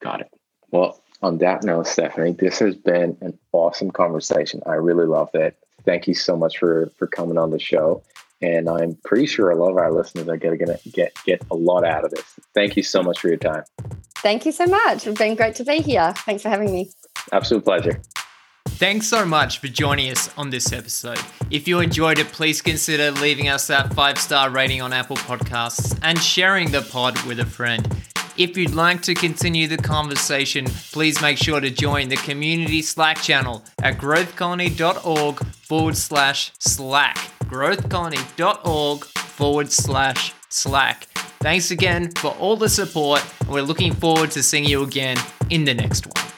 got 0.00 0.20
it 0.20 0.30
well 0.70 1.02
on 1.22 1.38
that 1.38 1.64
note, 1.64 1.86
Stephanie, 1.86 2.32
this 2.32 2.60
has 2.60 2.76
been 2.76 3.16
an 3.20 3.36
awesome 3.52 3.90
conversation. 3.90 4.62
I 4.66 4.74
really 4.74 5.06
loved 5.06 5.34
it. 5.34 5.56
Thank 5.84 6.06
you 6.06 6.14
so 6.14 6.36
much 6.36 6.58
for 6.58 6.90
for 6.96 7.06
coming 7.06 7.38
on 7.38 7.50
the 7.50 7.58
show. 7.58 8.02
And 8.40 8.68
I'm 8.68 8.96
pretty 9.04 9.26
sure 9.26 9.50
a 9.50 9.56
lot 9.56 9.70
of 9.70 9.76
our 9.78 9.92
listeners 9.92 10.28
are 10.28 10.36
going 10.36 10.58
to 10.58 10.78
get 10.90 11.12
get 11.24 11.42
a 11.50 11.56
lot 11.56 11.84
out 11.84 12.04
of 12.04 12.10
this. 12.10 12.24
Thank 12.54 12.76
you 12.76 12.82
so 12.82 13.02
much 13.02 13.18
for 13.18 13.28
your 13.28 13.36
time. 13.36 13.64
Thank 14.16 14.46
you 14.46 14.52
so 14.52 14.66
much. 14.66 15.06
It's 15.06 15.18
been 15.18 15.34
great 15.34 15.54
to 15.56 15.64
be 15.64 15.78
here. 15.78 16.12
Thanks 16.18 16.42
for 16.42 16.48
having 16.48 16.72
me. 16.72 16.90
Absolute 17.32 17.64
pleasure. 17.64 18.00
Thanks 18.66 19.08
so 19.08 19.24
much 19.24 19.58
for 19.58 19.66
joining 19.66 20.12
us 20.12 20.30
on 20.36 20.50
this 20.50 20.72
episode. 20.72 21.18
If 21.50 21.66
you 21.66 21.80
enjoyed 21.80 22.20
it, 22.20 22.28
please 22.28 22.62
consider 22.62 23.10
leaving 23.10 23.48
us 23.48 23.66
that 23.66 23.92
five 23.92 24.18
star 24.18 24.50
rating 24.50 24.82
on 24.82 24.92
Apple 24.92 25.16
Podcasts 25.16 25.98
and 26.02 26.16
sharing 26.16 26.70
the 26.70 26.82
pod 26.82 27.20
with 27.26 27.40
a 27.40 27.46
friend. 27.46 27.88
If 28.38 28.56
you'd 28.56 28.72
like 28.72 29.02
to 29.02 29.14
continue 29.14 29.66
the 29.66 29.76
conversation, 29.76 30.64
please 30.92 31.20
make 31.20 31.38
sure 31.38 31.60
to 31.60 31.70
join 31.70 32.08
the 32.08 32.16
community 32.16 32.82
Slack 32.82 33.20
channel 33.20 33.64
at 33.82 33.98
growthcolony.org 33.98 35.44
forward 35.56 35.96
slash 35.96 36.52
Slack. 36.60 37.16
Growthcolony.org 37.46 39.04
forward 39.04 39.72
slash 39.72 40.34
Slack. 40.50 41.08
Thanks 41.40 41.72
again 41.72 42.12
for 42.12 42.30
all 42.38 42.56
the 42.56 42.68
support, 42.68 43.24
and 43.40 43.48
we're 43.48 43.62
looking 43.62 43.92
forward 43.92 44.30
to 44.30 44.42
seeing 44.44 44.64
you 44.64 44.84
again 44.84 45.16
in 45.50 45.64
the 45.64 45.74
next 45.74 46.06
one. 46.06 46.37